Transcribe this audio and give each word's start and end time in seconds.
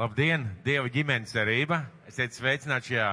Labdien, 0.00 0.46
Dieva 0.64 0.88
ģimenes 0.88 1.28
cerība! 1.28 1.82
Esiet 2.08 2.32
sveicināti 2.32 2.94
šajā 2.94 3.08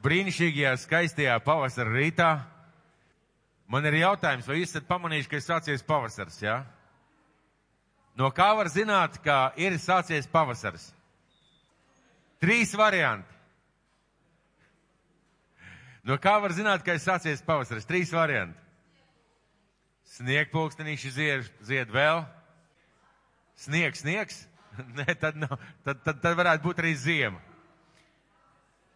brīnišķīgajā, 0.00 0.70
skaistajā 0.80 1.34
pavasara 1.44 1.90
rītā. 1.92 2.28
Man 3.68 3.84
ir 3.84 3.98
jautājums, 3.98 4.48
vai 4.48 4.56
jūs 4.56 4.72
esat 4.72 4.86
pamanījuši, 4.88 5.28
ka 5.28 5.36
ir 5.36 5.44
sācies 5.44 5.84
pavasars, 5.84 6.38
jā? 6.40 6.54
Ja? 6.62 7.50
No 8.16 8.30
kā 8.32 8.46
var 8.56 8.70
zināt, 8.72 9.18
ka 9.20 9.50
ir 9.60 9.76
sācies 9.82 10.24
pavasars? 10.32 10.86
Trīs 12.40 12.72
varianti. 12.72 13.36
No 16.08 16.16
kā 16.16 16.38
var 16.40 16.56
zināt, 16.56 16.86
ka 16.88 16.96
ir 16.96 17.04
sācies 17.04 17.44
pavasars? 17.44 17.84
Trīs 17.84 18.16
varianti. 18.16 18.56
Sniegpulkstenīši 20.16 21.14
zied, 21.20 21.54
zied 21.68 21.92
vēl. 21.92 22.24
Sniegs, 23.60 24.06
sniegs. 24.06 24.44
Nē, 24.98 25.14
tad, 25.20 25.36
nav, 25.38 25.58
tad, 25.84 26.00
tad, 26.04 26.20
tad 26.22 26.38
varētu 26.38 26.64
būt 26.64 26.82
arī 26.82 26.94
ziema. 26.98 27.40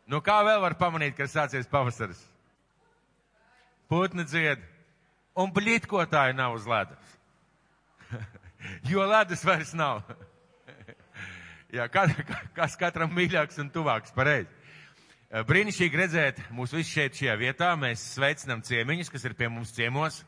No 0.09 0.23
kā 0.25 0.39
vēl 0.47 0.61
var 0.63 0.75
pamanīt, 0.81 1.17
ka 1.19 1.29
sācies 1.29 1.69
pavasaris? 1.69 2.21
Putni 3.89 4.25
dzied. 4.25 4.63
Un 5.39 5.53
blītkotāji 5.55 6.35
nav 6.37 6.57
uz 6.57 6.67
ledus. 6.67 7.17
jo 8.91 9.05
ledus 9.07 9.45
vairs 9.47 9.75
nav. 9.77 10.03
Jā, 11.77 11.87
kas 11.93 12.77
katram 12.81 13.13
mīļāks 13.15 13.61
un 13.63 13.69
tuvāks 13.73 14.15
pareizi. 14.17 14.51
Brīnišķīgi 15.29 16.01
redzēt 16.01 16.39
mūs 16.57 16.73
visus 16.73 16.95
šeit 16.95 17.19
šajā 17.19 17.35
vietā. 17.37 17.75
Mēs 17.77 18.01
sveicinām 18.15 18.63
ciemiņus, 18.65 19.11
kas 19.13 19.27
ir 19.29 19.37
pie 19.37 19.51
mums 19.53 19.75
ciemos. 19.77 20.23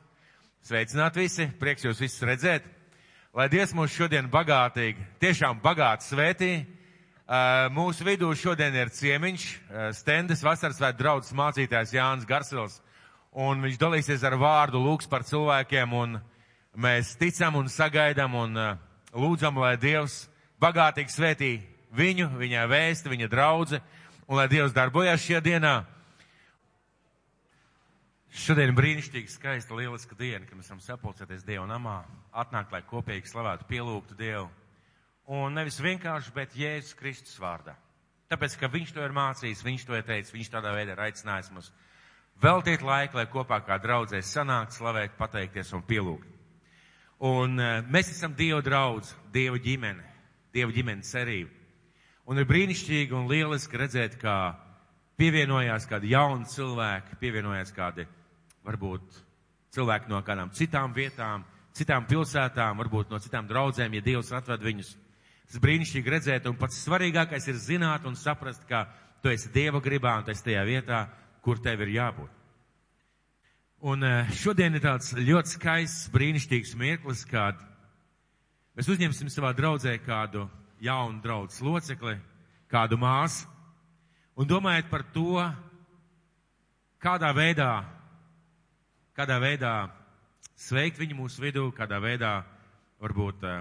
Sveicināt 0.69 1.17
visi, 1.17 1.48
prieks 1.56 1.87
jūs 1.89 2.03
visus 2.05 2.20
redzēt. 2.28 2.67
Lai 3.30 3.45
Dievs 3.47 3.70
mūs 3.79 3.93
šodien 3.95 4.27
bagātīgi, 4.27 5.05
tiešām 5.23 5.61
bagāti 5.62 6.02
svētī. 6.02 6.48
Mūsu 7.70 8.03
vidū 8.03 8.33
šodien 8.34 8.75
ir 8.75 8.89
ciemiņš, 8.91 9.45
stendes 9.95 10.43
vasaras 10.43 10.81
vai 10.83 10.91
draudzes 10.98 11.36
mācītājs 11.39 11.92
Jānis 11.95 12.27
Garsils. 12.27 12.81
Un 13.31 13.62
viņš 13.62 13.78
dalīsies 13.78 14.25
ar 14.27 14.34
vārdu 14.34 14.83
lūgs 14.83 15.06
par 15.06 15.23
cilvēkiem 15.23 15.95
un 15.95 16.19
mēs 16.75 17.12
ticam 17.20 17.61
un 17.61 17.70
sagaidām 17.70 18.34
un 18.34 18.58
lūdzam, 19.14 19.62
lai 19.62 19.77
Dievs 19.78 20.25
bagātīgi 20.58 21.14
svētī 21.14 21.53
viņu, 21.95 22.33
viņa 22.34 22.67
vēsti, 22.67 23.14
viņa 23.14 23.31
draudze 23.31 23.78
un 24.27 24.42
lai 24.42 24.48
Dievs 24.51 24.75
darbojas 24.75 25.23
šajā 25.23 25.45
dienā. 25.47 25.77
Šodien 28.31 28.70
brīnišķīgi, 28.78 29.27
skaista, 29.33 29.75
lieliska 29.75 30.14
diena, 30.14 30.45
kad 30.47 30.55
mēs 30.55 30.69
varam 30.70 30.81
sapulcēties 30.84 31.42
Dieva 31.42 31.64
namā, 31.67 31.97
atnākt, 32.31 32.70
lai 32.70 32.84
kopīgi 32.86 33.27
slavētu, 33.27 33.67
pielūgtu 33.67 34.14
Dievu. 34.14 34.47
Un 35.34 35.56
nevis 35.59 35.81
vienkārši, 35.83 36.31
bet 36.36 36.55
Jēzus 36.55 36.95
Kristus 36.98 37.34
vārdā. 37.42 37.75
Tāpēc, 38.31 38.55
ka 38.61 38.70
Viņš 38.70 38.92
to 38.95 39.03
ir 39.03 39.14
mācījis, 39.17 39.64
Viņš 39.67 39.86
to 39.86 39.98
ir 39.98 40.06
teicis, 40.06 40.34
Viņš 40.34 40.51
tādā 40.53 40.70
veidā 40.77 40.95
ir 40.95 41.03
aicinājis 41.08 41.51
mums 41.51 41.73
veltīt 42.42 42.84
laiku, 42.86 43.19
lai 43.19 43.27
kopā 43.27 43.58
kā 43.67 43.81
draudzēs 43.83 44.31
sanākt, 44.31 44.78
slavēt, 44.78 45.19
pateikties 45.19 45.75
un 45.75 45.83
pielūgt. 45.91 46.31
Un 47.27 47.58
uh, 47.58 47.83
mēs 47.91 48.12
esam 48.14 48.39
Dieva 48.39 48.62
draudz, 48.62 49.11
Dieva 49.34 49.58
ģimene, 49.58 50.06
Dieva 50.55 50.70
ģimenes 50.70 51.11
cerība. 51.11 51.51
Un 52.31 52.39
ir 52.39 52.47
brīnišķīgi 52.47 53.19
un 53.19 53.27
lieliski 53.27 53.83
redzēt, 53.83 54.17
kā 54.23 54.55
pievienojās 55.19 55.91
kādi 55.91 56.14
jauni 56.14 56.47
cilvēki, 56.47 57.19
pievienojās 57.19 57.75
kādi 57.75 58.06
varbūt 58.66 59.20
cilvēki 59.75 60.11
no 60.11 60.20
kādām 60.27 60.50
citām 60.56 60.94
vietām, 60.94 61.44
citām 61.77 62.06
pilsētām, 62.11 62.80
varbūt 62.83 63.12
no 63.12 63.20
citām 63.22 63.48
draudzēm, 63.48 63.94
ja 63.94 64.05
Dievs 64.05 64.33
atved 64.34 64.64
viņus. 64.67 64.91
Tas 65.50 65.62
brīnišķīgi 65.62 66.12
redzēt, 66.14 66.47
un 66.47 66.58
pats 66.58 66.83
svarīgākais 66.84 67.48
ir 67.50 67.58
zināt 67.58 68.06
un 68.06 68.19
saprast, 68.19 68.62
ka 68.69 68.84
tu 69.22 69.30
esi 69.33 69.50
Dieva 69.55 69.80
gribā 69.83 70.17
un 70.19 70.27
tu 70.27 70.34
esi 70.34 70.47
tajā 70.47 70.62
vietā, 70.67 71.05
kur 71.42 71.58
tev 71.62 71.83
ir 71.86 71.94
jābūt. 71.97 72.36
Un 73.80 74.05
eh, 74.05 74.33
šodien 74.36 74.77
ir 74.77 74.83
tāds 74.85 75.14
ļoti 75.17 75.55
skaists, 75.55 76.11
brīnišķīgs 76.12 76.74
mirklis, 76.77 77.24
kad 77.24 77.58
mēs 78.77 78.90
uzņemsim 78.92 79.30
savā 79.33 79.55
draudzē 79.56 79.95
kādu 80.05 80.45
jaunu 80.85 81.23
draugu 81.24 81.64
locekli, 81.64 82.18
kādu 82.70 82.98
māsu, 83.01 83.48
un 84.36 84.48
domājot 84.48 84.90
par 84.92 85.06
to, 85.14 85.40
kādā 87.01 87.33
veidā 87.36 87.73
kādā 89.20 89.36
veidā 89.36 89.75
sveikt 90.57 91.01
viņu 91.01 91.19
mūsu 91.19 91.42
vidū, 91.42 91.67
kādā 91.77 91.98
veidā 92.01 92.41
varbūt 93.03 93.45
eh, 93.45 93.61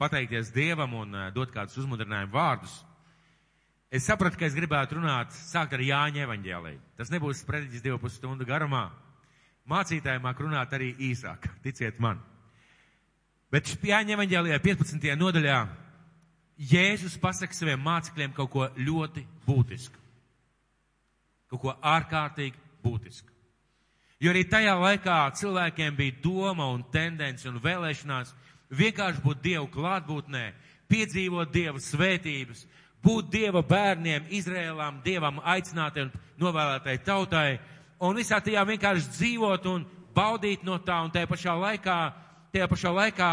pateikties 0.00 0.52
Dievam 0.54 0.94
un 0.96 1.18
eh, 1.18 1.28
dot 1.34 1.52
kādus 1.52 1.76
uzmundrinājumu 1.82 2.32
vārdus. 2.32 2.78
Es 3.92 4.06
sapratu, 4.08 4.38
ka 4.40 4.46
es 4.48 4.56
gribētu 4.56 4.96
runāt, 4.96 5.34
sākt 5.36 5.74
ar 5.76 5.82
Jāņa 5.84 6.24
evaņģēlī. 6.24 6.72
Tas 6.96 7.12
nebūs 7.12 7.42
sprediķis 7.44 7.84
divu 7.84 7.98
pusstundu 8.00 8.46
garumā. 8.48 8.86
Mācītāji 9.68 10.22
māk 10.24 10.40
runāt 10.40 10.72
arī 10.72 10.94
īsāk, 11.10 11.44
ticiet 11.64 12.00
man. 12.00 12.22
Bet 13.52 13.68
Jāņa 13.84 14.16
evaņģēlijā 14.16 14.60
15. 14.64 15.10
nodaļā 15.20 15.58
Jēzus 16.72 17.18
pasaka 17.20 17.56
saviem 17.56 17.80
mācekļiem 17.84 18.32
kaut 18.36 18.50
ko 18.54 18.70
ļoti 18.80 19.26
būtisku. 19.44 20.00
Kaut 21.52 21.60
ko 21.66 21.76
ārkārtīgi 21.76 22.56
būtisku. 22.84 23.31
Jo 24.22 24.30
arī 24.30 24.44
tajā 24.46 24.76
laikā 24.78 25.16
cilvēkiem 25.34 25.96
bija 25.98 26.20
doma 26.22 26.68
un 26.70 26.84
tendence 26.94 27.48
un 27.50 27.56
vēlēšanās 27.58 28.28
vienkārši 28.70 29.22
būt 29.24 29.40
Dievu 29.42 29.66
klātbūtnē, 29.74 30.44
piedzīvot 30.86 31.50
Dieva 31.50 31.80
svētības, 31.82 32.60
būt 33.02 33.32
Dieva 33.32 33.64
bērniem, 33.66 34.28
Izrēlām, 34.30 35.00
Dievam 35.02 35.40
aicinātiem 35.42 36.12
novēlētai 36.38 37.00
tautai 37.02 37.58
un 37.98 38.14
visā 38.14 38.38
tajā 38.38 38.62
vienkārši 38.68 39.10
dzīvot 39.16 39.66
un 39.72 39.88
baudīt 40.14 40.62
no 40.62 40.78
tā 40.78 41.00
un 41.02 41.10
tajā 41.10 41.26
pašā 41.26 41.56
laikā, 41.58 41.98
tajā 42.54 42.70
pašā 42.70 42.94
laikā 42.94 43.32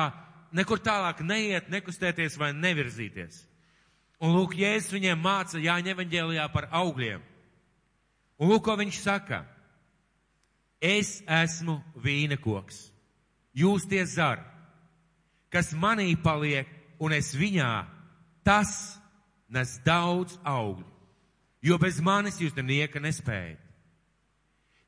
nekur 0.58 0.82
tālāk 0.82 1.22
neiet, 1.22 1.70
nekustēties 1.70 2.40
vai 2.42 2.50
nevirzīties. 2.58 3.44
Un 4.20 4.34
lūk, 4.36 4.58
Jēzus 4.58 4.98
viņiem 4.98 5.22
māca 5.22 5.62
Jāņa 5.62 5.94
evaņģēlijā 5.94 6.50
par 6.52 6.66
augļiem. 6.82 7.22
Un 8.42 8.50
lūk, 8.50 8.66
ko 8.66 8.76
viņš 8.80 9.00
saka. 9.06 9.44
Es 10.80 11.20
esmu 11.28 11.82
vīna 12.00 12.38
koks, 12.40 12.88
jūs 13.52 13.84
tie 13.90 14.06
zari, 14.08 14.46
kas 15.52 15.74
manī 15.76 16.14
paliek 16.16 16.70
un 17.04 17.12
es 17.12 17.34
viņā, 17.36 17.72
tas 18.48 18.72
nes 19.52 19.76
daudz 19.84 20.38
augļu, 20.48 20.88
jo 21.62 21.78
bez 21.82 22.00
manis 22.00 22.40
jūs 22.40 22.56
nieka 22.56 23.00
nespējat. 23.04 23.60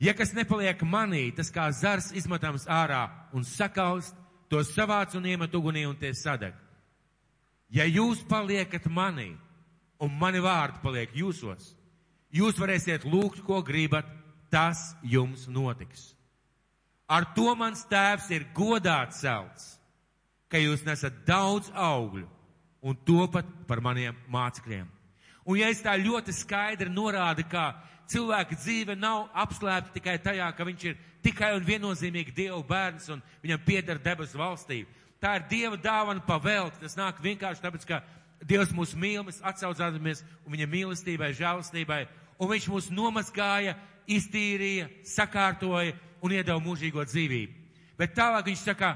Ja 0.02 0.16
kas 0.18 0.32
nepaliek 0.34 0.80
manī, 0.82 1.28
tas 1.36 1.52
kā 1.54 1.68
zars 1.72 2.10
izmetams 2.18 2.66
ārā 2.66 3.04
un 3.38 3.44
sakaust, 3.46 4.16
to 4.50 4.64
savāc 4.66 5.14
un 5.16 5.28
iemet 5.30 5.54
ugunī 5.54 5.86
un 5.88 5.96
tie 5.96 6.14
sadeg. 6.18 6.56
Ja 7.70 7.86
jūs 7.86 8.24
paliekat 8.28 8.88
manī 8.90 9.30
un 10.02 10.18
mani 10.18 10.42
vārdi 10.44 10.82
paliek 10.82 11.14
jūsos, 11.16 11.76
jūs 12.34 12.58
varēsiet 12.60 13.06
lūgt, 13.06 13.44
ko 13.46 13.62
gribat, 13.62 14.08
tas 14.52 14.92
jums 15.04 15.48
notiks. 15.48 16.12
Ar 17.12 17.26
to 17.36 17.52
mans 17.60 17.84
tēvs 17.92 18.30
ir 18.32 18.48
godāts 18.56 19.24
celts, 19.24 19.76
ka 20.52 20.60
jūs 20.60 20.86
nesat 20.88 21.24
daudz 21.28 21.72
augļu 21.76 22.28
un 22.82 22.98
topat 23.08 23.48
par 23.68 23.82
maniem 23.84 24.16
mācekļiem. 24.32 24.88
Un 25.46 25.58
ja 25.58 25.72
es 25.74 25.82
tā 25.84 25.96
ļoti 25.98 26.34
skaidri 26.36 26.92
norādu, 26.92 27.44
ka 27.50 27.74
cilvēka 28.12 28.58
dzīve 28.60 28.96
nav 29.00 29.30
apslēpta 29.44 29.96
tikai 29.96 30.18
tajā, 30.24 30.48
ka 30.56 30.68
viņš 30.68 30.88
ir 30.90 30.98
tikai 31.26 31.54
un 31.58 31.66
viennozīmīgi 31.66 32.36
Dieva 32.36 32.62
bērns 32.68 33.10
un 33.14 33.22
viņam 33.44 33.64
pieder 33.66 34.02
debesu 34.02 34.40
valstī. 34.40 34.84
Tā 35.22 35.36
ir 35.38 35.48
Dieva 35.50 35.78
dāvana 35.78 36.24
pavēlta. 36.26 36.82
Tas 36.82 36.98
nāk 36.98 37.22
vienkārši 37.22 37.64
tāpēc, 37.64 37.86
ka 37.88 38.02
Dievs 38.42 38.74
mūs 38.74 38.96
mīl, 38.98 39.22
mēs 39.26 39.42
atsaucāmies 39.46 40.24
un 40.46 40.56
viņa 40.56 40.68
mīlestībai, 40.70 41.30
žēlastībai, 41.38 42.06
un 42.42 42.50
viņš 42.50 42.70
mūs 42.74 42.90
nomaskāja 42.94 43.76
iztīrīja, 44.10 44.88
sakārtoja 45.08 45.96
un 46.22 46.34
iedeva 46.34 46.60
mūžīgo 46.64 47.04
dzīvību. 47.06 47.58
Bet 47.98 48.16
tālāk 48.18 48.48
viņš 48.50 48.64
saka, 48.66 48.96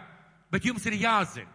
bet 0.51 0.65
jums 0.65 0.85
ir 0.89 0.97
jāzina, 1.01 1.51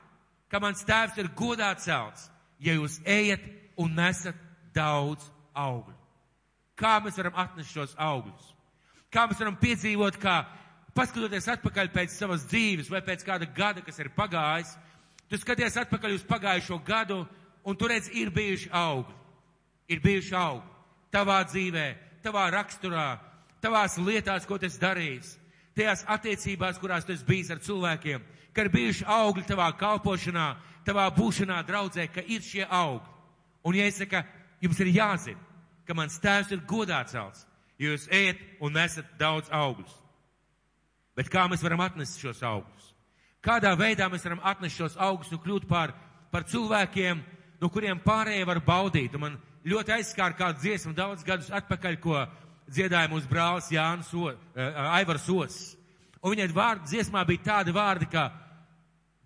ka 0.51 0.61
mans 0.63 0.85
tēvs 0.87 1.19
ir 1.19 1.31
godā 1.37 1.71
celts, 1.79 2.29
ja 2.59 2.75
jūs 2.77 3.01
ejat 3.07 3.43
un 3.81 3.95
nesat 3.97 4.37
daudz 4.75 5.25
augļu. 5.55 5.97
Kā 6.79 6.97
mēs 7.05 7.19
varam 7.21 7.37
atnest 7.39 7.75
šos 7.75 7.95
augļus? 7.99 8.55
Kā 9.13 9.27
mēs 9.29 9.41
varam 9.43 9.59
piedzīvot, 9.61 10.17
kā 10.21 10.43
paskatoties 10.97 11.49
atpakaļ 11.55 11.91
pēc 11.95 12.15
savas 12.15 12.47
dzīves 12.51 12.91
vai 12.91 13.03
pēc 13.05 13.25
kāda 13.27 13.49
gada, 13.55 13.83
kas 13.85 13.99
ir 14.01 14.13
pagājis, 14.17 14.73
tu 15.29 15.39
skaties 15.39 15.79
atpakaļ 15.85 16.17
uz 16.17 16.27
pagājušo 16.27 16.81
gadu 16.87 17.25
un 17.65 17.77
tu 17.77 17.89
redz, 17.91 18.09
ir 18.15 18.33
bijuši 18.35 18.71
augļi. 18.73 19.17
Ir 19.91 20.03
bijuši 20.05 20.37
augļi 20.39 20.71
tavā 21.11 21.41
dzīvē, 21.51 21.87
tavā 22.25 22.47
raksturā, 22.55 23.09
tavās 23.63 23.99
lietās, 24.01 24.47
ko 24.49 24.59
tu 24.59 24.67
esi 24.69 24.81
darījis, 24.81 25.35
tajās 25.77 26.05
attiecībās, 26.09 26.81
kurās 26.81 27.07
tu 27.07 27.15
esi 27.15 27.27
bijis 27.27 27.53
ar 27.53 27.63
cilvēkiem, 27.65 28.25
ka 28.53 28.65
ir 28.65 28.73
bijuši 28.73 29.07
augļi 29.07 29.47
tavā 29.49 29.71
kalpošanā, 29.79 30.49
tavā 30.87 31.07
būšanā 31.15 31.61
draudzē, 31.67 32.09
ka 32.13 32.25
ir 32.27 32.43
šie 32.45 32.67
augļi. 32.67 33.17
Un 33.65 33.77
ja 33.77 33.87
es 33.87 34.01
saku, 34.01 34.23
jums 34.65 34.81
ir 34.81 34.93
jāzina, 34.97 35.41
ka 35.87 35.97
mans 35.97 36.19
tēvs 36.23 36.53
ir 36.55 36.65
godā 36.69 37.03
celts, 37.09 37.45
jo 37.79 37.93
jūs 37.93 38.09
ejat 38.13 38.41
un 38.61 38.77
nesat 38.77 39.09
daudz 39.19 39.51
augļus. 39.53 39.93
Bet 41.17 41.29
kā 41.33 41.47
mēs 41.51 41.63
varam 41.65 41.83
atnest 41.85 42.21
šos 42.23 42.43
augļus? 42.47 42.91
Kādā 43.45 43.73
veidā 43.77 44.09
mēs 44.13 44.25
varam 44.25 44.43
atnest 44.45 44.79
šos 44.79 44.97
augļus 45.01 45.33
un 45.35 45.43
kļūt 45.45 45.67
par, 45.69 45.93
par 46.33 46.47
cilvēkiem, 46.49 47.23
no 47.61 47.69
kuriem 47.73 48.01
pārējie 48.05 48.47
var 48.49 48.61
baudīt? 48.65 49.17
Un 49.17 49.25
man 49.25 49.39
ļoti 49.65 49.97
aizskāra 49.97 50.37
kādu 50.37 50.63
dziesmu 50.63 50.95
daudz 50.97 51.25
gadus 51.27 51.51
atpakaļ, 51.53 51.99
ko 52.01 52.23
dziedāja 52.71 53.11
mūsu 53.11 53.29
brālis 53.31 53.71
Jānis 53.75 54.13
o, 54.15 54.31
uh, 54.31 54.81
Aivars 54.97 55.29
Os. 55.31 55.59
Un 56.21 56.35
viņai 56.35 56.51
vārdu 56.55 56.91
dziesmā 56.91 57.25
bija 57.29 57.47
tādi 57.51 57.75
vārdi, 57.75 58.09
ka 58.11 58.31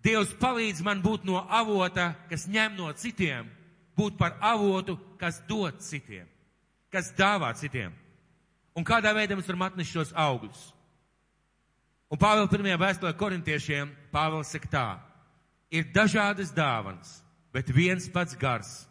Dievs 0.05 0.35
palīdz 0.37 0.83
man 0.85 0.99
būt 1.01 1.23
no 1.25 1.39
avota, 1.49 2.11
kas 2.29 2.45
ņem 2.45 2.75
no 2.77 2.91
citiem, 2.93 3.47
būt 3.97 4.19
par 4.19 4.35
avotu, 4.43 4.99
kas 5.17 5.39
dod 5.49 5.79
citiem, 5.81 6.27
kas 6.93 7.09
dāvā 7.17 7.49
citiem. 7.57 7.93
Un 8.77 8.85
kādā 8.85 9.15
veidā 9.15 9.37
mēs 9.37 9.47
varam 9.49 9.65
atnest 9.65 9.95
šos 9.95 10.11
augļus? 10.13 10.61
Un 12.11 12.21
Pāvils 12.21 12.51
pirmajā 12.51 12.77
vēstulē 12.77 13.13
korintiešiem 13.17 13.93
Pāvils 14.13 14.51
saka 14.53 14.69
tā, 14.69 14.87
ir 15.73 15.89
dažādas 15.95 16.53
dāvanas, 16.53 17.17
bet 17.55 17.71
viens 17.73 18.05
pats 18.13 18.37
gars. 18.37 18.83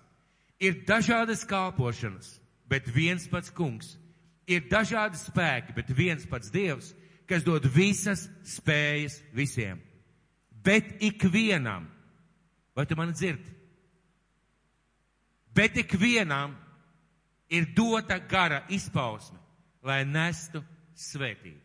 Ir 0.59 0.83
dažādas 0.89 1.45
kalpošanas, 1.47 2.41
bet 2.67 2.89
viens 2.91 3.29
pats 3.31 3.53
kungs. 3.55 3.95
Ir 4.51 4.67
dažādi 4.69 5.19
spēki, 5.21 5.73
bet 5.77 5.91
viens 5.97 6.27
pats 6.29 6.53
Dievs, 6.53 6.93
kas 7.29 7.45
dod 7.45 7.65
visas 7.73 8.27
spējas 8.45 9.19
visiem. 9.33 9.81
Bet 10.65 11.03
ikvienam, 11.05 11.87
vai 12.77 12.85
tu 12.87 12.97
mani 12.97 13.17
dzirdi? 13.17 13.53
Bet 15.55 15.77
ikvienam 15.81 16.57
ir 17.49 17.69
dota 17.77 18.19
gara 18.19 18.65
izpausme, 18.69 19.39
lai 19.85 20.03
nestu 20.05 20.65
svētību. 20.97 21.61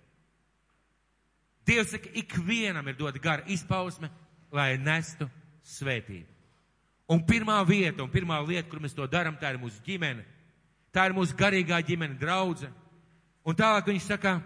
Dievs 1.67 1.93
saka, 1.93 2.09
ikvienam 2.17 2.87
ir 2.87 2.97
dota 2.97 3.19
gara 3.21 3.45
izpausme, 3.47 4.09
lai 4.51 4.77
nestu 4.81 5.27
svētību. 5.77 6.27
Un 7.09 7.23
pirmā 7.25 7.57
vieta 7.65 8.03
un 8.03 8.11
pirmā 8.13 8.37
lieta, 8.45 8.67
kur 8.69 8.81
mēs 8.81 8.93
to 8.97 9.05
darām, 9.09 9.37
tā 9.41 9.53
ir 9.53 9.61
mūsu 9.61 9.81
ģimene. 9.85 10.25
Tā 10.93 11.05
ir 11.09 11.15
mūsu 11.17 11.37
garīgā 11.37 11.79
ģimene, 11.85 12.17
draudze. 12.19 12.69
Un 13.45 13.57
tālāk 13.57 13.87
viņš 13.89 14.07
saka, 14.09 14.39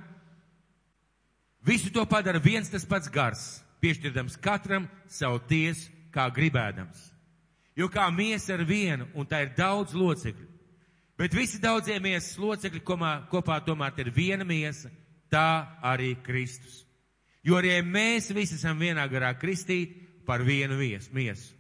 visu 1.64 1.92
to 1.94 2.04
padara 2.10 2.42
viens 2.44 2.70
tas 2.72 2.86
pats 2.86 3.12
gars, 3.12 3.64
piešķirdams 3.84 4.38
katram 4.44 4.88
savu 5.08 5.42
tiesu, 5.48 5.90
kā 6.14 6.28
gribēdams. 6.30 7.10
Jo 7.76 7.90
kā 7.90 8.06
miesa 8.14 8.54
ar 8.54 8.66
vienu, 8.70 9.08
un 9.18 9.26
tā 9.26 9.42
ir 9.48 9.56
daudz 9.58 9.96
locekļu, 9.98 10.46
bet 11.18 11.34
visi 11.34 11.62
daudzie 11.62 11.98
miesas 12.04 12.38
locekļi 12.38 12.84
komā, 12.86 13.14
kopā 13.32 13.58
tomēr 13.66 13.98
ir 14.04 14.12
viena 14.14 14.46
miesa, 14.46 14.92
tā 15.34 15.80
arī 15.82 16.14
Kristus. 16.22 16.84
Jo 17.44 17.58
arī 17.58 17.80
mēs 17.84 18.30
visi 18.32 18.56
esam 18.60 18.78
vienā 18.80 19.04
garā 19.12 19.34
kristīti 19.36 20.04
par 20.28 20.44
vienu 20.46 20.78
miesu. 20.78 21.56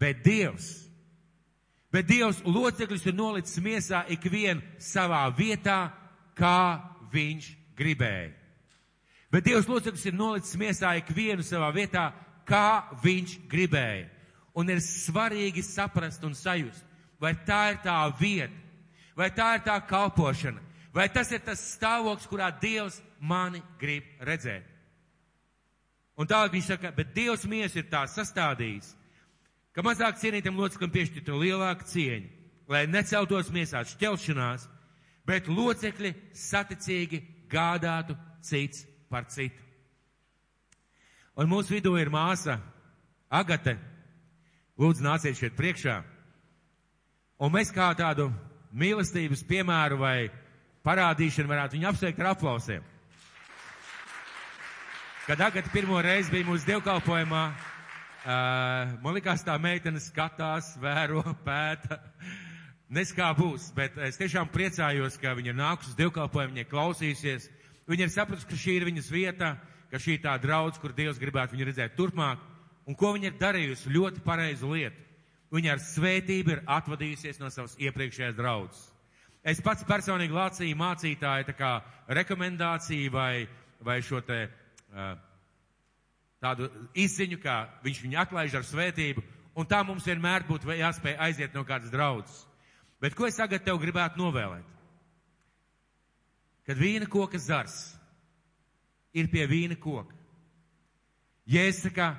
Bet 0.00 0.24
Dievs, 0.24 0.88
bet 1.94 2.08
Dievs 2.10 2.40
locekļus 2.42 3.04
ir 3.06 3.14
nolicis 3.14 3.60
miesā 3.62 4.00
ikvienu 4.10 4.64
savā 4.82 5.28
vietā, 5.36 5.92
kā 6.34 6.80
viņš 7.14 7.52
gribēja. 7.78 8.32
Bet 9.30 9.46
Dievs 9.46 9.68
locekļus 9.70 10.08
ir 10.10 10.16
nolicis 10.18 10.58
miesā 10.58 10.96
ikvienu 10.98 11.46
savā 11.46 11.70
vietā, 11.74 12.08
kā 12.46 12.90
viņš 13.02 13.38
gribēja. 13.50 14.10
Un 14.54 14.70
ir 14.70 14.82
svarīgi 14.82 15.62
saprast 15.66 16.22
un 16.26 16.34
sajust, 16.38 16.82
vai 17.18 17.32
tā 17.46 17.62
ir 17.72 17.80
tā 17.82 17.96
vieta, 18.18 18.54
vai 19.18 19.30
tā 19.34 19.54
ir 19.56 19.64
tā 19.66 19.78
kalpošana, 19.86 20.62
vai 20.94 21.08
tas 21.10 21.30
ir 21.34 21.42
tas 21.42 21.62
stāvoklis, 21.74 22.28
kurā 22.30 22.50
Dievs 22.62 23.00
mani 23.18 23.62
grib 23.80 24.06
redzēt. 24.22 24.66
Un 26.14 26.30
tālāk 26.30 26.54
viņš 26.54 26.68
saka, 26.70 26.92
bet 26.94 27.14
Dievs 27.14 27.46
mies 27.50 27.74
ir 27.74 27.88
tā 27.90 28.04
sastādījis, 28.06 28.92
ka 29.74 29.82
mazāk 29.82 30.20
cienītam 30.22 30.56
loceklim 30.58 30.92
piešķirtu 30.94 31.40
lielāku 31.40 31.86
cieņu, 31.90 32.30
lai 32.70 32.84
neceltos 32.86 33.50
miesās 33.54 33.92
šķelšanās, 33.96 34.68
bet 35.26 35.50
locekļi 35.50 36.14
saticīgi 36.36 37.20
gādātu 37.50 38.16
cits 38.44 38.84
par 39.10 39.26
citu. 39.32 39.60
Un 41.34 41.50
mūsu 41.50 41.74
vidū 41.74 41.96
ir 41.98 42.12
māsa 42.14 42.60
Agate. 43.34 43.74
Lūdzu, 44.78 45.02
nāciet 45.02 45.38
šeit 45.38 45.54
priekšā. 45.58 46.00
Un 47.42 47.50
mēs 47.54 47.72
kā 47.74 47.88
tādu 47.98 48.28
mīlestības 48.74 49.42
piemēru 49.46 49.98
vai 49.98 50.30
parādīšanu 50.86 51.50
varētu 51.50 51.78
viņu 51.78 51.88
apsveikt 51.90 52.22
ar 52.22 52.30
aplausiem. 52.34 52.82
Kad 55.26 55.40
Agata 55.40 55.70
pirmo 55.72 55.98
reizi 56.04 56.30
bija 56.30 56.46
mūsu 56.46 56.68
dievkalpojumā, 56.68 57.44
uh, 58.24 58.94
man 59.04 59.16
likās 59.16 59.44
tā 59.46 59.54
meitene 59.60 60.00
skatās, 60.02 60.72
vēro, 60.80 61.22
pēta. 61.46 62.00
Nes 62.94 63.12
kā 63.16 63.30
būs, 63.36 63.70
bet 63.76 63.96
es 64.06 64.18
tiešām 64.20 64.50
priecājos, 64.52 65.16
ka 65.20 65.32
viņa 65.36 65.54
nāks 65.56 65.90
uz 65.90 65.98
dievkalpojumu, 65.98 66.54
viņa 66.56 66.70
klausīsies. 66.70 67.48
Viņa 67.90 68.06
ir 68.06 68.12
sapratusi, 68.12 68.48
ka 68.48 68.58
šī 68.60 68.76
ir 68.78 68.86
viņas 68.88 69.10
vieta, 69.12 69.54
ka 69.90 70.00
šī 70.00 70.18
tā 70.24 70.34
draudz, 70.40 70.78
kur 70.80 70.94
Dievs 70.96 71.20
gribētu 71.20 71.56
viņu 71.56 71.68
redzēt 71.68 71.96
turpmāk, 71.98 72.40
un 72.88 72.96
ko 72.98 73.12
viņa 73.16 73.30
ir 73.30 73.40
darījusi 73.40 73.92
ļoti 73.94 74.24
pareizu 74.24 74.72
lietu. 74.72 75.00
Viņa 75.54 75.76
ar 75.76 75.82
svētību 75.84 76.54
ir 76.54 76.62
atvadījusies 76.66 77.38
no 77.38 77.50
savas 77.52 77.76
iepriekšējās 77.78 78.36
draudzes. 78.38 78.88
Es 79.44 79.60
pats 79.60 79.84
personīgi 79.84 80.32
lācīju 80.32 80.76
mācītāju 80.80 81.46
tā 81.50 81.54
kā 81.58 81.72
rekomendāciju 82.16 83.12
vai, 83.12 83.44
vai 83.84 84.00
šo 84.02 84.22
te 84.24 84.38
tādu 86.44 86.68
izziņu, 86.92 87.38
kā 87.40 87.56
viņš 87.84 88.02
viņu 88.04 88.20
atlaiž 88.20 88.58
ar 88.58 88.66
svētību, 88.68 89.24
un 89.56 89.68
tā 89.68 89.80
mums 89.86 90.06
vienmēr 90.06 90.46
būtu 90.48 90.70
jāspēj 90.76 91.16
aiziet 91.26 91.56
no 91.56 91.64
kādas 91.64 91.92
draudzes. 91.92 92.44
Bet 93.00 93.16
ko 93.16 93.26
es 93.28 93.38
tagad 93.40 93.64
tev 93.64 93.80
gribētu 93.80 94.20
novēlēt? 94.20 94.66
Kad 96.64 96.80
vīna 96.80 97.08
koka 97.10 97.38
zars 97.40 97.76
ir 99.12 99.28
pie 99.32 99.44
vīna 99.48 99.76
koka. 99.80 100.14
Jēsaka, 101.50 102.14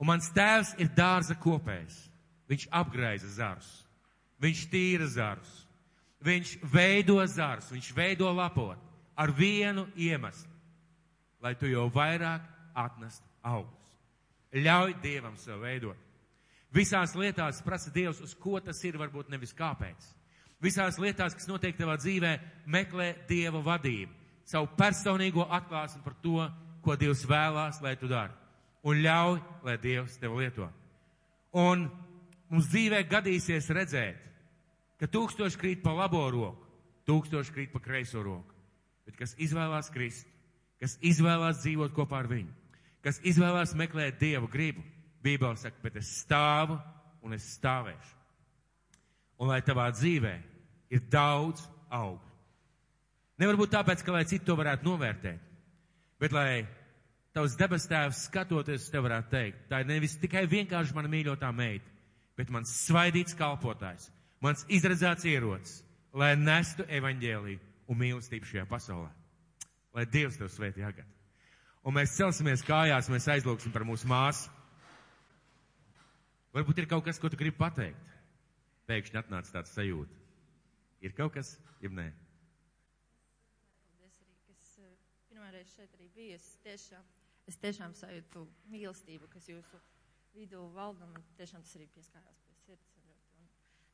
un 0.00 0.10
mans 0.10 0.26
tēvs 0.34 0.74
ir 0.82 0.90
dārza 0.96 1.36
kopējs. 1.38 2.00
Viņš 2.48 2.64
apgraiza 2.74 3.28
zarus. 3.30 3.68
Viņš 4.42 4.64
tīra 4.72 5.06
zarus. 5.12 5.50
Viņš 6.24 6.54
veido 6.72 7.20
zarus. 7.30 7.68
Viņš 7.70 7.92
veido 7.94 8.32
lapot 8.34 8.80
ar 9.14 9.30
vienu 9.36 9.84
iemeslu 9.94 10.58
lai 11.40 11.54
tu 11.54 11.68
jau 11.70 11.86
vairāk 11.90 12.42
atnest 12.78 13.24
augļus. 13.46 13.96
Ļauj 14.64 14.94
Dievam 15.02 15.36
sev 15.40 15.60
veidot. 15.64 15.98
Visās 16.74 17.14
lietās 17.16 17.62
prasa 17.64 17.90
Dievs, 17.92 18.20
uz 18.24 18.34
ko 18.36 18.58
tas 18.60 18.80
ir, 18.84 18.98
varbūt 19.00 19.30
nevis 19.32 19.54
kāpēc. 19.56 20.08
Visās 20.60 20.98
lietās, 21.00 21.36
kas 21.36 21.48
notiek 21.48 21.76
tavā 21.78 21.96
dzīvē, 22.00 22.32
meklē 22.66 23.12
Dieva 23.28 23.60
vadību, 23.64 24.12
savu 24.48 24.68
personīgo 24.76 25.46
atklāsmi 25.46 26.02
par 26.04 26.16
to, 26.22 26.44
ko 26.84 26.96
Dievs 26.98 27.24
vēlās, 27.28 27.80
lai 27.84 27.94
tu 28.00 28.10
dari. 28.10 28.34
Un 28.88 29.00
ļauj, 29.04 29.40
lai 29.64 29.76
Dievs 29.80 30.18
tev 30.20 30.36
lieto. 30.38 30.68
Un 31.56 31.86
mums 32.50 32.68
dzīvē 32.72 33.02
gadīsies 33.08 33.70
redzēt, 33.74 34.20
ka 35.00 35.08
tūkstoši 35.08 35.60
krīt 35.60 35.82
pa 35.84 35.94
labo 35.96 36.24
roku, 36.32 36.68
tūkstoši 37.08 37.54
krīt 37.54 37.72
pa 37.72 37.80
kreiso 37.84 38.22
roku. 38.24 38.54
Bet 39.08 39.16
kas 39.16 39.32
izvēlās 39.40 39.88
krist, 39.94 40.26
kas 40.82 40.98
izvēlās 41.00 41.62
dzīvot 41.62 41.94
kopā 41.96 42.20
ar 42.20 42.28
viņu, 42.28 42.52
kas 43.04 43.20
izvēlās 43.26 43.74
meklēt 43.78 44.20
Dievu 44.20 44.48
gribu. 44.52 44.84
Bībeli 45.22 45.58
saka, 45.58 45.80
bet 45.82 45.96
es 45.98 46.10
stāvu 46.22 46.78
un 47.26 47.34
es 47.34 47.46
stāvēšu. 47.56 48.14
Un 49.42 49.50
lai 49.50 49.60
tavā 49.66 49.88
dzīvē 49.94 50.34
ir 50.94 51.04
daudz 51.10 51.64
augļu. 51.90 52.28
Nevar 53.38 53.58
būt 53.58 53.74
tāpēc, 53.74 54.02
ka 54.02 54.14
lai 54.14 54.24
citi 54.26 54.46
to 54.46 54.56
varētu 54.58 54.86
novērtēt, 54.88 55.42
bet 56.18 56.34
lai 56.34 56.64
tavs 57.36 57.54
debes 57.58 57.86
tēvs 57.90 58.24
skatoties, 58.26 58.88
tev 58.90 59.04
varētu 59.06 59.30
teikt, 59.34 59.60
tā 59.70 59.82
ir 59.82 59.90
nevis 59.90 60.16
tikai 60.18 60.46
vienkārši 60.50 60.96
mana 60.96 61.10
mīļotā 61.12 61.50
meita, 61.54 61.86
bet 62.38 62.50
mans 62.54 62.72
svaidīts 62.86 63.36
kalpotājs, 63.38 64.08
mans 64.42 64.66
izredzēts 64.66 65.26
ierocis, 65.30 65.82
lai 66.18 66.32
nestu 66.38 66.86
evaņģēlīju 66.88 67.62
un 67.88 68.02
mīlestību 68.02 68.50
šajā 68.50 68.66
pasaulē. 68.70 69.12
Lai 69.94 70.06
Dievs 70.10 70.38
tev 70.38 70.50
svētī 70.52 70.82
agad. 70.86 71.06
Un 71.88 71.96
mēs 71.96 72.12
celsimies 72.18 72.60
kājās, 72.68 73.06
mēs 73.08 73.26
aizlūksim 73.32 73.72
par 73.72 73.84
mūsu 73.88 74.08
māsu. 74.10 74.50
Varbūt 76.52 76.82
ir 76.82 76.88
kaut 76.90 77.06
kas, 77.06 77.16
ko 77.22 77.30
tu 77.32 77.38
gribi 77.40 77.56
pateikt. 77.56 78.10
Pēkšņi 78.88 79.18
atnāca 79.22 79.54
tāds 79.54 79.72
sajūta. 79.76 80.18
Ir 81.04 81.14
kaut 81.16 81.32
kas, 81.38 81.54
jeb 81.80 81.94
nē? 81.96 82.06
Paldies 83.86 84.20
arī, 84.24 84.36
kas 84.50 84.66
eh, 84.84 84.92
pirmāreiz 85.30 85.72
šeit 85.76 85.96
arī 85.96 86.08
bija. 86.16 86.36
Es 86.40 86.46
tiešām, 86.66 87.08
es 87.52 87.58
tiešām 87.64 87.96
sajūtu 88.02 88.44
mīlestību, 88.74 89.28
kas 89.32 89.48
jūsu 89.48 89.80
vidū 90.36 90.64
valda. 90.76 91.08
Man 91.14 91.24
tiešām 91.40 91.64
tas 91.64 91.76
arī 91.80 91.88
pieskārās 91.96 92.40
pie 92.44 92.56
sirds. 92.66 92.96
Ļoti 93.08 93.28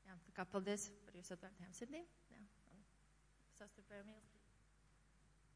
Jā, 0.08 0.18
tā 0.28 0.34
kā 0.40 0.48
paldies 0.54 0.88
par 1.06 1.14
jūsu 1.20 1.36
atvērtajām 1.38 1.74
sirdīm. 1.78 2.06
Jā, 2.34 2.42
un 2.74 2.82
sastarpēju 3.60 4.06
mīlestību. 4.10 4.56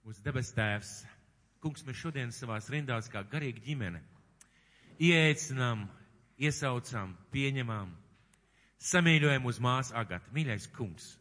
Mūsu 0.07 0.23
debes 0.30 0.54
tēvs, 0.57 0.92
kungs, 1.62 1.85
mēs 1.87 1.99
šodien 2.00 2.33
savās 2.35 2.69
rindās 2.73 3.11
kā 3.12 3.25
garīgi 3.27 3.65
ģimene 3.67 4.03
ieeicinām, 4.99 5.87
iesaucam, 6.38 7.15
pieņemam, 7.33 7.91
samīļojam 8.83 9.47
uz 9.50 9.61
māsu 9.62 9.95
Agatu. 9.99 10.31
Mīļais 10.35 10.69
kungs, 10.75 11.12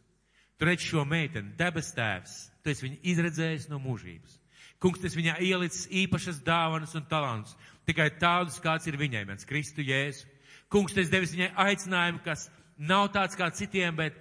tu 0.58 0.68
redz 0.68 0.86
šo 0.86 1.04
meiteni, 1.08 1.54
debes 1.58 1.90
tēvs, 1.96 2.36
tu 2.62 2.72
esi 2.72 2.86
viņu 2.86 3.00
izredzējis 3.12 3.68
no 3.72 3.80
mūžības. 3.82 4.36
Kungs, 4.82 5.02
tas 5.02 5.16
viņā 5.18 5.40
ielicis 5.42 5.88
īpašas 6.04 6.42
dāvanas 6.46 6.94
un 6.98 7.06
talants, 7.10 7.56
tikai 7.88 8.12
tādus, 8.20 8.60
kāds 8.62 8.86
ir 8.86 8.98
viņai, 8.98 9.24
mans 9.26 9.46
Kristu 9.46 9.82
Jēzu. 9.82 10.28
Kungs, 10.70 10.94
tas 10.94 11.10
devis 11.10 11.32
viņai 11.34 11.50
aicinājumu, 11.64 12.22
kas 12.22 12.46
nav 12.78 13.08
tāds 13.14 13.38
kā 13.38 13.48
citiem, 13.50 13.96
bet 13.98 14.14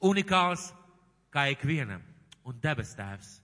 unikāls 0.00 0.70
kā 1.34 1.48
ikvienam. 1.52 2.00
Un 2.48 2.56
debes 2.62 2.94
tēvs, 2.96 3.34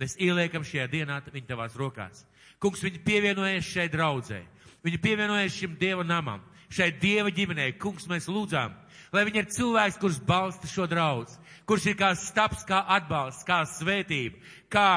mēs 0.00 0.16
ieliekam 0.18 0.64
šajā 0.66 0.86
dienā 0.90 1.20
viņu 1.28 1.48
tavās 1.48 1.76
rokās. 1.78 2.24
Kungs, 2.60 2.82
viņi 2.84 3.02
pievienojas 3.04 3.68
šai 3.68 3.88
draudzē. 3.92 4.40
Viņi 4.84 5.00
pievienojas 5.00 5.56
šim 5.56 5.76
Dieva 5.80 6.04
namam, 6.04 6.40
šai 6.72 6.90
Dieva 7.00 7.32
ģimenei. 7.32 7.74
Kungs, 7.80 8.08
mēs 8.08 8.28
lūdzām, 8.32 8.72
lai 9.12 9.24
viņi 9.28 9.42
ir 9.42 9.48
cilvēks, 9.52 9.98
kurš 10.00 10.20
balsta 10.24 10.68
šo 10.68 10.86
draudz, 10.88 11.36
kurš 11.68 11.90
ir 11.92 11.98
kā 12.00 12.14
staps, 12.16 12.64
kā 12.68 12.82
atbalsts, 12.96 13.44
kā 13.48 13.60
svētība, 13.68 14.40
kā 14.72 14.88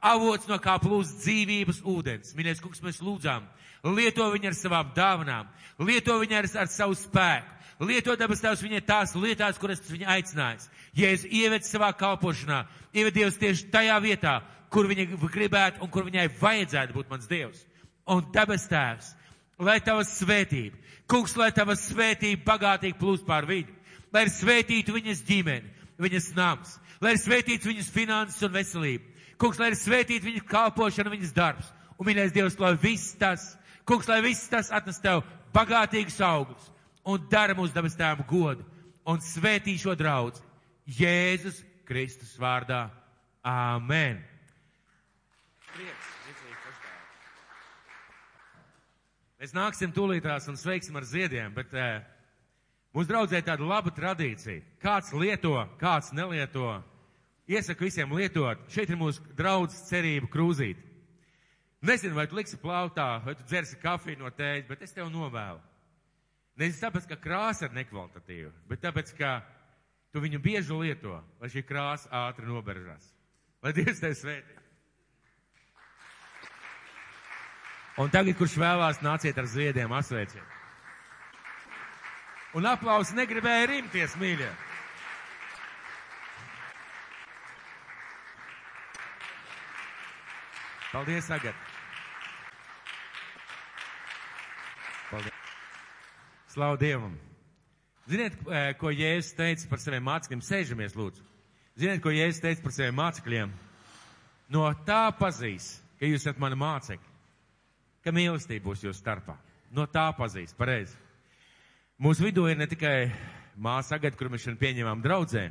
avots, 0.00 0.48
no 0.48 0.58
kā 0.62 0.78
plūst 0.80 1.20
dzīvības 1.24 1.82
ūdens. 1.84 2.32
Mīļais, 2.36 2.62
kungs, 2.64 2.80
mēs 2.84 3.02
lūdzām, 3.04 3.44
lieto 3.96 4.30
viņu 4.32 4.50
ar 4.50 4.56
savām 4.56 4.94
dāvanām, 4.96 5.52
lieto 5.84 6.16
viņu 6.22 6.40
ar, 6.40 6.50
ar 6.64 6.72
savu 6.72 6.96
spēku. 6.96 7.52
Lieto 7.84 8.14
dabas 8.16 8.40
tēvs 8.40 8.62
viņai 8.64 8.80
tās 8.88 9.10
lietās, 9.20 9.58
kuras 9.60 9.82
tas 9.82 9.92
viņa 9.92 10.08
aicinājis. 10.14 10.70
Ja 10.96 11.10
es 11.12 11.26
ievedu 11.28 11.68
savā 11.68 11.90
kalpošanā, 11.96 12.64
ievedu 12.96 13.20
Dievs 13.20 13.36
tieši 13.40 13.68
tajā 13.72 13.96
vietā, 14.00 14.38
kur 14.72 14.88
viņa 14.88 15.18
gribētu 15.20 15.84
un 15.84 15.90
kur 15.92 16.06
viņai 16.06 16.30
vajadzētu 16.40 16.96
būt 16.96 17.10
mans 17.12 17.28
Dievs. 17.28 17.64
Un 18.08 18.24
dabas 18.32 18.64
tēvs, 18.70 19.10
lai 19.60 19.76
tava 19.84 20.06
svētība, 20.08 20.78
kungs, 21.10 21.36
lai 21.36 21.50
tava 21.52 21.76
svētība 21.76 22.46
bagātīgi 22.46 22.98
plūst 23.00 23.26
pār 23.28 23.48
viņu, 23.48 23.74
lai 24.14 24.24
ir 24.26 24.32
svētītu 24.32 24.94
viņas 24.96 25.24
ģimeni, 25.28 25.72
viņas 26.00 26.30
nams, 26.38 26.78
lai 27.04 27.12
ir 27.16 27.20
svētīts 27.20 27.68
viņas 27.68 27.92
finanses 27.92 28.46
un 28.46 28.54
veselība. 28.54 29.12
Kungs, 29.36 29.58
lai 29.60 29.68
ir 29.72 29.76
svētīta 29.76 30.24
viņas 30.24 30.48
kalpošana, 30.48 31.12
viņas 31.12 31.34
darbs. 31.36 31.68
Un, 31.96 32.06
mīļais 32.08 32.32
Dievs, 32.32 32.56
lai 32.60 32.72
viss 32.80 33.12
tas, 33.20 33.50
kungs, 33.88 34.08
lai 34.08 34.22
viss 34.24 34.48
tas 34.48 34.72
atnes 34.72 35.00
tev 35.04 35.24
bagātīgus 35.56 36.16
augļus 36.24 36.70
un 37.06 37.28
dara 37.30 37.56
mūsu 37.56 37.76
dabas 37.76 37.96
tēmu 37.96 38.24
godu 38.28 38.64
un 39.06 39.20
svētī 39.22 39.76
šo 39.80 39.94
draudzi. 39.96 40.45
Jēzus 40.86 41.62
Kristus 41.86 42.36
vārdā. 42.38 42.86
Āmen. 43.46 44.22
Prieks, 45.74 46.12
Mēs 49.36 49.52
nāksim 49.52 49.92
tūlītās 49.92 50.46
un 50.48 50.56
sveiksim 50.56 50.96
ar 50.96 51.04
ziediem, 51.04 51.52
bet 51.52 51.74
eh, 51.76 52.00
mūsu 52.96 53.10
draudzē 53.10 53.42
tāda 53.44 53.66
laba 53.68 53.92
tradīcija. 53.92 54.62
Kāds 54.80 55.12
lieto, 55.12 55.52
kāds 55.78 56.08
nelieto. 56.16 56.78
Iesaku 57.46 57.86
visiem 57.86 58.14
lietot. 58.16 58.64
Šeit 58.72 58.90
ir 58.90 58.98
mūsu 58.98 59.22
draudz 59.36 59.76
cerību 59.90 60.30
krūzīt. 60.32 60.80
Nezinu, 61.86 62.16
vai 62.16 62.24
tu 62.26 62.38
liksi 62.38 62.56
plautā, 62.58 63.20
vai 63.22 63.36
tu 63.36 63.44
dzersi 63.46 63.76
kafiju 63.82 64.24
no 64.24 64.32
tēģa, 64.32 64.66
bet 64.70 64.82
es 64.82 64.96
tev 64.96 65.12
novēlu. 65.12 65.60
Nevis 66.56 66.80
tāpēc, 66.80 67.04
ka 67.10 67.20
krāsa 67.20 67.68
ir 67.68 67.76
nekvalitatīva, 67.76 68.50
bet 68.70 68.80
tāpēc, 68.82 69.12
ka 69.18 69.34
tu 70.16 70.22
viņu 70.24 70.38
bieži 70.40 70.72
lieto, 70.72 71.18
lai 71.42 71.48
šī 71.52 71.60
krāsa 71.68 72.08
ātri 72.24 72.48
noberžās. 72.48 73.04
Lai 73.60 73.74
Dievs 73.76 74.00
tevi 74.00 74.16
svētī. 74.16 74.54
Un 78.00 78.08
tagad, 78.12 78.32
kurš 78.38 78.54
vēlās, 78.60 79.02
nāciet 79.04 79.36
ar 79.36 79.48
ziediem, 79.52 79.92
asveiciet. 79.92 80.54
Un 82.56 82.64
aplausi 82.64 83.16
negribēja 83.18 83.68
rimties, 83.68 84.16
mīļie. 84.16 84.48
Paldies, 90.96 91.28
Agat. 91.28 91.64
Paldies. 95.12 95.40
Slavu 96.56 96.80
Dievam. 96.80 97.25
Ziniet, 98.06 98.36
eh, 98.46 98.72
ko 98.78 98.92
Jēzus 98.94 99.34
teica 99.34 99.66
par 99.66 99.80
saviem 99.82 100.04
mācekļiem? 100.06 100.42
Sēžamies, 100.46 100.92
lūdzu. 100.94 101.24
Ziniet, 101.74 101.98
ko 102.04 102.12
Jēzus 102.14 102.38
teica 102.44 102.62
par 102.62 102.74
saviem 102.76 102.94
mācekļiem? 102.94 103.54
No 104.54 104.68
tā 104.86 105.10
pazīs, 105.18 105.80
ka 105.98 106.06
jūs 106.06 106.22
esat 106.22 106.38
mani 106.38 106.54
mācekļi, 106.54 107.10
ka 108.06 108.12
mīlestība 108.14 108.68
būs 108.68 108.84
jūsu 108.86 109.00
starpā. 109.00 109.34
No 109.74 109.88
tā 109.90 110.06
pazīs, 110.14 110.54
pareizi. 110.54 110.94
Mūsu 111.98 112.28
vidū 112.28 112.44
ir 112.46 112.60
ne 112.60 112.68
tikai 112.70 113.10
māsa 113.58 113.96
Agata, 113.98 114.14
kur 114.14 114.30
mēs 114.30 114.44
šodien 114.44 114.60
pieņemam 114.60 115.02
draudzē, 115.02 115.48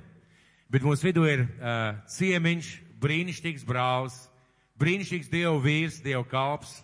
bet 0.71 0.87
mūsu 0.87 1.09
vidū 1.09 1.25
ir 1.27 1.43
uh, 1.43 1.99
ciemiņš, 2.07 2.71
brīnišķīgs 3.03 3.67
brālis, 3.67 4.15
brīnišķīgs 4.79 5.27
Dievu 5.33 5.59
vīrs, 5.59 5.99
Dievu 6.05 6.23
kalps, 6.31 6.77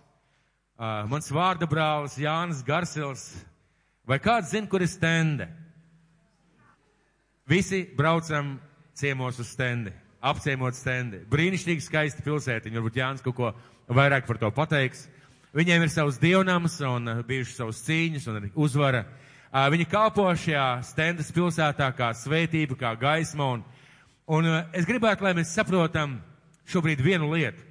uh, 0.76 1.08
mans 1.08 1.32
vārda 1.32 1.64
brālis 1.64 2.20
Jānis 2.20 2.60
Garsils. 2.68 3.30
Vai 4.04 4.20
kāds 4.20 4.52
zina, 4.52 4.68
kur 4.68 4.84
ir 4.84 4.92
stende? 4.92 5.48
Visi 7.52 7.82
braucam 7.98 8.54
ciemos 8.96 9.40
uz 9.44 9.50
stendi, 9.52 9.92
apciemot 10.24 10.78
stendi. 10.78 11.20
Brīnišķīgi 11.32 11.84
skaisti 11.84 12.24
pilsētiņi, 12.24 12.78
varbūt 12.80 13.00
Jānis 13.02 13.26
kaut 13.26 13.36
ko 13.36 13.52
vairāk 13.92 14.28
par 14.30 14.40
to 14.40 14.52
pateiks. 14.56 15.08
Viņiem 15.52 15.84
ir 15.84 15.92
savs 15.92 16.20
dievnams 16.22 16.78
un 16.88 17.12
bijušas 17.28 17.58
savas 17.60 17.82
cīņas 17.84 18.30
un 18.32 18.40
arī 18.40 18.52
uzvara. 18.56 19.04
Uh, 19.52 19.66
viņi 19.74 19.90
kalpo 19.92 20.30
šajā 20.32 20.68
stendas 20.88 21.34
pilsētā 21.36 21.90
kā 21.98 22.14
svētība, 22.16 22.78
kā 22.80 22.94
gaisma 22.96 23.50
un, 23.58 23.66
un 24.32 24.48
uh, 24.48 24.62
es 24.72 24.88
gribētu, 24.88 25.28
lai 25.28 25.36
mēs 25.36 25.52
saprotam 25.52 26.22
šobrīd 26.72 27.04
vienu 27.04 27.34
lietu 27.34 27.68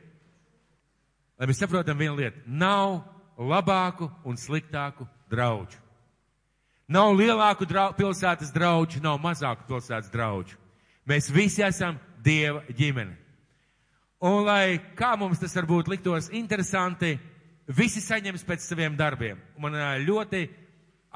lai 1.40 1.48
mēs 1.48 1.62
saprotam 1.62 1.96
vienu 1.96 2.18
lietu. 2.20 2.42
Nav 2.46 3.00
labāku 3.40 4.10
un 4.28 4.36
sliktāku 4.36 5.08
draugu. 5.32 5.72
Nav 6.90 7.14
lielāku 7.14 7.66
drau, 7.70 7.92
pilsētas 7.94 8.50
draugu, 8.50 8.98
nav 9.02 9.20
mazāku 9.22 9.66
pilsētas 9.68 10.10
draugu. 10.10 10.56
Mēs 11.06 11.30
visi 11.30 11.62
esam 11.62 11.98
Dieva 12.20 12.60
ģimene. 12.76 13.14
Un 14.20 14.42
lai 14.44 14.80
kā 14.98 15.14
mums 15.16 15.40
tas 15.40 15.54
varbūt 15.56 15.88
liktos 15.88 16.28
interesanti, 16.36 17.14
visi 17.70 18.02
saņems 18.04 18.44
pēc 18.44 18.66
saviem 18.66 18.98
darbiem. 18.98 19.38
Man 19.56 19.78
ļoti 20.04 20.42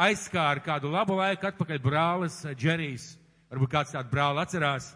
aizskāra 0.00 0.62
kādu 0.64 0.88
labu 0.94 1.18
laiku 1.18 1.50
atpakaļ 1.50 1.82
brālis 1.84 2.38
Džerijs, 2.54 3.10
varbūt 3.52 3.74
kāds 3.74 3.92
tādu 3.92 4.14
brāli 4.14 4.40
atcerās. 4.40 4.94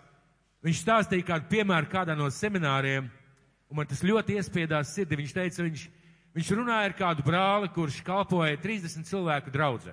Viņš 0.65 0.81
stāstīja 0.87 1.27
kādu 1.35 1.51
piemēru 1.53 1.91
kādā 1.93 2.17
no 2.17 2.31
semināriem, 2.33 3.11
Un 3.69 3.77
man 3.77 3.89
tas 3.89 4.01
ļoti 4.05 4.39
iespiedās 4.39 4.95
sirdī. 4.97 5.19
Viņš 5.21 5.33
teica, 5.37 5.65
viņš, 5.67 5.83
viņš 6.37 6.53
runāja 6.57 6.89
ar 6.89 6.95
kādu 6.97 7.25
brāli, 7.27 7.69
kurš 7.75 8.01
kalpoja 8.05 8.57
30 8.63 9.09
cilvēku 9.09 9.53
draudzē. 9.53 9.93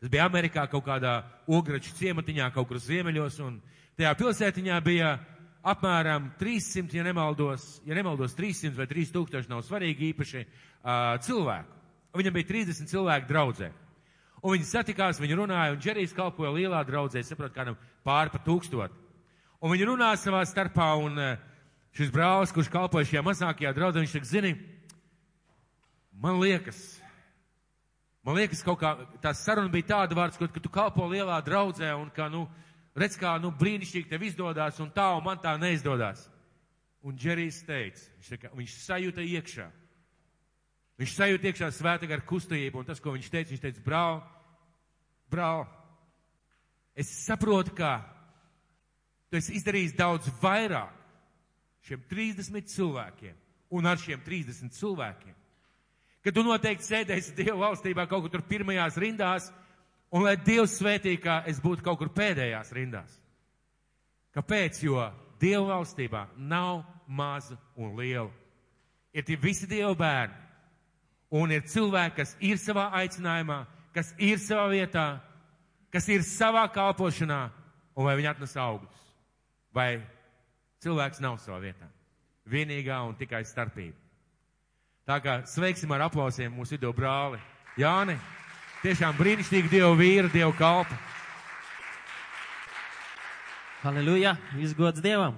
Tas 0.00 0.12
bija 0.12 0.26
Amerikā 0.28 0.66
kaut 0.68 0.84
kādā 0.84 1.22
ograču 1.48 1.94
ciematiņā, 1.96 2.50
kaut 2.52 2.68
kur 2.68 2.80
ziemeļos, 2.82 3.38
un 3.46 3.56
tajā 3.96 4.12
pilsētiņā 4.18 4.80
bija 4.84 5.14
apmēram 5.66 6.28
300, 6.38 6.98
ja 6.98 7.06
nemaldos, 7.06 7.64
ja 7.88 7.96
nemaldos 7.96 8.36
300 8.36 8.76
vai 8.76 8.86
3000, 8.90 9.48
nav 9.50 9.64
svarīgi 9.66 10.12
īpaši, 10.12 10.44
uh, 10.44 11.16
cilvēku. 11.24 11.72
Un 12.12 12.22
viņam 12.22 12.36
bija 12.36 12.48
30 12.52 12.92
cilvēku 12.92 13.28
draudzē. 13.30 13.70
Un 14.44 14.54
viņi 14.54 14.68
satikās, 14.68 15.18
viņi 15.20 15.40
runāja, 15.40 15.72
un 15.74 15.80
Džerijs 15.82 16.14
kalpoja 16.14 16.52
lielā 16.54 16.82
draudzē, 16.86 17.22
saprot, 17.24 17.54
kādam 17.56 17.78
pār 18.06 18.30
pa 18.30 18.38
tūkstot. 18.44 18.94
Un 19.64 19.72
viņi 19.72 19.88
runāja 19.88 20.20
savā 20.20 20.44
starpā, 20.46 20.92
un 21.02 21.18
šis 21.96 22.12
brālis, 22.14 22.52
kurš 22.54 22.70
kalpoja 22.70 23.08
šajā 23.08 23.24
mazākajā 23.26 23.72
draudzē, 23.74 24.04
viņš 24.04 24.14
saka, 24.14 24.28
zini, 24.28 24.52
man 26.20 26.38
liekas, 26.42 26.84
man 28.26 28.36
liekas, 28.40 28.64
kaut 28.66 28.80
kā 28.80 28.92
tā 29.22 29.30
saruna 29.38 29.70
bija 29.70 29.92
tāda 29.92 30.16
vārds, 30.18 30.38
ka, 30.40 30.48
ka 30.50 30.62
tu 30.62 30.72
kalpo 30.72 31.06
lielā 31.06 31.38
draudzē 31.46 31.92
un 31.94 32.10
ka, 32.10 32.26
nu, 32.32 32.44
redz, 32.98 33.14
kā, 33.20 33.36
nu, 33.42 33.52
brīnišķīgi 33.54 34.10
tev 34.10 34.26
izdodas 34.26 34.80
un 34.82 34.90
tā, 34.90 35.12
un 35.14 35.22
man 35.24 35.38
tā 35.42 35.54
neizdodas. 35.60 36.26
Un 37.06 37.14
Džerijs 37.14 37.60
teica, 37.62 38.02
viņš, 38.16 38.30
saka, 38.32 38.50
viņš 38.58 38.76
sajūta 38.82 39.22
iekšā. 39.22 39.68
Viņš 40.98 41.14
sajūta 41.14 41.50
iekšā 41.52 41.70
svēta 41.76 42.08
gar 42.10 42.24
kustību, 42.26 42.80
un 42.80 42.88
tas, 42.88 43.00
ko 43.04 43.14
viņš 43.14 43.30
teica, 43.30 43.52
viņš 43.52 43.62
teica, 43.62 43.84
brāl, 43.84 44.20
brāl, 45.30 45.66
es 46.98 47.12
saprotu, 47.22 47.76
ka 47.76 48.00
tu 49.30 49.38
esi 49.38 49.54
izdarījis 49.60 49.94
daudz 49.98 50.30
vairāk 50.42 50.94
šiem 51.86 52.02
30 52.10 52.72
cilvēkiem 52.72 53.36
un 53.76 53.86
ar 53.86 54.00
šiem 54.00 54.22
30 54.24 54.74
cilvēkiem, 54.74 55.34
ka 56.26 56.34
tu 56.34 56.42
noteikti 56.42 56.90
sēdēsi 56.90 57.36
Dieva 57.38 57.68
valstībā 57.68 58.08
kaut 58.10 58.26
kur 58.26 58.34
tur 58.34 58.42
pirmajās 58.50 58.98
rindās 58.98 59.46
Un 60.14 60.22
lai 60.22 60.36
Dievs 60.38 60.78
svētī, 60.78 61.16
ka 61.18 61.40
es 61.50 61.58
būtu 61.62 61.84
kaut 61.84 61.98
kur 61.98 62.12
pēdējās 62.14 62.70
rindās. 62.76 63.18
Kāpēc? 64.36 64.82
Jo 64.84 65.08
Dieva 65.40 65.74
valstībā 65.74 66.26
nav 66.36 66.84
maza 67.06 67.58
un 67.76 67.96
liela. 67.98 68.30
Ir 69.16 69.26
tie 69.26 69.36
visi 69.40 69.68
Dieva 69.68 69.94
bērni. 69.98 70.42
Un 71.36 71.50
ir 71.50 71.66
cilvēki, 71.66 72.14
kas 72.20 72.36
ir 72.40 72.60
savā 72.62 72.86
aicinājumā, 73.00 73.64
kas 73.92 74.12
ir 74.22 74.38
savā 74.38 74.68
vietā, 74.70 75.06
kas 75.90 76.06
ir 76.12 76.22
savā 76.22 76.62
kalpošanā, 76.70 77.40
un 77.98 78.06
vai 78.06 78.14
viņi 78.20 78.30
atnes 78.30 78.54
augļus. 78.62 79.02
Vai 79.74 79.90
cilvēks 80.84 81.20
nav 81.24 81.40
savā 81.42 81.58
vietā. 81.64 81.90
Vienīgā 82.46 83.00
un 83.08 83.18
tikai 83.18 83.42
starpība. 83.44 84.05
Tā 85.06 85.20
kā 85.22 85.36
sveiksim 85.46 85.92
ar 85.94 86.08
aplausiem 86.08 86.50
mūsu 86.50 86.74
vidū 86.74 86.88
brāli 86.90 87.38
Jāni. 87.78 88.16
Tiešām 88.82 89.14
brīnišķīgi 89.14 89.68
Dievu 89.70 89.92
vīru, 89.94 90.30
Dievu 90.32 90.50
kalpu. 90.58 90.96
Halleluja! 93.84 94.32
Izgods 94.58 94.98
Dievam! 95.04 95.36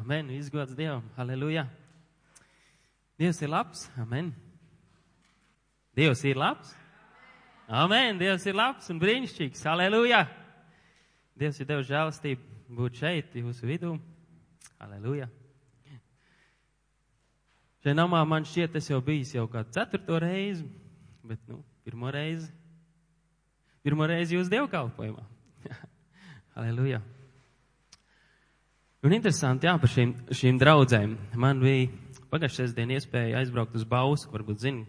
Amen! 0.00 0.32
Izgods 0.34 0.74
Dievam! 0.74 1.04
Halleluja! 1.14 1.68
Dievs 3.20 3.38
ir 3.46 3.52
labs! 3.52 3.84
Amen! 4.02 4.32
Dievs 5.94 6.24
ir 6.26 6.40
labs! 6.42 6.72
Amen! 7.70 8.18
Dievs 8.18 8.48
ir 8.50 8.58
labs 8.58 8.90
un 8.90 8.98
brīnišķīgs! 9.04 9.62
Halleluja! 9.70 10.24
Dievs 11.38 11.62
ir 11.62 11.70
devis 11.70 11.86
žēlastību 11.92 12.74
būt 12.80 13.04
šeit, 13.04 13.38
jūsu 13.38 13.70
vidū. 13.70 13.94
Halleluja! 14.82 15.30
Šajā 17.82 17.96
namā 17.98 18.20
man 18.30 18.44
šķiet, 18.46 18.76
es 18.78 18.86
jau 18.92 19.00
bijis 19.02 19.32
jau 19.34 19.48
kā 19.50 19.64
ceturto 19.74 20.20
reizi, 20.22 20.62
bet, 21.26 21.40
nu, 21.50 21.64
pirmo 21.82 22.12
reizi. 22.14 22.46
Pirmo 23.82 24.06
reizi 24.06 24.36
jūs 24.36 24.50
dievkalpojumā. 24.52 25.24
Aleluja. 26.62 27.00
Un 29.02 29.16
interesanti, 29.16 29.66
jā, 29.66 29.74
par 29.82 29.90
šīm, 29.90 30.14
šīm 30.30 30.62
draudzēm. 30.62 31.18
Man 31.42 31.58
bija 31.64 31.90
pagājušajā 32.30 32.68
sestdien 32.68 32.94
iespēja 32.94 33.42
aizbraukt 33.42 33.74
uz 33.74 33.82
Bausku, 33.82 34.30
varbūt 34.30 34.62
zini, 34.62 34.86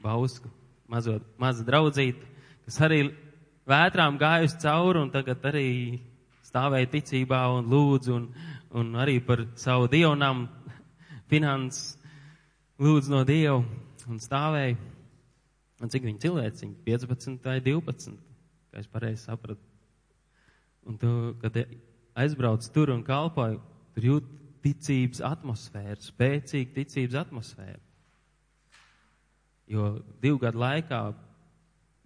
Bausku, 0.00 0.48
mazo, 0.88 1.18
maza 1.36 1.68
draudzīte, 1.68 2.24
kas 2.64 2.80
arī 2.88 3.04
vētrām 3.68 4.16
gājusi 4.16 4.62
cauri 4.64 5.04
un 5.04 5.12
tagad 5.12 5.44
arī 5.52 5.68
stāvēja 6.48 6.94
ticībā 6.96 7.44
un 7.58 7.68
lūdzu 7.68 8.16
un, 8.16 8.30
un 8.72 8.96
arī 9.04 9.20
par 9.20 9.44
savu 9.60 9.92
dievnam 9.92 10.46
finanses 11.30 11.98
lūdzu 12.82 13.12
no 13.12 13.22
Dieva 13.26 13.60
un 14.10 14.18
stāvēja. 14.22 14.76
Un 15.82 15.90
cik 15.90 16.04
viņi 16.06 16.22
cilvēciņi? 16.22 16.76
15 16.86 17.46
vai 17.46 17.58
12, 17.62 18.14
kā 18.70 18.82
es 18.82 18.90
pareizi 18.90 19.24
sapratu. 19.24 19.62
Un 20.86 20.98
tu, 20.98 21.10
kad 21.42 21.56
aizbrauc 22.18 22.66
tur 22.74 22.90
un 22.94 23.02
kalpoju, 23.06 23.60
tur 23.94 24.06
jūt 24.08 24.30
ticības 24.62 25.22
atmosfēru, 25.26 25.98
spēcīgu 26.02 26.74
ticības 26.76 27.18
atmosfēru. 27.24 27.80
Jo 29.70 29.88
divu 30.22 30.40
gadu 30.42 30.62
laikā 30.62 31.02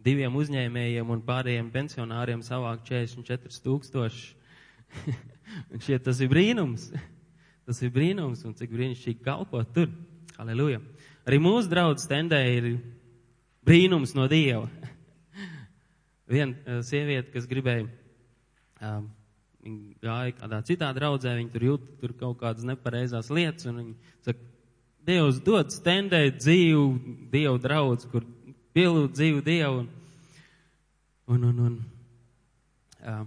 diviem 0.06 0.36
uzņēmējiem 0.38 1.12
un 1.12 1.22
pārējiem 1.26 1.70
pensionāriem 1.74 2.44
savāk 2.46 2.84
44 2.86 3.62
tūkstoši. 3.64 4.26
un 5.72 5.82
šie 5.82 5.98
tas 6.00 6.20
ir 6.22 6.32
brīnums. 6.32 6.90
Tas 7.66 7.80
ir 7.82 7.90
brīnums 7.90 8.44
un 8.46 8.52
cik 8.54 8.70
brīnišķīgi 8.70 9.24
kalpot 9.26 9.72
tur. 9.74 9.88
Aleluja. 10.36 10.82
Arī 11.24 11.38
mūsu 11.40 11.70
draudzes 11.72 12.08
tendē 12.10 12.38
ir 12.52 12.66
brīnums 13.64 14.12
no 14.16 14.26
Dieva. 14.28 14.66
Viena 16.28 16.52
uh, 16.52 16.82
sieviete, 16.84 17.30
kas 17.32 17.46
gribēja, 17.48 17.86
um, 18.84 19.06
viņa 19.64 20.02
gāja 20.04 20.34
kādā 20.36 20.60
citā 20.68 20.90
draudzē, 20.94 21.32
viņa 21.38 21.54
tur 21.54 21.66
jūt 21.70 21.86
tur 22.02 22.14
kaut 22.20 22.40
kādas 22.42 22.66
nepareizās 22.68 23.30
lietas, 23.32 23.68
un 23.70 23.80
viņa 23.80 24.12
saka, 24.28 24.52
Dievs 25.06 25.38
dod 25.46 25.70
stendēt 25.70 26.40
dzīvu 26.42 26.84
Dievu 27.30 27.60
draudz, 27.62 28.08
kur 28.10 28.26
pielūdz 28.74 29.14
dzīvu 29.14 29.44
Dievu, 29.46 29.84
un, 31.30 31.44
un, 31.46 31.46
un, 31.46 31.60
un 31.62 31.76
uh, 33.06 33.22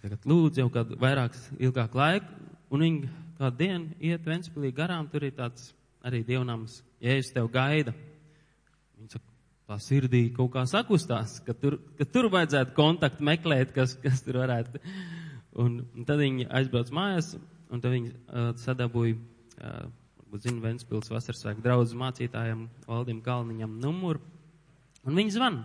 tagad 0.00 0.24
lūdzu 0.30 0.62
jau 0.62 0.70
kādu 0.72 0.96
vairāks 1.02 1.50
ilgāk 1.58 1.98
laiku, 1.98 2.38
un 2.72 2.86
viņa 2.86 3.21
kādu 3.42 3.58
dienu 3.64 3.98
iet 4.02 4.26
Ventspilī 4.26 4.72
garām, 4.74 5.08
tur 5.10 5.26
ir 5.26 5.34
tāds 5.36 5.72
arī 6.06 6.22
dievnams, 6.26 6.80
Jēzus 7.02 7.34
tev 7.34 7.48
gaida. 7.52 7.94
Viņš 8.98 9.16
saka, 9.16 9.32
tā 9.70 9.78
sirdī 9.82 10.22
kaut 10.34 10.52
kā 10.54 10.64
sakustās, 10.70 11.38
ka 11.46 11.54
tur, 11.58 11.78
ka 11.98 12.06
tur 12.06 12.28
vajadzētu 12.32 12.74
kontaktu 12.76 13.26
meklēt, 13.26 13.74
kas, 13.74 13.96
kas 14.02 14.22
tur 14.26 14.42
varētu. 14.42 14.82
Un, 15.62 15.82
un 15.96 16.06
tad 16.08 16.22
viņi 16.22 16.48
aizbrauc 16.48 16.90
mājās, 16.94 17.34
un 17.72 17.82
tad 17.82 17.94
viņi 17.94 18.12
uh, 18.12 18.52
sadabūja, 18.62 19.18
uh, 19.60 20.38
zina, 20.40 20.62
Ventspils 20.64 21.10
vasarsvēku 21.12 21.64
draudzu 21.64 21.98
mācītājiem 22.00 22.66
Valdim 22.88 23.20
Kalniņam 23.24 23.78
numuru, 23.82 24.22
un 25.04 25.18
viņi 25.18 25.34
zvan. 25.34 25.62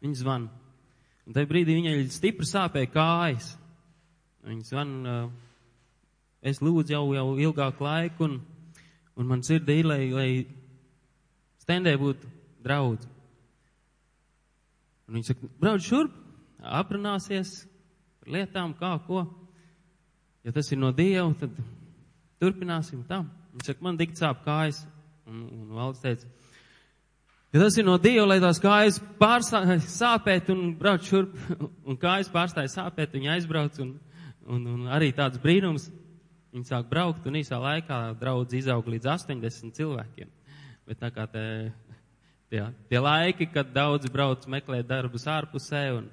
Viņi 0.00 0.20
zvan. 0.22 0.48
Un 1.26 1.36
tajā 1.36 1.48
brīdī 1.50 1.76
viņai 1.76 1.96
stipri 2.14 2.46
sāpēja 2.48 2.88
kājas. 2.94 3.50
Viņi 4.46 4.68
zvan 4.70 4.94
uh, 5.04 5.24
es 6.42 6.60
lūdzu 6.64 6.94
jau, 6.94 7.04
jau 7.14 7.26
ilgāku 7.48 7.84
laiku, 7.84 8.28
un, 8.28 8.38
un 9.16 9.28
man 9.28 9.44
sirdī 9.44 9.80
ir, 9.82 9.88
lai, 9.88 10.00
lai 10.14 10.30
stendē 11.60 11.94
būtu 12.00 12.30
draudz. 12.64 13.08
Un 15.08 15.18
viņi 15.18 15.30
saka, 15.32 15.50
brauc 15.60 15.84
šurp, 15.84 16.16
aprunāsies 16.80 17.60
par 18.20 18.32
lietām, 18.36 18.74
kā, 18.78 18.94
ko. 19.06 19.24
Ja 20.46 20.54
tas 20.56 20.70
ir 20.72 20.80
no 20.80 20.92
Dieva, 20.96 21.28
tad 21.36 21.56
turpināsim 22.40 23.02
tā. 23.08 23.24
Viņš 23.52 23.72
saka, 23.72 23.84
man 23.84 23.98
tik 24.00 24.14
sāp 24.16 24.44
kājas. 24.46 24.84
Un, 25.30 25.42
un 25.54 25.74
valsts 25.76 26.02
teica, 26.02 26.28
ja 27.54 27.60
tas 27.62 27.76
ir 27.78 27.84
no 27.86 27.96
Dieva, 28.02 28.24
lai 28.32 28.40
tās 28.42 28.58
kājas 28.62 28.96
pārstāja 29.20 29.76
sāpēt 29.84 30.48
un 30.50 30.72
brauc 30.78 31.04
šurp, 31.06 31.36
un 31.88 31.98
kājas 32.00 32.30
pārstāja 32.32 32.72
sāpēt, 32.72 33.12
viņi 33.14 33.30
aizbrauc, 33.36 33.78
un, 33.84 33.92
un, 34.50 34.64
un 34.74 34.88
arī 34.90 35.12
tāds 35.14 35.38
brīnums 35.42 35.86
Viņi 36.50 36.66
sāk 36.66 36.88
braukt 36.90 37.26
un 37.30 37.38
īsā 37.38 37.60
laikā 37.62 38.00
draudz 38.18 38.56
izaug 38.58 38.88
līdz 38.90 39.06
80 39.12 39.76
cilvēkiem. 39.76 40.30
Bet 40.88 40.98
tā 40.98 41.12
kā 41.14 41.26
te, 41.30 41.44
tie, 42.50 42.64
tie 42.90 42.98
laiki, 43.02 43.46
kad 43.54 43.70
daudzi 43.70 44.10
brauc 44.10 44.46
meklēt 44.50 44.88
darbus 44.90 45.28
ārpusē 45.30 45.84
un, 46.00 46.08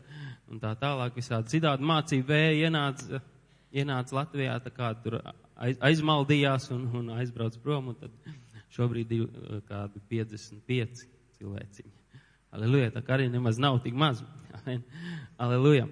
un 0.46 0.62
tā 0.62 0.76
tālāk 0.78 1.18
visādi 1.18 1.56
citādi 1.56 1.90
mācību 1.90 2.30
vēja 2.30 2.70
ienāca, 2.70 3.22
ienāca 3.74 4.20
Latvijā, 4.20 4.60
tā 4.62 4.74
kā 4.76 4.92
tur 5.02 5.18
aiz, 5.26 5.80
aizmaldījās 5.90 6.70
un, 6.76 6.86
un 7.02 7.14
aizbrauc 7.18 7.58
prom, 7.64 7.90
un 7.94 7.98
tad 7.98 8.34
šobrīd 8.78 9.18
ir 9.18 9.62
kādi 9.66 10.04
55 10.14 11.08
cilvēciņi. 11.40 11.96
Aleluja, 12.54 12.94
tā 12.94 13.02
kā 13.06 13.18
arī 13.18 13.32
nemaz 13.34 13.58
nav 13.58 13.82
tik 13.82 13.98
maz. 13.98 14.22
Aleluja. 15.44 15.90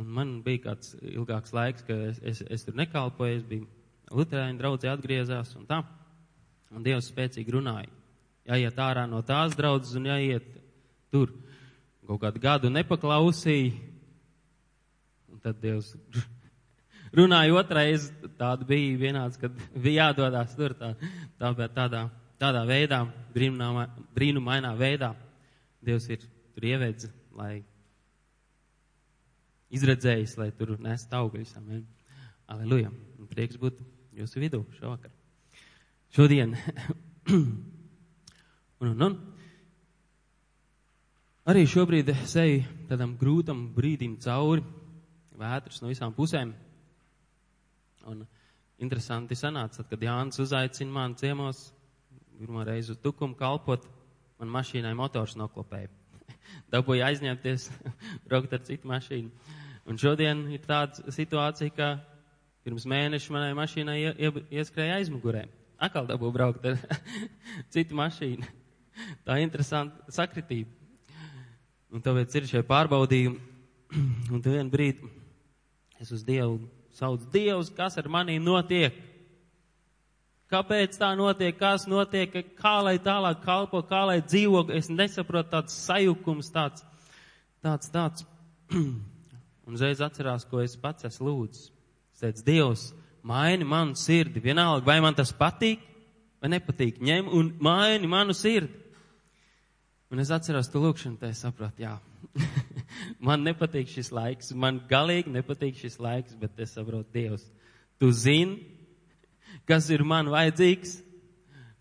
Un 0.00 0.08
man 0.16 0.38
bija 0.44 0.70
kāds 0.70 0.94
ilgāks 1.04 1.52
laiks, 1.52 1.84
ka 1.84 1.96
es, 2.08 2.20
es, 2.24 2.40
es 2.48 2.64
tur 2.64 2.76
nekalpoju, 2.78 3.36
es 3.36 3.44
biju 3.44 3.68
Lutāņu 4.10 4.58
draudzē 4.58 4.88
atgriezās 4.90 5.52
un 5.54 5.66
tā. 5.68 5.84
Un 6.74 6.82
Dievs 6.82 7.10
spēcīgi 7.12 7.52
runāja. 7.54 7.90
Jāiet 8.48 8.80
ārā 8.82 9.04
no 9.06 9.20
tās 9.26 9.54
draudzes 9.58 9.94
un 9.98 10.08
jāiet 10.10 10.46
tur. 11.12 11.30
Kaut 12.08 12.22
kādu 12.24 12.42
gadu 12.42 12.72
nepaklausīja. 12.74 13.76
Un 15.30 15.42
tad 15.44 15.60
Dievs 15.62 15.92
runāja 17.20 17.54
otrais. 17.60 18.08
Tāda 18.40 18.66
bija 18.66 18.98
vienāds, 18.98 19.38
kad 19.38 19.54
bija 19.84 20.08
jādodās 20.08 20.56
tur 20.58 20.74
tā, 20.78 20.94
tā, 21.38 21.52
tādā, 21.76 22.04
tādā 22.40 22.64
veidā, 22.66 23.04
brīnumainā 23.36 24.74
veidā. 24.80 25.14
Dievs 25.84 26.10
ir 26.10 26.24
tur 26.24 26.66
ievedis, 26.66 27.12
lai 27.36 27.60
izredzējis, 29.74 30.36
lai 30.40 30.50
tur 30.56 30.74
nestu 30.82 31.16
augļus. 31.16 31.54
Aleluja. 32.50 32.90
Prieks 33.30 33.58
būt 33.60 33.78
jūsu 34.18 34.42
vidū 34.42 34.64
šovakar. 34.78 35.12
Šodien. 36.14 36.56
un, 37.30 38.88
un, 38.88 39.04
un. 39.06 39.18
Arī 41.50 41.64
šobrīd 41.70 42.10
es 42.12 42.34
eju 42.38 42.64
tādam 42.90 43.14
grūtam 43.18 43.62
brīdim 43.74 44.18
cauri, 44.22 44.64
vētras 45.40 45.80
no 45.82 45.90
visām 45.90 46.12
pusēm. 46.14 46.52
Un 48.10 48.24
interesanti 48.82 49.38
sanāca, 49.38 49.84
kad 49.88 50.02
Jānis 50.02 50.40
uzaicina 50.42 50.92
mani 50.92 51.18
ciemos, 51.20 51.70
pirmo 52.38 52.64
reizi 52.66 52.94
uz 52.94 53.00
tukumu 53.02 53.38
kalpot, 53.38 53.86
man 54.40 54.52
mašīnai 54.52 54.92
motors 54.96 55.36
noklopēja. 55.38 55.99
Dabūja 56.70 57.10
aizņemties, 57.10 57.68
braukt 58.28 58.52
ar 58.54 58.62
citu 58.66 58.90
mašīnu. 58.90 59.30
Un 59.90 59.98
šodien 59.98 60.44
ir 60.54 60.62
tāda 60.66 61.10
situācija, 61.10 61.72
ka 61.74 61.90
pirms 62.64 62.86
mēneša 62.90 63.34
manai 63.34 63.52
mašīnai 63.58 63.96
ie, 63.98 64.12
ie, 64.18 64.32
ieskrēja 64.60 65.00
aizmugurē. 65.00 65.46
Akal 65.80 66.06
dabū 66.06 66.30
braukt 66.34 66.66
ar 66.68 66.76
citu 67.74 67.96
mašīnu. 67.98 68.46
tā 69.26 69.40
interesanta 69.42 70.12
sakritība. 70.12 70.70
Un 71.90 72.04
tāpēc 72.04 72.36
ir 72.38 72.50
šie 72.50 72.62
pārbaudījumi. 72.66 73.40
Un 74.34 74.38
tu 74.38 74.52
vienu 74.52 74.70
brīdi 74.70 75.08
es 76.00 76.12
uz 76.14 76.22
Dievu 76.24 76.60
saucu, 76.94 77.26
Dievs, 77.32 77.70
kas 77.74 77.98
ar 77.98 78.08
manī 78.10 78.38
notiek? 78.42 78.94
Kāpēc 80.50 80.96
tā 80.98 81.12
notiek, 81.14 81.54
kas 81.54 81.84
notiek, 81.86 82.32
kā 82.58 82.80
lai 82.82 82.96
tālāk 82.98 83.44
kalpo, 83.44 83.84
kā 83.86 84.02
lai 84.08 84.18
dzīvo, 84.24 84.64
es 84.74 84.88
nesaprotu 84.90 85.52
tāds 85.52 85.76
sajukums, 85.86 86.48
tāds, 86.50 86.82
tāds, 87.62 87.92
tāds. 87.94 88.26
Un 88.74 89.76
uzreiz 89.76 90.02
atcerās, 90.02 90.48
ko 90.50 90.58
es 90.64 90.74
pats 90.74 91.06
esmu 91.06 91.28
lūdzis. 91.28 91.68
Es 92.16 92.24
teicu, 92.24 92.42
Dievs, 92.48 92.88
maini 93.22 93.68
manu 93.68 93.94
sirdi, 93.94 94.42
vienalga, 94.42 94.82
vai 94.88 94.98
man 95.04 95.14
tas 95.14 95.30
patīk, 95.36 95.84
vai 96.42 96.50
nepatīk, 96.56 96.98
ņem 96.98 97.30
un 97.36 97.52
maini 97.62 98.10
manu 98.10 98.34
sirdi. 98.34 98.74
Un 100.10 100.18
es 100.18 100.32
atceros 100.34 100.66
to 100.72 100.82
lūkšanu, 100.82 101.20
tā 101.20 101.30
es 101.30 101.44
sapratu, 101.44 101.84
jā, 101.84 101.94
man 103.28 103.46
nepatīk 103.46 103.86
šis 103.92 104.10
laiks, 104.10 104.50
man 104.58 104.82
galīgi 104.90 105.30
nepatīk 105.30 105.78
šis 105.78 106.00
laiks, 106.02 106.34
bet 106.40 106.58
es 106.58 106.74
saprotu, 106.74 107.06
Dievs, 107.14 107.46
tu 108.02 108.10
zini, 108.10 108.58
kas 109.70 109.86
ir 109.94 110.02
man 110.02 110.26
vajadzīgs, 110.32 110.96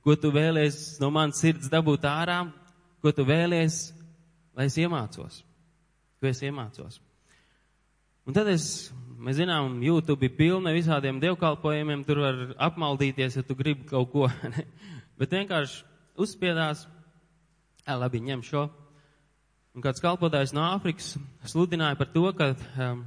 ko 0.05 0.13
tu 0.13 0.29
vēlies 0.33 0.99
no 1.01 1.09
manas 1.13 1.41
sirds 1.41 1.71
dabūt 1.71 2.05
ārā, 2.05 2.43
ko 3.01 3.13
tu 3.15 3.25
vēlies, 3.25 3.89
lai 4.53 4.67
es 4.69 4.77
iemācos, 4.77 5.41
ko 6.21 6.29
es 6.29 6.41
iemācos. 6.45 6.99
Un 8.29 8.35
tad 8.37 8.51
es, 8.51 8.91
mēs 9.17 9.39
zinām, 9.39 9.79
YouTube 9.81 10.27
ir 10.27 10.35
pilna 10.37 10.75
visādiem 10.75 11.17
dievkalpojumiem, 11.23 12.03
tur 12.05 12.21
var 12.27 12.41
apmaldīties, 12.69 13.39
ja 13.39 13.45
tu 13.47 13.57
gribi 13.57 13.87
kaut 13.89 14.11
ko, 14.13 14.27
bet 15.19 15.33
vienkārši 15.33 15.81
uzspiedās, 16.19 16.85
ā, 17.87 17.95
labi, 17.97 18.21
ņem 18.27 18.45
šo. 18.45 18.67
Un 19.73 19.85
kāds 19.85 20.03
kalpotājs 20.03 20.53
no 20.53 20.61
Āfrikas 20.67 21.15
sludināja 21.47 21.97
par 21.97 22.09
to, 22.13 22.25
ka 22.37 22.51
um, 22.53 23.01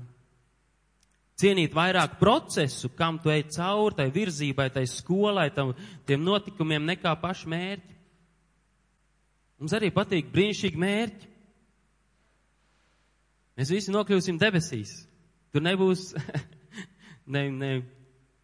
cienīt 1.42 1.74
vairāk 1.74 2.16
procesu, 2.20 2.92
kam 2.96 3.18
tu 3.22 3.32
ej 3.32 3.48
cauri, 3.56 3.98
tai 3.98 4.08
virzībai, 4.14 4.68
tai 4.74 4.84
skolai, 4.90 5.48
tam, 5.54 5.74
tiem 6.06 6.22
notikumiem, 6.22 6.86
nekā 6.92 7.14
pašu 7.22 7.50
mērķi. 7.52 7.98
Mums 9.62 9.74
arī 9.78 9.92
patīk 9.94 10.30
brīnišķīgi 10.34 10.80
mērķi. 10.82 11.28
Mēs 13.60 13.70
visi 13.70 13.92
nokļūsim 13.94 14.38
debesīs. 14.40 14.94
Tur 15.52 15.62
nebūs 15.62 16.08
ne, 17.34 17.44
ne, 17.52 17.72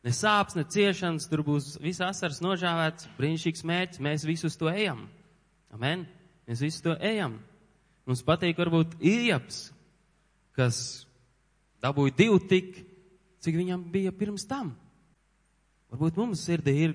ne 0.04 0.14
sāpes, 0.14 0.54
ne 0.58 0.66
ciešanas, 0.68 1.26
tur 1.30 1.42
būs 1.46 1.76
viss 1.82 2.04
asars 2.04 2.42
nožāvēts, 2.44 3.08
brīnišķīgs 3.18 3.66
mērķis. 3.66 4.02
Mēs 4.04 4.26
visus 4.28 4.58
to 4.60 4.70
ejam. 4.70 5.06
Amen. 5.74 6.06
Mēs 6.48 6.62
visus 6.64 6.84
to 6.84 6.94
ejam. 7.02 7.38
Mums 8.08 8.22
patīk 8.24 8.60
varbūt 8.60 8.94
Iljaps, 9.04 9.66
kas 10.56 10.78
dabūja 11.84 12.14
divu 12.16 12.38
tik, 12.48 12.87
cik 13.48 13.56
viņam 13.56 13.86
bija 13.88 14.12
pirms 14.12 14.44
tam. 14.44 14.74
Varbūt 15.88 16.18
mums 16.20 16.42
sirdī 16.44 16.74
ir, 16.84 16.92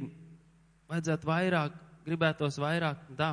vajadzētu 0.91 1.25
vairāk, 1.25 1.79
gribētos 2.05 2.59
vairāk, 2.61 3.01
tā. 3.17 3.31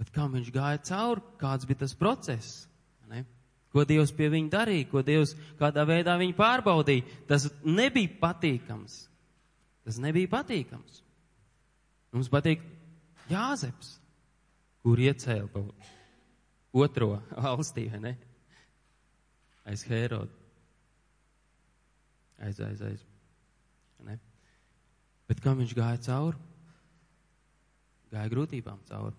Bet 0.00 0.10
kā 0.10 0.26
viņš 0.26 0.50
gāja 0.50 0.82
cauri, 0.90 1.22
kāds 1.38 1.68
bija 1.70 1.84
tas 1.84 1.94
process? 1.94 2.64
Ne? 3.06 3.22
Ko 3.70 3.86
Dievs 3.86 4.10
pie 4.16 4.26
viņa 4.32 4.50
darīja, 4.56 4.90
ko 4.90 5.04
Dievs 5.06 5.36
kādā 5.60 5.86
veidā 5.86 6.18
viņu 6.18 6.34
pārbaudīja. 6.34 7.06
Tas 7.30 7.46
nebija 7.62 8.10
patīkams. 8.18 9.04
Tas 9.86 10.02
nebija 10.02 10.32
patīkams. 10.34 11.02
Mums 12.14 12.30
patīk 12.30 12.62
Jāzeps, 13.30 13.94
kur 14.82 14.98
iecēla 15.00 15.62
otro 16.74 17.14
valstī, 17.46 17.86
vai 17.92 18.02
ne? 18.02 18.16
Aiz 19.64 19.86
Hērodu 19.88 20.43
aiz, 22.42 22.60
aiz, 22.60 22.80
aiz. 22.82 23.04
Ne? 24.04 24.18
Bet 25.28 25.40
kam 25.44 25.60
viņš 25.60 25.76
gāja 25.76 26.00
cauri? 26.08 26.40
Gāja 28.12 28.32
grūtībām 28.32 28.82
cauri. 28.88 29.16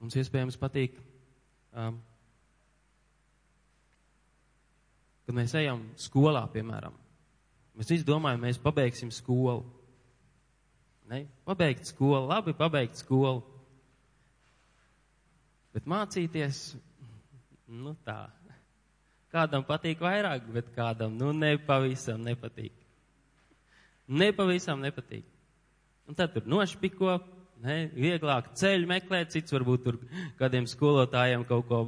Mums 0.00 0.16
iespējams 0.20 0.58
patīk, 0.60 0.98
um, 1.72 1.96
kad 5.26 5.36
mēs 5.36 5.56
ejam 5.58 5.82
skolā, 6.00 6.44
piemēram. 6.52 6.94
Mēs 7.76 7.90
visi 7.92 8.06
domājam, 8.08 8.44
mēs 8.44 8.60
pabeigsim 8.62 9.10
skolu. 9.12 9.64
Ne? 11.10 11.26
Pabeigt 11.46 11.88
skolu, 11.88 12.24
labi, 12.30 12.54
pabeigt 12.56 12.98
skolu. 12.98 13.42
Bet 15.76 15.88
mācīties, 15.90 16.70
nu 17.68 17.92
tā, 18.06 18.22
Kādam 19.36 19.66
patīk 19.68 20.00
vairāk, 20.00 20.46
bet 20.54 20.70
kādam, 20.72 21.12
nu, 21.20 21.34
nepavisam 21.36 22.22
nepatīk. 22.24 22.72
Nepavisam 24.08 24.80
nepatīk. 24.80 25.26
Un 26.08 26.16
tad 26.16 26.32
tur 26.32 26.46
nošpiko, 26.48 27.18
ne, 27.66 27.76
vieglāk 27.92 28.52
ceļu 28.56 28.88
meklēt, 28.88 29.34
cits 29.34 29.52
varbūt 29.52 29.84
tur 29.84 29.98
kādiem 30.40 30.68
skolotājiem 30.70 31.44
kaut 31.48 31.66
ko 31.68 31.80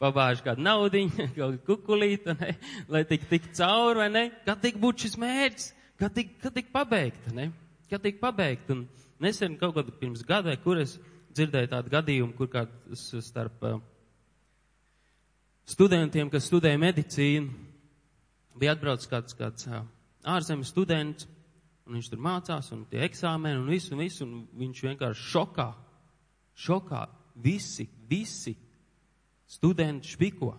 pabāž 0.00 0.44
kādu 0.44 0.64
naudiņu, 0.64 1.28
kaut 1.38 1.60
kukulītu, 1.66 2.36
ne, 2.40 2.54
lai 2.92 3.04
tik 3.08 3.26
tik 3.30 3.50
cauri, 3.56 4.04
vai 4.04 4.08
ne? 4.12 4.24
Kad 4.46 4.62
tik 4.64 4.80
būtu 4.80 5.06
šis 5.06 5.18
mērķis, 5.20 5.70
kad 6.00 6.16
tik, 6.16 6.36
kad 6.44 6.56
tik 6.56 6.70
pabeigt, 6.74 7.30
ne? 7.36 7.50
Kad 7.90 8.06
tik 8.06 8.20
pabeigt. 8.22 8.70
Un 8.70 8.86
nesen 9.22 9.58
kaut 9.60 9.76
kad 9.76 9.90
pirms 10.00 10.22
gada, 10.26 10.54
kur 10.62 10.80
es 10.80 10.96
dzirdēju 11.36 11.72
tādu 11.74 11.92
gadījumu, 11.92 12.36
kur 12.38 12.50
kāds 12.52 13.08
starp 13.26 13.66
uh, 13.66 13.80
studentiem, 15.70 16.30
kas 16.30 16.48
studēja 16.50 16.78
medicīnu, 16.80 17.50
bija 18.58 18.74
atbraucis 18.74 19.10
kāds, 19.10 19.36
kāds 19.38 19.68
ārzemes 20.26 20.72
students, 20.72 21.28
un 21.86 21.98
viņš 21.98 22.10
tur 22.12 22.22
mācās, 22.22 22.70
un 22.74 22.84
tie 22.90 23.04
eksāmeni, 23.06 23.60
un 23.60 23.70
visu, 23.70 23.94
un 23.94 24.02
visu, 24.04 24.26
un 24.26 24.42
viņš 24.60 24.82
vienkārši 24.88 25.28
šokā, 25.30 25.68
šokā, 26.66 27.04
visi, 27.42 27.86
visi 28.10 28.56
studenti 29.50 30.14
špiko. 30.14 30.52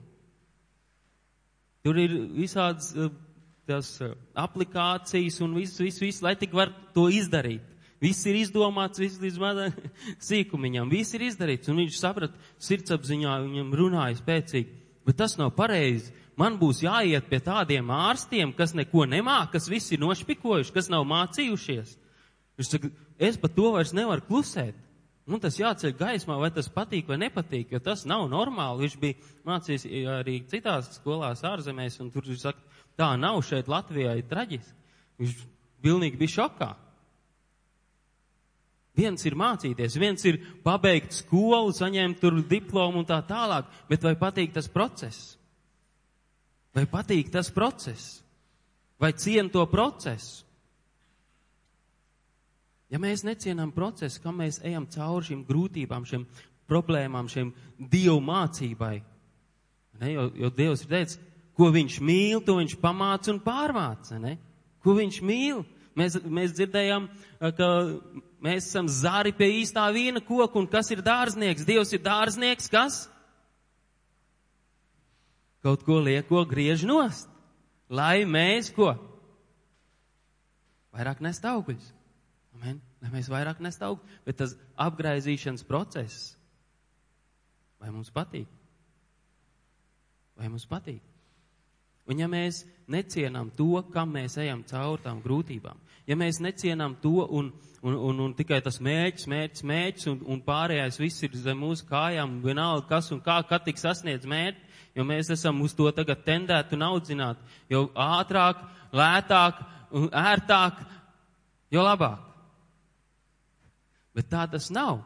Tur 1.82 1.98
ir 1.98 2.16
visādas 2.36 2.92
tās 3.70 3.94
aplikācijas 4.38 5.40
un 5.46 5.56
viss, 5.58 5.80
viss, 5.82 6.02
viss, 6.02 6.24
lai 6.26 6.36
tik 6.38 6.54
var 6.58 6.74
to 6.96 7.08
izdarīt. 7.14 7.68
Viss 8.02 8.26
ir 8.26 8.40
izdomāts, 8.40 8.98
viss 8.98 9.22
līdz 9.22 9.36
mazam 9.38 9.76
sīkumiņam, 10.28 10.90
viss 10.90 11.14
ir 11.14 11.28
izdarīts, 11.28 11.70
un 11.70 11.84
viņš 11.84 12.00
saprat, 12.02 12.38
sirdsapziņā 12.66 13.36
viņam 13.46 13.76
runāja 13.78 14.18
spēcīgi 14.18 14.81
bet 15.06 15.18
tas 15.22 15.38
nav 15.40 15.54
pareizi. 15.58 16.14
Man 16.40 16.58
būs 16.62 16.82
jāiet 16.86 17.28
pie 17.30 17.42
tādiem 17.44 17.90
ārstiem, 17.94 18.54
kas 18.58 18.74
neko 18.78 19.06
nemāk, 19.10 19.52
kas 19.56 19.70
visi 19.70 19.96
ir 19.96 20.04
nošpikojuši, 20.04 20.74
kas 20.74 20.90
nav 20.90 21.04
mācījušies. 21.10 21.98
Viņš 22.58 22.72
saka, 22.72 22.92
es 23.20 23.38
par 23.42 23.52
to 23.56 23.74
vairs 23.76 23.94
nevaru 23.98 24.26
klusēt. 24.28 24.78
Nu, 25.30 25.38
tas 25.40 25.60
jāceļ 25.60 25.94
gaismā, 26.00 26.36
vai 26.42 26.50
tas 26.52 26.70
patīk 26.72 27.12
vai 27.12 27.20
nepatīk, 27.22 27.70
jo 27.72 27.80
tas 27.84 28.04
nav 28.10 28.26
normāli. 28.32 28.88
Viņš 28.88 28.96
bija 29.00 29.34
mācījis 29.48 29.86
arī 30.18 30.40
citās 30.50 30.90
skolās 30.98 31.44
ārzemēs, 31.48 32.00
un 32.02 32.10
tur 32.12 32.26
viņš 32.28 32.42
saka, 32.42 32.82
tā 32.98 33.12
nav 33.20 33.40
šeit 33.46 33.70
Latvijā, 33.72 34.16
ir 34.18 34.28
traģiski. 34.28 34.96
Viņš 35.22 35.44
pilnīgi 35.86 36.20
bija 36.20 36.36
šokā. 36.40 36.72
Viens 38.98 39.24
ir 39.24 39.38
mācīties, 39.40 39.96
viens 40.00 40.26
ir 40.28 40.42
pabeigt 40.66 41.16
skolu, 41.16 41.72
saņemt 41.72 42.20
tur 42.20 42.42
diplomu 42.44 43.02
un 43.02 43.08
tā 43.08 43.22
tālāk, 43.24 43.70
bet 43.88 44.04
vai 44.04 44.18
patīk 44.20 44.52
tas 44.58 44.68
process? 44.72 45.38
Vai 46.76 46.84
patīk 46.92 47.32
tas 47.32 47.52
process? 47.52 48.20
Vai 49.00 49.14
cien 49.18 49.50
to 49.50 49.64
procesu? 49.72 50.46
Ja 52.92 53.00
mēs 53.00 53.24
necienām 53.24 53.72
procesu, 53.72 54.20
kā 54.20 54.34
mēs 54.36 54.60
ejam 54.68 54.84
cauri 54.92 55.30
šīm 55.30 55.46
grūtībām, 55.48 56.04
šīm 56.08 56.26
problēmām, 56.68 57.30
šiem 57.32 57.54
dievu 57.80 58.20
mācībai, 58.28 58.98
ne, 60.02 60.10
jo, 60.12 60.26
jo 60.36 60.50
Dievs 60.58 60.84
ir 60.84 60.92
teicis, 60.92 61.20
ko 61.56 61.70
viņš 61.72 62.00
mīl, 62.04 62.42
to 62.44 62.58
viņš 62.60 62.76
pamāca 62.84 63.32
un 63.32 63.40
pārmāca, 63.44 64.20
ne? 64.20 64.36
Ko 64.84 64.96
viņš 64.98 65.22
mīl? 65.24 65.64
Mēs, 65.96 66.18
mēs 66.24 66.54
dzirdējām, 66.58 67.08
ka 67.58 67.70
mēs 68.42 68.68
esam 68.68 68.90
zari 68.90 69.34
pie 69.36 69.50
īstā 69.62 69.86
vīna 69.94 70.22
koka, 70.26 70.60
un 70.60 70.68
kas 70.70 70.92
ir 70.94 71.04
dārznieks? 71.06 71.66
Dievs 71.68 71.94
ir 71.94 72.02
dārznieks, 72.06 72.70
kas? 72.72 73.06
Kaut 75.62 75.86
ko 75.86 76.00
lieko 76.02 76.42
griež 76.50 76.84
nost, 76.90 77.30
lai 77.90 78.24
mēs 78.26 78.72
ko? 78.74 78.96
Vairāk 80.92 81.22
nest 81.24 81.46
augļus. 81.46 81.92
Amen. 82.58 82.82
Lai 83.02 83.12
mēs 83.14 83.30
vairāk 83.32 83.62
nest 83.64 83.84
augļus. 83.86 84.18
Bet 84.26 84.42
tas 84.42 84.56
apgraizīšanas 84.82 85.64
process, 85.70 86.34
vai 87.82 87.94
mums 87.94 88.12
patīk? 88.14 88.50
Vai 90.38 90.50
mums 90.50 90.66
patīk? 90.70 91.02
Un 92.10 92.20
ja 92.20 92.28
mēs 92.28 92.64
necienām 92.92 93.52
to, 93.56 93.78
kam 93.94 94.12
mēs 94.18 94.36
ejam 94.42 94.66
cauri 94.68 95.04
tām 95.06 95.22
grūtībām, 95.24 95.78
ja 96.08 96.18
mēs 96.18 96.42
necienām 96.44 96.96
to 97.02 97.26
un, 97.26 97.52
un, 97.82 97.96
un, 97.96 98.20
un 98.28 98.34
tikai 98.38 98.62
tas 98.64 98.80
mērķis, 98.84 99.28
mērķis, 99.32 99.66
mērķis 99.68 100.10
un, 100.12 100.22
un 100.34 100.42
pārējais 100.46 101.00
viss 101.02 101.24
ir 101.28 101.36
zem 101.38 101.62
mūsu 101.64 101.86
kājām, 101.90 102.40
vienalga 102.46 102.88
kas 102.90 103.12
un 103.16 103.22
kā, 103.26 103.42
kad 103.50 103.66
tik 103.66 103.82
sasniedz 103.82 104.28
mērķi, 104.30 104.70
jo 104.96 105.06
mēs 105.08 105.32
esam 105.34 105.62
uz 105.66 105.76
to 105.78 105.88
tagad 105.96 106.24
tendēti 106.26 106.78
un 106.78 106.88
audzināti, 106.90 107.60
jo 107.72 107.88
ātrāk, 107.96 108.66
lētāk 108.96 109.62
ērtāk, 109.92 110.82
jo 111.72 111.84
labāk. 111.84 112.28
Bet 114.16 114.28
tā 114.32 114.46
tas 114.52 114.70
nav. 114.72 115.02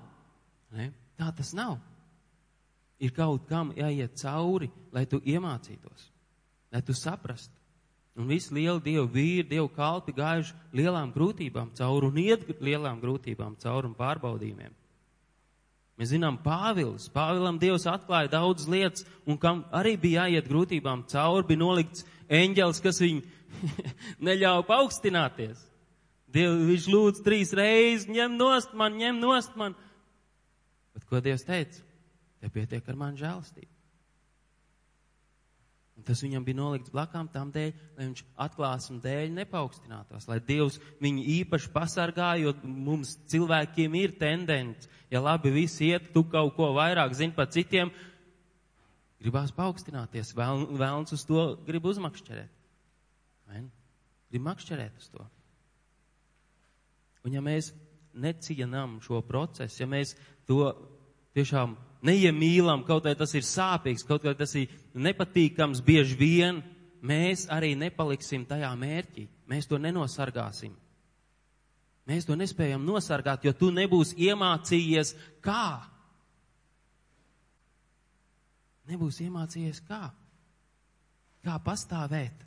Ne? 0.73 0.91
Tā 1.17 1.31
tas 1.35 1.53
nav. 1.53 1.77
Ir 2.99 3.11
kaut 3.13 3.47
kam 3.49 3.73
jāiet 3.75 4.15
cauri, 4.21 4.69
lai 4.93 5.05
tu 5.05 5.19
iemācītos, 5.19 6.09
lai 6.71 6.81
tu 6.81 6.95
saprastu. 6.95 7.54
Un 8.15 8.29
visi 8.31 8.53
lieli 8.55 8.79
dievu 8.79 9.09
vīri, 9.11 9.43
dievu 9.49 9.67
kalpi 9.75 10.13
gājuši 10.15 10.55
lielām 10.77 11.11
grūtībām 11.11 11.73
cauri 11.75 12.07
un 12.07 12.19
iet 12.21 12.47
lielām 12.63 13.01
grūtībām 13.01 13.57
cauri 13.59 13.89
un 13.89 13.95
pārbaudījumiem. 13.97 14.71
Mēs 15.99 16.11
zinām 16.11 16.37
Pāvils. 16.43 17.07
Pāvilam 17.11 17.59
Dievs 17.59 17.85
atklāja 17.87 18.31
daudz 18.33 18.67
lietas, 18.71 19.05
un 19.27 19.39
kam 19.39 19.63
arī 19.75 19.95
bija 19.99 20.25
jāiet 20.25 20.47
grūtībām 20.51 21.05
cauri, 21.11 21.47
bija 21.47 21.61
nolikts 21.61 22.07
eņģels, 22.31 22.81
kas 22.83 22.99
viņu 23.03 23.23
neļauj 24.27 24.65
paaugstināties. 24.67 25.63
Diev, 26.35 26.55
viņš 26.71 26.89
lūdz 26.91 27.23
trīs 27.23 27.53
reizes, 27.55 28.09
ņem 28.11 28.35
nost 28.39 28.75
man, 28.75 28.95
ņem 28.99 29.21
nost 29.23 29.55
man. 29.59 29.75
Bet 30.95 31.07
ko 31.07 31.23
Dievs 31.23 31.47
teica? 31.47 31.83
Te 32.43 32.51
pietiek 32.51 32.91
ar 32.91 32.99
mani 32.99 33.19
žēlastību. 33.19 33.74
Un 35.95 36.03
tas 36.03 36.19
viņam 36.19 36.43
bija 36.43 36.59
nolikts 36.59 36.91
blakām 36.91 37.29
tam 37.31 37.53
dēļ, 37.55 37.69
lai 37.95 38.07
viņš 38.09 38.23
atklāsmu 38.45 38.97
dēļ 39.03 39.29
nepaukstinātos, 39.37 40.27
lai 40.27 40.41
Dievs 40.43 40.75
viņu 41.03 41.23
īpaši 41.37 41.71
pasargā, 41.71 42.33
jo 42.41 42.51
mums 42.63 43.13
cilvēkiem 43.31 43.95
ir 44.01 44.17
tendence, 44.19 44.89
ja 45.11 45.23
labi 45.23 45.53
visi 45.55 45.93
iet, 45.93 46.11
tu 46.11 46.25
kaut 46.27 46.51
ko 46.57 46.73
vairāk 46.75 47.15
zini 47.15 47.31
par 47.37 47.47
citiem, 47.53 47.93
gribās 49.23 49.55
paaugstināties, 49.55 50.33
vēl, 50.35 50.67
vēlns 50.75 51.15
uz 51.15 51.23
to 51.25 51.47
grib 51.65 51.87
uzmakšķerēt. 51.87 52.51
Grib 54.35 54.43
makšķerēt 54.49 54.99
uz 54.99 55.07
to. 55.13 55.23
Un 57.25 57.33
ja 57.33 57.41
mēs 57.41 57.71
necienam 58.13 58.99
šo 59.03 59.23
procesu, 59.25 59.79
ja 59.79 59.87
mēs 59.89 60.13
to 60.47 60.73
tiešām 61.35 61.73
neiemīlam, 62.05 62.85
kaut 62.85 63.07
vai 63.07 63.15
tas 63.17 63.33
ir 63.37 63.45
sāpīgs, 63.45 64.05
kaut 64.07 64.25
vai 64.27 64.35
tas 64.37 64.53
ir 64.59 64.71
nepatīkams 64.93 65.81
bieži 65.85 66.17
vien, 66.19 66.61
mēs 67.05 67.47
arī 67.51 67.73
nepaliksim 67.79 68.45
tajā 68.49 68.71
mērķī. 68.79 69.27
Mēs 69.49 69.69
to 69.69 69.79
nenosargāsim. 69.81 70.73
Mēs 72.05 72.27
to 72.27 72.37
nespējam 72.37 72.85
nosargāt, 72.85 73.45
jo 73.45 73.53
tu 73.57 73.71
nebūsi 73.73 74.17
iemācījies 74.27 75.15
kā. 75.45 75.81
Nebūs 78.85 79.23
iemācījies 79.25 79.81
kā. 79.87 80.03
Kā 81.45 81.55
pastāvēt. 81.65 82.43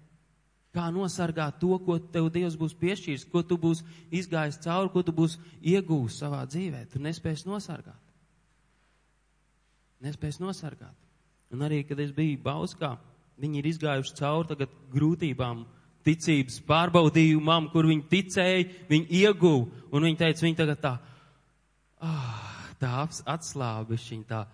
Kā 0.74 0.84
nosargāt 0.94 1.58
to, 1.58 1.72
ko 1.82 1.96
tev 1.98 2.28
Dievs 2.30 2.54
būs 2.58 2.76
piešķīris, 2.78 3.26
ko 3.32 3.42
tu 3.42 3.58
būsi 3.58 3.86
izgājis 4.14 4.60
cauri, 4.62 4.92
ko 4.94 5.02
tu 5.02 5.14
būsi 5.16 5.40
iegūst 5.74 6.22
savā 6.22 6.44
dzīvē. 6.46 6.84
Tu 6.92 7.02
nespēsi 7.02 7.48
nosargāt 7.48 8.07
nespēs 10.04 10.40
nosargāt. 10.42 10.94
Un 11.54 11.64
arī, 11.64 11.82
kad 11.88 12.00
es 12.00 12.12
biju 12.14 12.40
Bauskā, 12.44 12.96
viņi 13.40 13.60
ir 13.60 13.68
izgājuši 13.70 14.16
cauri 14.18 14.50
tagad 14.52 14.72
grūtībām, 14.92 15.64
ticības 16.06 16.60
pārbaudījumam, 16.68 17.68
kur 17.72 17.88
viņi 17.88 18.06
ticēja, 18.10 18.64
viņi 18.88 19.22
ieguva, 19.22 19.66
un 19.92 20.06
viņi 20.08 20.20
teica, 20.20 20.44
viņi 20.46 20.58
tagad 20.58 20.80
tā, 20.84 20.94
ah, 22.04 22.64
tā 22.80 22.92
atslābišķiņ, 23.34 24.24
tā. 24.28 24.44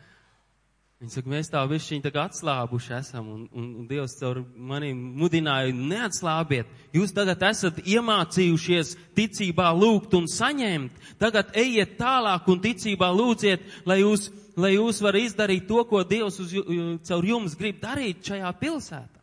Viņi 1.05 1.13
saka, 1.13 1.29
mēs 1.29 1.51
tā 1.53 1.61
višķiņ 1.69 1.99
tagad 2.01 2.31
atslābuši 2.31 2.93
esam, 2.97 3.27
un, 3.29 3.41
un, 3.53 3.65
un 3.83 3.89
Dievs 3.91 4.15
caur 4.17 4.39
maniem 4.57 4.97
mudināja, 5.21 5.75
neatslābiet, 5.77 6.71
jūs 6.97 7.13
tagad 7.13 7.43
esat 7.45 7.83
iemācījušies 7.85 8.95
ticībā 9.13 9.67
lūgt 9.77 10.17
un 10.17 10.25
saņemt, 10.33 10.97
tagad 11.21 11.51
ejiet 11.61 11.99
tālāk 11.99 12.49
un 12.49 12.63
ticībā 12.65 13.11
lūdziet, 13.13 13.67
lai 13.85 13.99
jūs 14.01 14.31
lai 14.57 14.71
jūs 14.79 15.03
varat 15.05 15.27
izdarīt 15.27 15.67
to, 15.69 15.83
ko 15.91 16.01
Dievs 16.09 16.41
uz, 16.41 16.57
caur 17.05 17.29
jums 17.29 17.59
grib 17.59 17.83
darīt 17.83 18.25
šajā 18.25 18.55
pilsētā. 18.63 19.23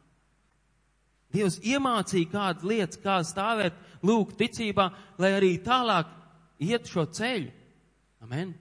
Dievs 1.34 1.58
iemācīja 1.65 2.30
kādas 2.36 2.67
lietas, 2.67 3.02
kā 3.02 3.17
stāvēt, 3.26 3.74
lūgt 4.06 4.38
ticībā, 4.38 4.91
lai 5.17 5.34
arī 5.39 5.56
tālāk 5.65 6.13
iet 6.62 6.94
šo 6.94 7.08
ceļu. 7.10 7.50
Amen. 8.22 8.54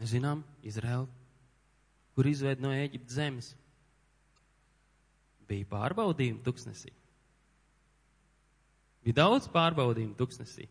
Mēs 0.00 0.14
zinām, 0.14 0.40
Izraela, 0.64 1.17
kur 2.18 2.26
izveid 2.26 2.58
no 2.58 2.72
Ēģiptes 2.74 3.14
zemes, 3.14 3.52
bija 5.46 5.68
pārbaudījumi 5.70 6.42
tuksnesī. 6.42 6.90
Bija 9.06 9.20
daudz 9.20 9.46
pārbaudījumu 9.54 10.18
tuksnesī. 10.18 10.66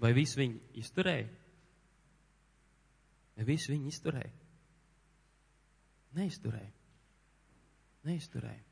Vai 0.00 0.12
visi 0.14 0.38
viņi 0.38 0.78
izturēja? 0.80 1.26
Ja 3.40 3.48
visu 3.48 3.72
viņi 3.74 3.90
izturēja. 3.90 4.30
Neizturēja. 6.14 6.70
Neizturēja. 8.06 8.62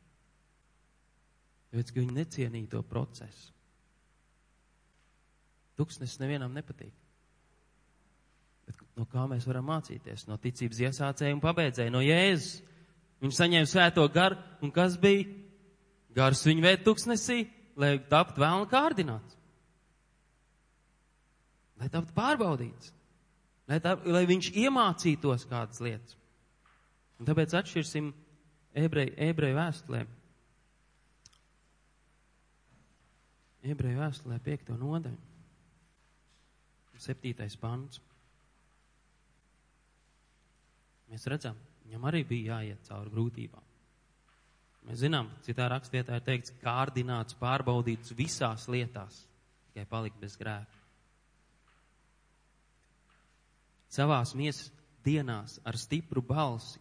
Tāpēc, 1.73 1.91
ka 1.91 2.01
viņi 2.05 2.17
necienīja 2.21 2.71
to 2.77 2.85
procesu. 2.87 3.51
Tuksnesis 5.79 6.23
nevienam 6.23 6.55
nepatīk. 6.57 6.95
Bet 8.69 8.83
no 9.01 9.07
kā 9.09 9.25
mēs 9.31 9.47
varam 9.49 9.67
mācīties? 9.71 10.27
No 10.29 10.37
ticības 10.41 10.83
iesācēja 10.89 11.37
un 11.37 11.43
pabeidzēja, 11.43 11.93
no 11.95 12.05
Jēzus. 12.05 12.61
Viņš 13.25 13.35
saņēma 13.41 13.67
svēto 13.67 14.05
garu, 14.15 14.37
un 14.63 14.71
kas 14.71 14.95
bija? 15.01 15.27
Gars 16.15 16.45
viņu 16.47 16.63
vēd 16.63 16.85
tuksnesī, 16.87 17.41
lai 17.79 17.97
tapt 18.11 18.39
vēlna 18.39 18.69
kārdināts. 18.71 19.35
Lai 21.79 21.91
tapt 21.91 22.15
pārbaudīts 22.15 22.93
lai, 23.69 23.79
tā, 23.85 23.95
lai 24.09 24.25
viņš 24.29 24.53
iemācītos 24.57 25.47
kādas 25.49 25.83
lietas. 25.85 26.17
Un 27.19 27.29
tāpēc 27.29 27.55
atšķirsim 27.59 28.13
ebreju, 28.79 29.15
ebreju 29.29 29.59
vēstulē. 29.59 30.05
Ebreju 33.69 34.01
vēstulē 34.01 34.39
piekto 34.45 34.77
nodaļu. 34.79 35.19
Septītais 36.99 37.55
pants. 37.59 38.01
Mēs 41.09 41.27
redzam, 41.31 41.57
viņam 41.87 42.09
arī 42.11 42.25
bija 42.29 42.59
jāiet 42.59 42.89
cauri 42.89 43.13
grūtībām. 43.15 43.65
Mēs 44.89 45.03
zinām, 45.03 45.29
citā 45.45 45.69
rakstvietā 45.69 46.17
ir 46.17 46.25
teikts, 46.25 46.53
kārdināts, 46.63 47.37
pārbaudīts 47.41 48.15
visās 48.17 48.69
lietās, 48.73 49.23
tikai 49.69 49.85
palikt 49.89 50.21
bez 50.21 50.37
grēka 50.41 50.79
savās 53.93 54.35
miesas 54.37 54.71
dienās 55.05 55.59
ar 55.65 55.77
stipru 55.81 56.23
balsi 56.23 56.81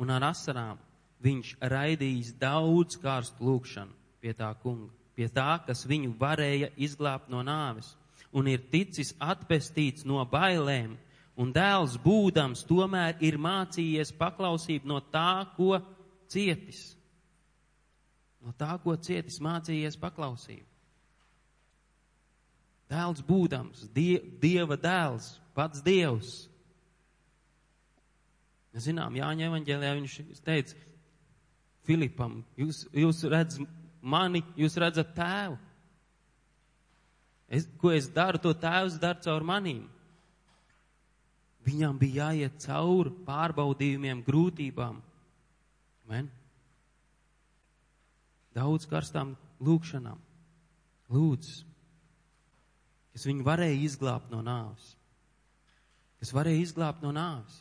un 0.00 0.10
ar 0.10 0.24
asarām 0.32 0.80
viņš 1.22 1.54
raidījis 1.60 2.32
daudz 2.40 2.98
kārstu 3.02 3.46
lūkšanu 3.46 3.94
pie 4.22 4.32
tā 4.38 4.48
kunga, 4.62 4.90
pie 5.14 5.28
tā, 5.28 5.58
kas 5.66 5.84
viņu 5.86 6.14
varēja 6.18 6.70
izglābt 6.76 7.28
no 7.30 7.42
nāves, 7.42 7.92
un 8.32 8.48
ir 8.48 8.62
ticis 8.72 9.12
atpestīts 9.20 10.06
no 10.08 10.22
bailēm, 10.30 10.94
un 11.40 11.52
dēls 11.54 11.96
būdams 12.02 12.64
tomēr 12.68 13.20
ir 13.24 13.38
mācījies 13.40 14.12
paklausību 14.18 14.90
no 14.90 15.00
tā, 15.12 15.44
ko 15.56 15.78
cietis. 16.32 16.92
No 18.42 18.52
tā, 18.58 18.74
ko 18.82 18.96
cietis, 18.98 19.38
mācījies 19.42 19.98
paklausību. 20.02 20.66
Dēls 22.92 23.22
būdams, 23.24 23.86
die, 23.94 24.18
Dieva 24.42 24.76
dēls, 24.76 25.36
pats 25.56 25.80
Dievs. 25.84 26.32
Mēs 28.72 28.88
zinām, 28.88 29.16
Jāņa 29.16 29.48
evaņģēlijā 29.48 29.92
viņš 29.98 30.16
teica 30.44 30.76
Filipam, 31.86 32.40
jūs, 32.58 32.84
jūs 32.94 33.22
redzat 33.30 33.78
mani, 34.02 34.42
jūs 34.58 34.76
redzat 34.80 35.14
tēvu. 35.16 35.56
Es, 37.52 37.66
ko 37.80 37.92
es 37.92 38.08
daru, 38.12 38.40
to 38.40 38.54
tēvs 38.56 38.96
dara 39.00 39.20
caur 39.20 39.44
manīm. 39.44 39.84
Viņam 41.62 41.98
bija 41.98 42.28
jāiet 42.28 42.56
cauri 42.64 43.12
pārbaudījumiem, 43.26 44.24
grūtībām. 44.26 44.96
Men? 46.10 46.30
Daudz 48.56 48.88
karstām 48.90 49.36
lūkšanām. 49.62 50.18
Lūdzu, 51.12 51.62
kas 53.12 53.28
viņu 53.28 53.44
varēja 53.46 53.78
izglābt 53.84 54.32
no 54.32 54.40
nāves 54.44 54.96
kas 56.22 56.30
varēja 56.30 56.62
izglābt 56.62 57.02
no 57.02 57.10
nāves. 57.10 57.58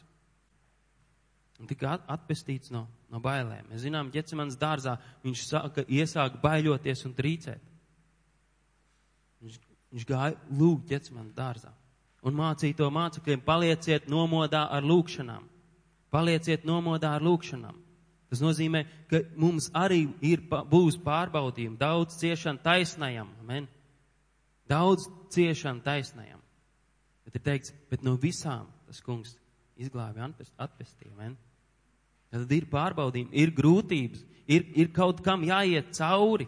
un 1.62 1.68
tika 1.70 1.92
at- 1.94 2.08
atpestīts 2.10 2.72
no, 2.74 2.88
no 3.10 3.20
bailēm. 3.22 3.68
Mēs 3.70 3.84
zinām, 3.84 4.08
ģecemans 4.10 4.56
dārzā 4.58 4.96
viņš 5.22 5.42
sāka, 5.46 5.84
iesāka 5.86 6.40
baiļoties 6.42 7.06
un 7.06 7.14
trīcēt. 7.14 7.68
Viņš, 9.44 9.60
viņš 9.94 10.06
gāja 10.10 10.40
lūgt 10.58 10.90
ģecemans 10.90 11.36
dārzā 11.38 11.70
un 12.22 12.38
mācīja 12.38 12.78
to 12.78 12.90
mācekļiem, 12.94 13.44
palieciet 13.46 14.10
nomodā 14.12 14.68
ar 14.72 14.86
lūkšanām. 14.86 15.48
Palieciet 16.12 16.66
nomodā 16.68 17.16
ar 17.18 17.26
lūkšanām. 17.26 17.78
Tas 18.32 18.40
nozīmē, 18.44 18.86
ka 19.12 19.24
mums 19.36 19.68
arī 19.76 20.06
ir, 20.24 20.44
būs 20.48 20.98
pārbaudījumi, 21.04 21.80
daudz 21.80 22.16
ciešana 22.22 22.64
taisnajam. 22.64 23.32
Amen. 23.44 23.68
Daudz 24.72 25.10
ciešana 25.34 25.84
taisnajam. 25.84 26.40
Bet 27.26 27.36
ir 27.36 27.44
teikts, 27.44 27.74
bet 27.92 28.06
no 28.08 28.16
visām 28.20 28.70
tas 28.88 29.02
kungs 29.04 29.36
izglābi 29.80 30.24
atpestīja. 30.24 31.34
Tad 32.32 32.52
ir 32.56 32.68
pārbaudījumi, 32.72 33.36
ir 33.36 33.52
grūtības, 33.56 34.24
ir, 34.48 34.68
ir 34.80 34.92
kaut 34.96 35.20
kam 35.26 35.44
jāiet 35.44 35.92
cauri, 35.98 36.48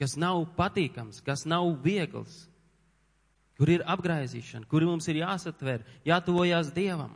kas 0.00 0.16
nav 0.16 0.46
patīkams, 0.56 1.20
kas 1.24 1.44
nav 1.44 1.68
viegls, 1.84 2.46
kur 3.60 3.68
ir 3.68 3.82
apgraizīšana, 3.84 4.64
kur 4.70 4.86
mums 4.88 5.04
ir 5.12 5.18
jāsatver, 5.20 5.82
jātuvojās 6.08 6.70
Dievam. 6.72 7.12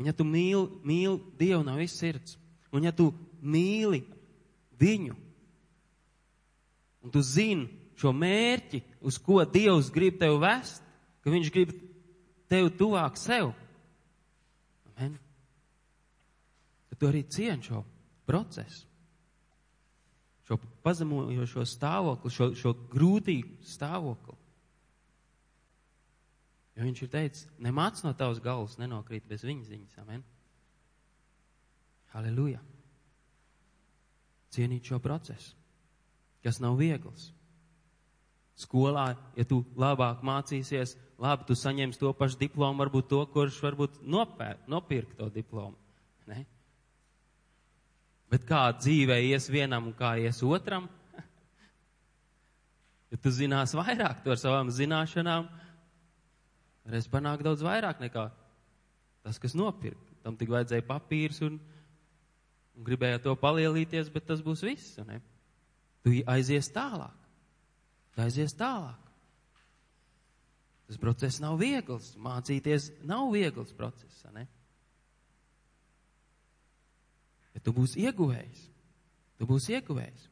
Un 0.00 0.06
ja 0.08 0.14
tu 0.16 0.24
mīli, 0.24 0.78
mīli 0.80 1.18
Dievu 1.36 1.60
no 1.66 1.74
visas 1.76 2.00
sirds, 2.00 2.38
un 2.72 2.86
ja 2.88 2.92
tu 2.96 3.10
mīli 3.44 4.00
viņu, 4.80 5.18
un 7.04 7.12
tu 7.12 7.20
zini 7.20 7.68
šo 8.00 8.14
mērķi, 8.16 8.80
uz 9.04 9.20
ko 9.20 9.42
Dievs 9.44 9.92
grib 9.92 10.16
tevi 10.22 10.40
vest, 10.40 10.80
ka 11.20 11.36
viņš 11.36 11.52
grib 11.52 11.76
tevi 12.48 12.72
tuvāk 12.80 13.20
sev, 13.20 13.52
Amen. 14.94 15.20
tad 16.88 16.96
tu 16.96 17.12
arī 17.12 17.26
cieni 17.28 17.68
šo 17.68 17.84
procesu, 18.24 18.86
šo 20.48 20.62
pazemojošo 20.80 21.68
stāvokli, 21.68 22.32
šo, 22.32 22.54
šo 22.56 22.78
grūtīgu 22.88 23.68
stāvokli. 23.68 24.37
Jo 26.78 26.86
viņš 26.86 27.00
ir 27.02 27.10
teicis, 27.10 27.46
nemāc 27.58 27.98
no 28.06 28.12
tavas 28.14 28.38
galvas 28.38 28.76
nenokrīt 28.78 29.24
bez 29.26 29.42
viņa 29.42 29.64
ziņas. 29.66 29.96
Amen. 30.04 30.22
Halleluja. 32.12 32.60
Cienīt 34.54 34.86
šo 34.86 35.00
procesu, 35.02 35.56
kas 36.46 36.62
nav 36.62 36.78
viegls. 36.78 37.32
Skolā, 38.58 39.10
ja 39.38 39.44
tu 39.46 39.60
labāk 39.78 40.22
mācīsies, 40.26 40.94
labi, 41.18 41.46
tu 41.50 41.58
saņemsi 41.58 41.98
to 41.98 42.14
pašu 42.16 42.38
diplomu, 42.40 42.80
varbūt 42.80 43.10
to, 43.10 43.20
kurš 43.34 43.58
varbūt 43.62 44.00
nopēr, 44.02 44.62
nopirka 44.70 45.18
to 45.18 45.28
diplomu. 45.34 45.76
Ne? 46.30 46.44
Bet 48.30 48.46
kā 48.46 48.64
dzīvē 48.78 49.18
ies 49.28 49.50
vienam 49.50 49.90
un 49.90 49.94
kā 49.98 50.16
ies 50.22 50.42
otram? 50.46 50.88
ja 53.10 53.18
tu 53.18 53.34
zinās 53.34 53.74
vairāk 53.78 54.24
to 54.24 54.34
ar 54.34 54.42
savām 54.42 54.72
zināšanām, 54.74 55.46
reiz 56.92 57.08
panāk 57.10 57.42
daudz 57.44 57.64
vairāk 57.64 58.00
nekā 58.02 58.28
tas, 59.24 59.40
kas 59.40 59.56
nopirka. 59.58 60.04
Tam 60.24 60.36
tik 60.38 60.50
vajadzēja 60.52 60.86
papīrs 60.88 61.42
un, 61.46 61.58
un 62.76 62.86
gribēja 62.86 63.20
to 63.24 63.34
palielīties, 63.38 64.10
bet 64.12 64.26
tas 64.28 64.42
būs 64.44 64.64
viss. 64.66 64.96
Ne? 65.08 65.20
Tu 66.04 66.22
aizies 66.28 66.70
tālāk. 66.74 67.28
Tu 68.14 68.24
aizies 68.24 68.56
tālāk. 68.58 69.04
Tas 70.88 71.00
process 71.00 71.42
nav 71.44 71.58
viegls. 71.60 72.14
Mācīties 72.16 72.90
nav 73.06 73.28
viegls 73.34 73.74
process. 73.76 74.24
Ne? 74.32 74.46
Bet 77.52 77.66
tu 77.66 77.74
būsi 77.76 78.06
ieguvējis. 78.08 78.64
Tu 79.38 79.46
būsi 79.46 79.76
ieguvējis. 79.76 80.24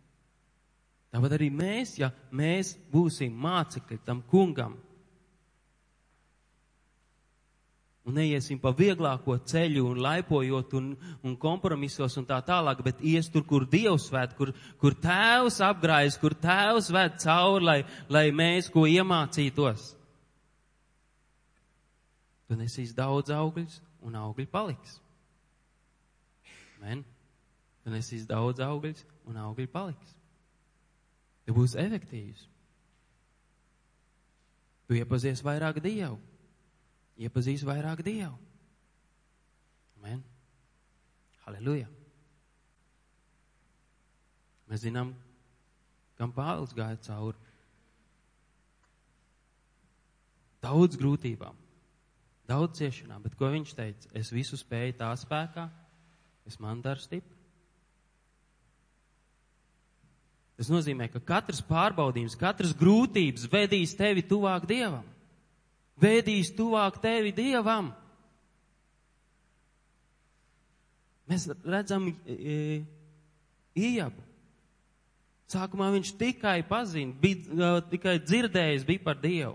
Tāpat 1.12 1.36
arī 1.36 1.50
mēs, 1.54 1.94
ja 2.00 2.10
mēs 2.34 2.74
būsim 2.92 3.36
mācekļi 3.40 4.00
tam 4.04 4.24
kungam, 4.30 4.74
un 8.06 8.14
neiesim 8.14 8.58
pa 8.62 8.70
vieglāko 8.70 9.34
ceļu 9.50 9.82
un 9.90 9.98
laipojot 9.98 10.74
un, 10.78 10.92
un 11.26 11.34
kompromisos 11.42 12.14
un 12.20 12.26
tā 12.28 12.38
tālāk, 12.46 12.78
bet 12.86 13.00
ies 13.02 13.26
tur, 13.34 13.42
kur 13.42 13.66
Dievs 13.66 14.06
ved, 14.14 14.36
kur, 14.38 14.52
kur 14.78 14.94
tēvs 15.02 15.58
apgrājas, 15.66 16.18
kur 16.22 16.36
tēvs 16.38 16.92
ved 16.94 17.16
cauri, 17.24 17.66
lai, 17.66 17.80
lai 18.08 18.28
mēs 18.30 18.70
ko 18.70 18.84
iemācītos. 18.86 19.88
Tu 22.46 22.58
nesīs 22.60 22.94
daudz 22.94 23.34
augļus 23.34 23.80
un 24.06 24.20
augļi 24.22 24.46
paliks. 24.54 25.00
Men? 26.78 27.02
Tu 27.82 27.90
nesīs 27.90 28.22
daudz 28.30 28.62
augļus 28.62 29.02
un 29.26 29.42
augļi 29.48 29.66
paliks. 29.72 30.14
Tu 31.42 31.54
būsi 31.54 31.82
efektīvs. 31.82 32.46
Tu 34.86 35.00
iepazies 35.02 35.42
vairāk 35.42 35.82
Dievu 35.82 36.20
iepazīs 37.20 37.64
vairāk 37.66 38.02
Dievu. 38.05 38.37
Amen. 39.98 40.22
Halleluja. 41.46 41.88
Mēs 44.66 44.83
zinām, 44.83 45.12
kam 46.18 46.33
Pāvils 46.35 46.74
gāja 46.76 46.98
cauri. 47.07 47.38
Daudz 50.66 50.98
grūtībām, 50.98 51.55
daudz 52.50 52.81
ciešanām, 52.81 53.22
bet 53.22 53.37
ko 53.38 53.52
viņš 53.52 53.74
teica? 53.79 54.11
Es 54.18 54.33
visu 54.35 54.59
spēju 54.59 54.96
tā 54.98 55.12
spēkā, 55.20 55.68
es 56.48 56.59
man 56.59 56.81
daru 56.83 57.05
stipri. 57.05 57.37
Tas 60.57 60.72
nozīmē, 60.72 61.07
ka 61.12 61.20
katrs 61.20 61.61
pārbaudījums, 61.68 62.35
katras 62.40 62.72
grūtības 62.74 63.44
vedīs 63.52 63.92
tevi 63.94 64.24
tuvāk 64.26 64.64
Dievam 64.66 65.05
vēdīs 66.00 66.52
tuvāk 66.56 67.00
tevi 67.02 67.32
Dievam. 67.37 67.92
Mēs 71.26 71.48
redzam 71.66 72.12
e, 72.26 72.85
Iejabu. 73.76 74.22
Sākumā 75.50 75.92
viņš 75.94 76.12
tikai 76.18 76.59
pazina, 76.66 77.14
bija 77.22 77.54
uh, 77.54 77.76
tikai 77.87 78.16
dzirdējis 78.18 78.87
bija 78.87 79.02
par 79.04 79.18
Dievu. 79.22 79.54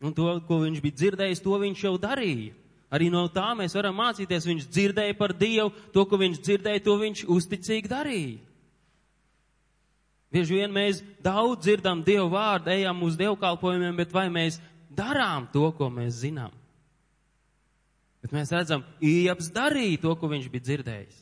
Un 0.00 0.14
to, 0.14 0.28
ko 0.46 0.60
viņš 0.62 0.82
bija 0.84 0.96
dzirdējis, 1.00 1.42
to 1.42 1.56
viņš 1.60 1.82
jau 1.82 1.96
darīja. 2.00 2.54
Arī 2.90 3.08
no 3.10 3.24
tā 3.30 3.48
mēs 3.58 3.74
varam 3.76 3.98
mācīties. 3.98 4.46
Viņš 4.46 4.68
dzirdēja 4.70 5.16
par 5.18 5.34
Dievu, 5.36 5.72
to, 5.94 6.04
ko 6.06 6.18
viņš 6.18 6.40
dzirdēja, 6.46 6.82
to 6.86 6.94
viņš 7.02 7.24
uzticīgi 7.30 7.90
darīja. 7.90 8.38
Bieži 10.30 10.60
vien 10.60 10.70
mēs 10.70 11.02
daudz 11.22 11.66
dzirdam 11.66 12.04
Dievu 12.06 12.28
vārdu, 12.30 12.70
ejam 12.70 13.02
uz 13.02 13.18
dievkalpojumiem, 13.18 13.96
bet 13.98 14.14
vai 14.14 14.28
mēs 14.30 14.60
darām 14.90 15.46
to, 15.54 15.70
ko 15.76 15.88
mēs 15.92 16.20
zinām. 16.24 16.54
Bet 18.20 18.34
mēs 18.36 18.52
redzam, 18.52 18.84
Ieps 19.00 19.48
darīja 19.54 20.02
to, 20.02 20.14
ko 20.18 20.28
viņš 20.28 20.50
bija 20.52 20.66
dzirdējis. 20.66 21.20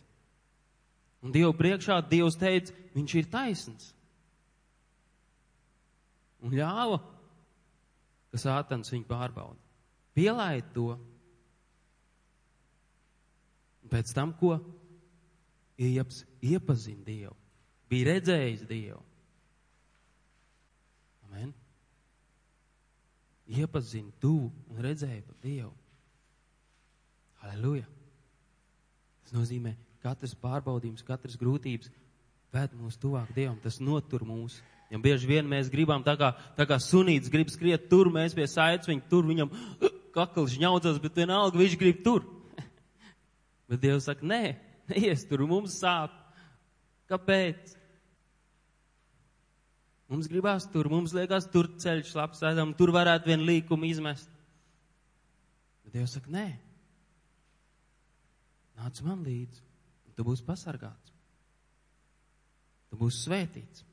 Un 1.22 1.35
Dievu 1.35 1.52
priekšā 1.59 2.00
Dievs 2.11 2.38
teica, 2.38 2.74
viņš 2.94 3.14
ir 3.18 3.31
taisns. 3.31 3.92
Un 6.42 6.54
ļāva, 6.54 6.98
ka 8.31 8.40
sātans 8.40 8.90
viņu 8.94 9.07
pārbauda. 9.09 9.59
Pielaid 10.14 10.66
to. 10.74 10.92
Un 13.83 13.92
pēc 13.94 14.11
tam, 14.14 14.35
ko 14.38 14.57
Ieps 15.78 16.24
iepazina 16.42 17.04
Dievu, 17.07 17.37
bija 17.90 18.11
redzējis 18.14 18.66
Dievu. 18.66 19.02
Amen 21.28 21.54
iepazina 23.48 24.12
tuvu 24.20 24.50
un 24.68 24.80
redzēja 24.84 25.22
par 25.24 25.37
Dievu. 25.42 25.72
Halleluja! 27.42 27.87
Tas 29.24 29.34
nozīmē, 29.37 29.74
ka 29.98 30.11
katrs 30.11 30.34
pārbaudījums, 30.40 31.04
katras 31.06 31.37
grūtības 31.40 31.90
ved 32.54 32.74
mūs 32.76 32.98
tuvāk 33.00 33.30
Dievam, 33.37 33.59
tas 33.62 33.80
notur 33.80 34.24
mūs. 34.26 34.59
Ja 34.88 35.01
bieži 35.05 35.28
vien 35.28 35.49
mēs 35.49 35.68
gribam, 35.68 36.01
tā 36.05 36.14
kā, 36.16 36.32
tā 36.57 36.64
kā 36.68 36.78
sunīts 36.80 37.28
grib 37.32 37.51
skriet 37.53 37.90
tur, 37.90 38.09
mēs 38.12 38.36
pie 38.36 38.46
saites 38.49 38.88
viņu 38.88 39.05
tur, 39.11 39.26
viņam 39.28 39.53
kakls 40.16 40.55
žņaudzas, 40.55 41.01
bet 41.05 41.20
vienalga 41.20 41.61
viņš 41.61 41.76
grib 41.80 42.01
tur. 42.07 42.24
bet 43.68 43.82
Dievs 43.84 44.09
saka, 44.09 44.24
nē, 44.24 44.57
neies 44.88 45.26
tur, 45.28 45.44
mums 45.49 45.76
sāp. 45.82 46.14
Kāpēc? 47.09 47.78
Mums 50.09 50.28
gribās 50.30 50.64
tur, 50.72 50.88
mums 50.88 51.12
liekas, 51.12 51.50
tur 51.52 51.68
ceļš 51.76 52.14
labs, 52.16 52.40
redzam, 52.44 52.72
tur 52.76 52.94
varētu 52.96 53.28
vienu 53.28 53.44
līkumu 53.50 53.90
izmest. 53.90 54.30
Bet 55.84 55.98
Dievs 55.98 56.14
saka, 56.16 56.32
nē, 56.32 56.46
nāc 58.80 59.02
man 59.04 59.20
līdzi, 59.26 59.61
un 60.09 60.16
tu 60.16 60.24
būsi 60.24 60.46
pasargāts. 60.48 61.12
Tu 62.88 62.96
būsi 62.96 63.20
svētīts. 63.26 63.84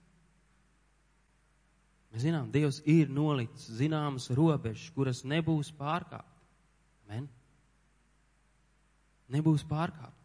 Mēs 2.16 2.24
zinām, 2.24 2.48
Dievs 2.48 2.80
ir 2.88 3.12
nolicis 3.12 3.68
zināmas 3.76 4.30
robežas, 4.32 4.88
kuras 4.96 5.26
nebūs 5.28 5.74
pārkāpt. 5.76 6.32
Amen. 7.06 7.28
nebūs 9.36 9.66
pārkāpt. 9.68 10.22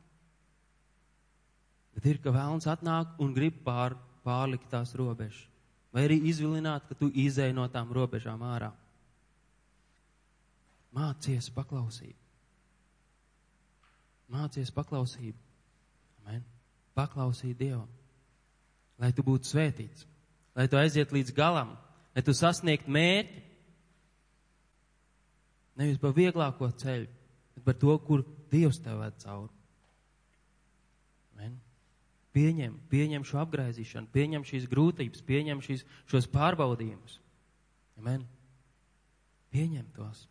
Bet 1.96 2.06
ir, 2.06 2.20
ka 2.22 2.30
vēlns 2.32 2.68
atnāk 2.70 3.18
un 3.20 3.34
grib 3.34 3.58
pār, 3.66 3.98
pārlikt 4.22 4.70
tās 4.70 4.94
robežas. 4.94 5.49
Vai 5.90 6.06
arī 6.06 6.20
izvilināt, 6.30 6.86
ka 6.86 6.94
tu 6.94 7.10
izēj 7.10 7.52
no 7.56 7.66
tām 7.70 7.90
robežām 7.94 8.42
ārā. 8.46 8.70
Mācies 10.94 11.50
paklausību. 11.54 12.18
Mācies 14.30 14.70
paklausību. 14.74 15.38
Amen. 16.22 16.44
Paklausīt 16.94 17.58
Dievam. 17.58 17.88
Lai 19.00 19.10
tu 19.16 19.24
būtu 19.26 19.50
svētīts. 19.50 20.06
Lai 20.54 20.66
tu 20.70 20.78
aiziet 20.78 21.14
līdz 21.14 21.34
galam. 21.34 21.74
Lai 22.14 22.22
tu 22.26 22.34
sasniegtu 22.36 22.90
mērķi. 22.90 23.46
Nevis 25.80 26.00
par 26.02 26.12
vieglāko 26.12 26.68
ceļu, 26.82 27.06
bet 27.56 27.64
par 27.64 27.78
to, 27.80 27.94
kur 28.04 28.26
Dievs 28.52 28.82
tev 28.84 29.00
ved 29.00 29.16
cauri. 29.22 29.59
Pieņem, 32.30 32.76
pieņem 32.90 33.24
šo 33.26 33.40
apgraizīšanu, 33.42 34.06
pieņem 34.14 34.44
šīs 34.46 34.68
grūtības, 34.70 35.22
pieņem 35.26 35.62
šīs, 35.66 35.82
šos 36.10 36.28
pārbaudījumus. 36.30 37.18
Amen. 37.98 38.22
Pieņem 39.50 39.88
tos. 39.96 40.28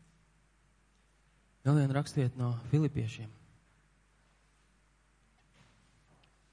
Vēl 1.66 1.82
vien 1.82 1.92
rakstiet 1.92 2.38
no 2.40 2.54
Filipiešiem. 2.72 3.28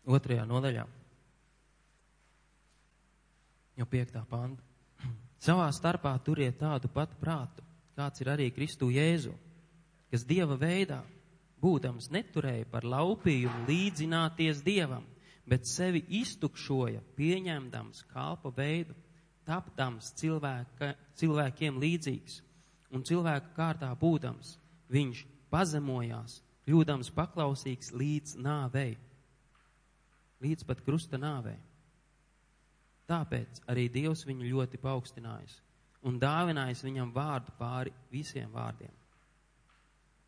Otrajā 0.06 0.42
nodaļā. 0.50 0.84
Jau 3.78 3.86
piektā 3.90 4.26
panta. 4.26 4.62
Savā 5.46 5.70
starpā 5.74 6.14
turiet 6.26 6.58
tādu 6.58 6.90
patu 6.90 7.18
prātu, 7.22 7.62
kāds 7.94 8.22
ir 8.22 8.34
arī 8.34 8.50
Kristu 8.54 8.90
Jēzu, 8.90 9.34
kas 10.10 10.26
Dieva 10.26 10.58
veidā, 10.58 11.04
būdams 11.62 12.10
neturēja 12.10 12.66
par 12.70 12.86
laupījumu 12.86 13.66
līdzināties 13.70 14.62
Dievam, 14.66 15.06
bet 15.46 15.68
sevi 15.70 16.02
iztukšoja, 16.20 17.02
pieņemdams 17.16 18.04
kalpa 18.12 18.50
veidu, 18.56 18.96
tapdams 19.46 20.10
cilvēka, 20.18 20.94
cilvēkiem 21.18 21.78
līdzīgs 21.82 22.40
un 22.94 23.04
cilvēka 23.06 23.54
kārtā 23.54 23.92
būdams, 23.98 24.56
viņš 24.90 25.22
pazemojās, 25.50 26.40
kļūdams 26.66 27.12
paklausīgs 27.14 27.92
līdz 27.94 28.38
nāvei 28.42 28.96
līdz 30.42 30.66
pat 30.68 30.82
krusta 30.84 31.18
nāvei. 31.20 31.56
Tāpēc 33.06 33.62
arī 33.70 33.86
Dievs 33.92 34.24
viņu 34.26 34.48
ļoti 34.50 34.80
paaugstinājis 34.82 35.60
un 36.06 36.18
dāvinājis 36.22 36.82
viņam 36.86 37.12
vārdu 37.14 37.54
pāri 37.58 37.92
visiem 38.12 38.50
vārdiem. 38.54 38.92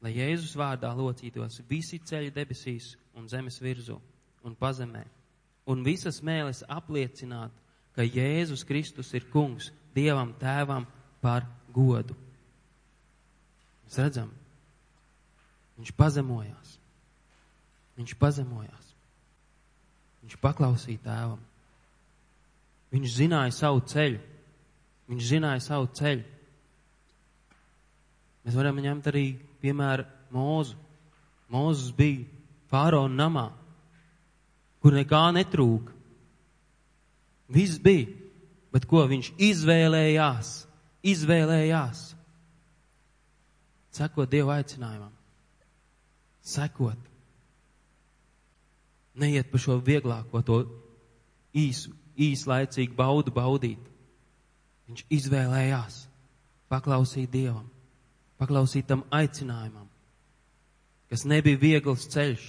Lai 0.02 0.12
Jēzus 0.14 0.54
vārdā 0.58 0.92
locītos 0.94 1.58
visi 1.68 1.98
ceļi 1.98 2.30
debesīs 2.34 2.92
un 3.18 3.26
zemes 3.30 3.58
virsū 3.62 3.98
un 4.49 4.57
pazemē, 4.59 5.05
un 5.68 5.84
visas 5.86 6.22
mēles 6.24 6.64
apliecināt, 6.68 7.53
ka 7.94 8.07
Jēzus 8.07 8.64
Kristus 8.66 9.12
ir 9.14 9.26
kungs 9.32 9.72
Dievam 9.94 10.32
tēvam 10.38 10.86
par 11.20 11.46
godu. 11.74 12.14
Mēs 13.84 13.99
redzam, 13.99 14.28
viņš 15.78 15.94
pazemojās. 15.99 16.76
Viņš 17.99 18.14
pazemojās. 18.20 18.90
Viņš 20.22 20.36
paklausīja 20.44 21.03
tēvam. 21.03 21.40
Viņš 22.94 23.14
zināja 23.16 23.55
savu 23.57 23.82
ceļu. 23.90 24.20
Viņš 25.09 25.30
zināja 25.32 25.64
savu 25.64 25.88
ceļu. 25.99 26.26
Mēs 28.44 28.57
varam 28.57 28.78
ņemt 28.84 29.09
arī 29.11 29.24
piemēru 29.62 30.07
Mūzu. 30.32 30.76
Mūzes 31.49 31.90
bija 31.96 32.26
Fāraona 32.68 33.16
namā, 33.16 33.46
kur 34.89 34.97
nekā 34.97 35.26
netrūka. 35.36 35.93
Viss 37.53 37.76
bija, 37.76 38.09
bet 38.72 38.86
ko 38.89 39.03
viņš 39.05 39.34
izvēlējās? 39.36 40.53
Izvēlējās. 41.05 41.99
Sekot 43.93 44.30
Dieva 44.32 44.55
aicinājumam. 44.57 45.11
Sekot. 46.41 47.03
Neiet 49.20 49.51
pa 49.53 49.61
šo 49.61 49.76
vieglāko, 49.84 50.41
to 50.41 50.62
īsu, 51.53 51.93
īslaicīgu 52.16 52.97
baudu 52.97 53.34
baudīt. 53.36 53.82
Viņš 54.89 55.03
izvēlējās 55.18 55.99
paklausīt 56.72 57.28
Dievam, 57.34 57.68
paklausīt 58.41 58.89
tam 58.89 59.05
aicinājumam, 59.12 59.84
kas 61.12 61.26
nebija 61.28 61.61
viegls 61.61 62.09
ceļš. 62.09 62.49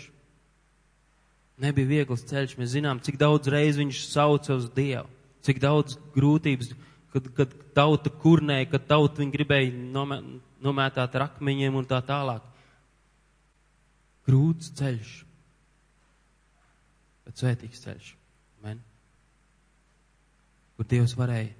Nebija 1.59 1.89
viegls 1.89 2.25
ceļš. 2.29 2.57
Mēs 2.59 2.73
zinām, 2.75 3.01
cik 3.03 3.19
daudz 3.19 3.51
reiz 3.51 3.79
viņš 3.79 4.03
sauca 4.07 4.55
uz 4.55 4.69
Dievu, 4.75 5.07
cik 5.45 5.59
daudz 5.63 5.97
grūtības, 6.15 6.73
kad, 7.13 7.31
kad 7.35 7.55
tauta 7.75 8.11
kurnēja, 8.21 8.69
kad 8.75 8.85
tauta 8.87 9.21
viņa 9.23 9.35
gribēja 9.35 9.73
nomē, 9.95 10.21
nomētāt 10.63 11.17
ar 11.19 11.29
akmeņiem 11.29 11.81
un 11.81 11.89
tā 11.89 11.99
tālāk. 12.05 12.45
Grūts 14.29 14.71
ceļš 14.77 15.17
bet 17.29 17.37
svētīgs 17.37 17.83
ceļš. 17.85 18.13
Amen. 18.57 18.79
Kur 20.73 20.87
Dievs 20.89 21.13
varēja 21.13 21.51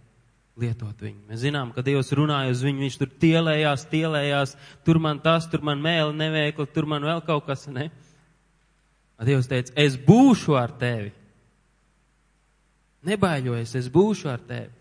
lietot 0.60 1.04
viņu. 1.06 1.28
Mēs 1.30 1.44
zinām, 1.44 1.70
ka 1.76 1.84
Dievs 1.86 2.10
runāja 2.18 2.56
uz 2.56 2.64
viņu, 2.66 2.82
viņš 2.88 2.98
tur 3.00 3.12
tielējās, 3.22 3.86
tielējās, 3.92 4.56
tur 4.88 4.98
man 5.00 5.22
tas, 5.22 5.46
tur 5.52 5.62
man 5.64 5.80
mēli 5.84 6.18
neveikli, 6.18 6.66
tur 6.74 6.90
man 6.90 7.06
vēl 7.06 7.22
kaut 7.28 7.46
kas, 7.46 7.68
ne? 7.70 7.92
Dievs 9.28 9.50
teica, 9.52 9.74
es 9.76 9.98
būšu 10.00 10.56
ar 10.56 10.72
tevi. 10.80 11.12
Nebaiļojies, 13.08 13.76
es 13.80 13.90
būšu 13.92 14.30
ar 14.32 14.44
tevi. 14.48 14.72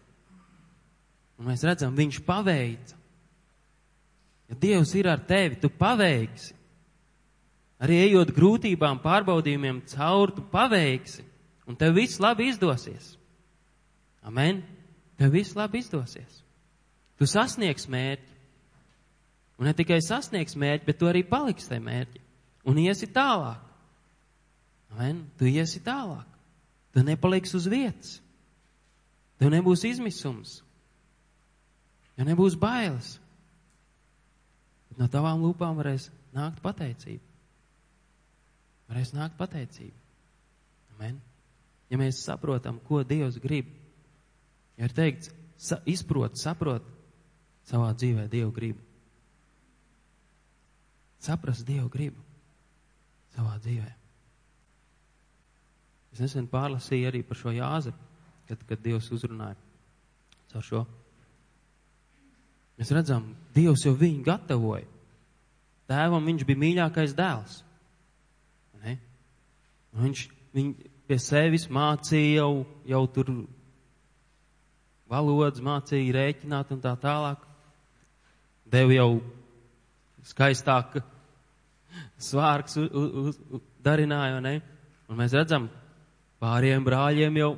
Un 1.39 1.51
mēs 1.51 1.63
redzam, 1.67 1.95
viņš 1.95 2.21
paveica. 2.27 2.97
Ja 4.49 4.57
Dievs 4.59 4.95
ir 4.99 5.09
ar 5.11 5.21
tevi, 5.27 5.59
tu 5.61 5.71
paveiksi. 5.71 6.55
Arī 7.79 8.01
ejot 8.09 8.33
grūtībām, 8.35 8.99
pārbaudījumiem 9.05 9.85
cauri, 9.93 10.35
tu 10.35 10.43
paveiksi, 10.51 11.23
un 11.69 11.77
tev 11.79 11.95
viss 11.99 12.19
labi 12.19 12.49
izdosies. 12.51 13.13
Amen. 14.27 14.65
Tev 15.19 15.31
viss 15.35 15.55
labi 15.59 15.83
izdosies. 15.83 16.43
Tu 17.19 17.27
sasniegs 17.27 17.87
mērķi. 17.91 18.35
Un 19.59 19.67
ne 19.67 19.75
tikai 19.75 19.99
sasniegs 20.03 20.55
mērķi, 20.59 20.87
bet 20.87 20.99
tu 20.99 21.07
arī 21.11 21.25
paliksi 21.27 21.71
tajā 21.71 21.83
mērķi. 21.83 22.21
Un 22.71 22.79
iesi 22.83 23.09
tālāk. 23.11 23.68
Amen. 24.95 25.25
Tu 25.39 25.51
iesi 25.53 25.83
tālāk. 25.85 26.27
Tu 26.95 27.05
nepaliksi 27.05 27.57
uz 27.59 27.69
vietas. 27.71 28.19
Tev 29.39 29.53
nebūs 29.55 29.85
izmisums. 29.87 30.59
Ja 32.19 32.27
nebūs 32.27 32.57
bailes. 32.59 33.17
Bet 34.89 35.03
no 35.03 35.09
tavām 35.13 35.45
lūpām 35.45 35.77
varēs 35.79 36.09
nākt 36.35 36.63
pateicība 36.65 37.29
varēs 38.89 39.13
nākt 39.15 39.37
pateicība. 39.39 39.97
Amen. 40.97 41.21
Ja 41.89 42.01
mēs 42.01 42.23
saprotam, 42.25 42.81
ko 42.85 43.03
Dievs 43.07 43.39
grib, 43.41 43.69
ja 44.77 44.89
ir 44.89 44.95
teikts, 44.97 45.33
sa, 45.61 45.81
izprot, 45.89 46.37
saprot 46.41 46.85
savā 47.69 47.93
dzīvē 47.97 48.27
Dievu 48.33 48.53
gribu. 48.55 48.83
Saprast 51.23 51.67
Dievu 51.67 51.89
gribu 51.93 52.21
savā 53.35 53.57
dzīvē. 53.63 53.98
Es 56.13 56.23
nesen 56.23 56.49
pārlasīju 56.51 57.11
arī 57.11 57.23
par 57.27 57.39
šo 57.39 57.53
jāzepu, 57.55 58.09
kad, 58.49 58.63
kad 58.69 58.85
Dievs 58.85 59.11
uzrunāja 59.15 59.59
caur 60.53 60.65
šo. 60.65 60.85
Mēs 62.79 62.93
redzam, 62.95 63.33
Dievs 63.55 63.85
jau 63.85 63.95
viņu 63.99 64.23
gatavoja. 64.27 64.87
Tēvam 65.89 66.27
viņš 66.29 66.45
bija 66.49 66.63
mīļākais 66.63 67.15
dēls. 67.17 67.63
Ne? 68.83 68.99
Viņš 69.99 70.25
viņu 70.57 70.91
pie 71.09 71.19
sevis 71.23 71.67
mācīja 71.73 72.43
jau, 72.43 72.53
jau 72.89 73.03
tur 73.13 73.33
valodas, 75.09 75.63
mācīja 75.65 76.15
rēķināt 76.19 76.75
un 76.77 76.83
tā 76.85 76.93
tālāk. 77.01 77.43
Dev 78.69 78.93
jau 78.93 79.11
skaistāk 80.29 81.01
svārks 82.29 82.77
uz, 82.83 82.91
uz, 82.93 83.39
darināja, 83.85 84.43
ne? 84.45 84.59
Un 85.09 85.17
mēs 85.23 85.33
redzam, 85.33 85.71
pāriem 86.43 86.85
brāļiem 86.87 87.39
jau 87.41 87.53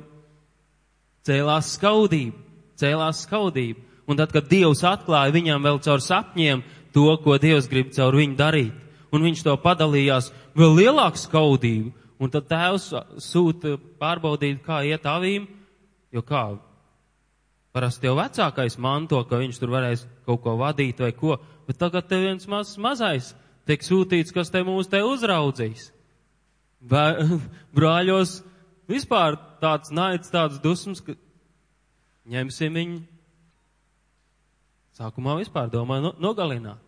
cēlās 1.27 1.75
skaudība, 1.77 2.37
cēlās 2.81 3.25
skaudība. 3.27 3.81
Un 4.09 4.19
tad, 4.19 4.33
kad 4.33 4.49
Dievs 4.49 4.81
atklāja 4.87 5.33
viņam 5.33 5.63
vēl 5.63 5.79
caur 5.85 6.01
sapņiem 6.03 6.63
to, 6.95 7.07
ko 7.23 7.37
Dievs 7.39 7.69
grib 7.71 7.93
caur 7.95 8.17
viņu 8.17 8.35
darīt, 8.39 8.73
un 9.13 9.23
viņš 9.23 9.43
to 9.45 9.55
padalījās 9.61 10.31
vēl 10.57 10.75
lielāku 10.81 11.21
skaudību, 11.21 11.93
un 12.21 12.33
tad 12.33 12.49
tēvs 12.49 12.89
sūta 13.23 13.77
pārbaudīt, 14.01 14.59
kā 14.65 14.81
iet 14.89 15.05
avīm, 15.07 15.47
jo 16.11 16.25
kā, 16.25 16.43
parasti 17.71 18.09
jau 18.09 18.17
vecākais 18.19 18.77
manto, 18.81 19.21
ka 19.29 19.39
viņš 19.39 19.61
tur 19.61 19.71
varēs 19.77 20.05
kaut 20.27 20.43
ko 20.43 20.57
vadīt 20.59 20.99
vai 21.01 21.13
ko, 21.15 21.37
bet 21.67 21.79
tagad 21.79 22.09
te 22.09 22.19
viens 22.19 22.49
mazs 22.51 22.77
mazais 22.81 23.31
tiek 23.69 23.83
sūtīts, 23.85 24.33
kas 24.35 24.51
te 24.51 24.63
mūs 24.67 24.89
te 24.91 24.99
uzraudzīs. 25.05 25.91
Brāļos 27.77 28.41
vispār 28.91 29.37
tāds 29.61 29.91
naids, 29.93 30.31
tāds 30.33 30.59
dusmas, 30.61 31.01
ka 31.03 31.15
ņemsim 32.31 32.77
viņu. 32.77 33.01
Sākumā 34.97 35.37
vispār 35.39 35.71
domāju 35.71 36.09
no, 36.09 36.13
nogalināt. 36.21 36.81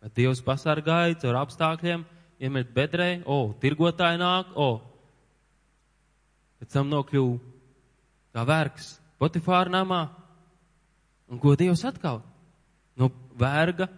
Bet 0.00 0.16
Dievs 0.16 0.40
pasargāja 0.44 1.18
caur 1.22 1.38
apstākļiem, 1.42 2.04
iemet 2.40 2.70
bedrē, 2.74 3.10
o, 3.28 3.52
tirgotāji 3.60 4.20
nāk, 4.20 4.54
o. 4.56 4.80
Pēc 6.60 6.72
tam 6.74 6.88
nokļuva 6.92 7.38
kā 8.34 8.46
vergs 8.48 8.96
Potifāra 9.20 9.68
namā. 9.68 10.06
Un 11.28 11.38
ko 11.42 11.52
Dievs 11.58 11.82
atkal? 11.84 12.22
No 12.96 13.10
verga, 13.36 13.90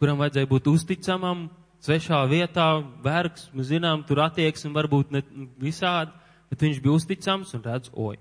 kuram 0.00 0.18
vajadzēja 0.18 0.50
būt 0.50 0.66
uzticamam, 0.72 1.46
svešā 1.86 2.20
vietā, 2.30 2.66
vergs, 3.04 3.48
mēs 3.54 3.70
zinām, 3.70 4.04
tur 4.06 4.20
attieksmi 4.26 4.74
varbūt 4.74 5.12
ne 5.14 5.22
visādi, 5.62 6.12
bet 6.50 6.62
viņš 6.62 6.80
bija 6.82 6.96
uzticams 6.98 7.54
un 7.56 7.64
redz, 7.64 7.90
oi. 7.94 8.16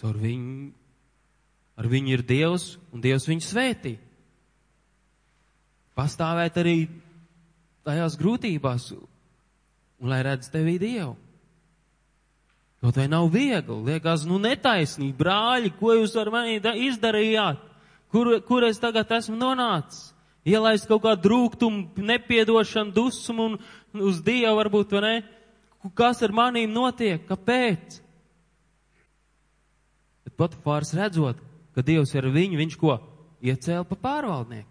Caur 0.00 0.18
viņu, 0.20 0.70
ar 1.80 1.88
viņu 1.88 2.12
ir 2.12 2.24
Dievs 2.26 2.74
un 2.92 3.04
Dievs 3.04 3.28
viņu 3.30 3.46
svētī. 3.46 3.94
Pastāvēt 5.96 6.58
arī 6.60 6.78
tajās 7.86 8.18
grūtībās 8.20 8.90
un 8.96 10.10
lai 10.10 10.20
redz 10.26 10.50
tevī 10.52 10.76
Dievu. 10.82 11.14
Kaut 12.82 12.98
vai 13.00 13.06
nav 13.08 13.30
viegli, 13.32 13.78
liekas, 13.88 14.26
nu 14.28 14.36
netaisnīgi, 14.38 15.16
brāļi, 15.16 15.72
ko 15.78 15.94
jūs 15.96 16.12
ar 16.20 16.28
mani 16.30 16.58
izdarījāt? 16.60 17.62
Kur, 18.12 18.36
kur 18.46 18.66
es 18.68 18.78
tagad 18.78 19.10
esmu 19.16 19.38
nonācis? 19.40 20.12
Ielaist 20.46 20.86
kaut 20.86 21.02
kādu 21.02 21.24
drūgtumu, 21.26 21.88
nepiedošanu, 21.98 22.94
dusmu 22.94 23.48
un 23.50 24.04
uz 24.06 24.20
Dievu 24.22 24.54
varbūt, 24.60 24.92
vai 24.94 25.02
ne? 25.02 25.14
Kas 25.98 26.22
ar 26.22 26.34
manīm 26.34 26.70
notiek? 26.74 27.24
Kāpēc? 27.26 27.98
Bet 30.26 30.36
Potifārs 30.38 30.94
redzot, 30.98 31.40
ka 31.74 31.82
Dievs 31.86 32.14
ir 32.14 32.30
viņu, 32.34 32.60
viņš 32.62 32.78
ko? 32.78 32.98
Iecēla 33.42 33.86
pa 33.86 33.98
pārvaldnieku. 33.98 34.70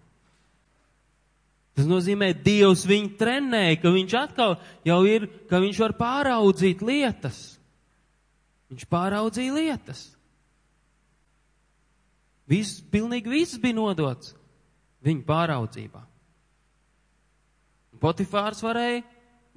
Tas 1.76 1.88
nozīmē, 1.91 2.32
Dievs 2.39 2.86
viņu 2.88 3.17
trenēja, 3.19 3.82
ka 3.82 3.91
viņš 3.91 4.15
atkal 4.19 4.55
jau 4.88 5.01
ir, 5.11 5.28
ka 5.51 5.59
viņš 5.59 5.84
var 5.84 5.95
pāraudzīt 5.99 6.84
lietas. 6.88 7.41
Viņš 8.71 8.88
pāraudzīja 8.91 9.59
lietas. 9.59 10.07
Viss, 12.47 12.80
pilnīgi 12.91 13.32
viss 13.32 13.59
bija 13.59 13.76
nodots 13.76 14.34
viņa 15.05 15.25
pāraudzībā. 15.27 16.01
Potifārs 18.01 18.61
varēja 18.65 19.03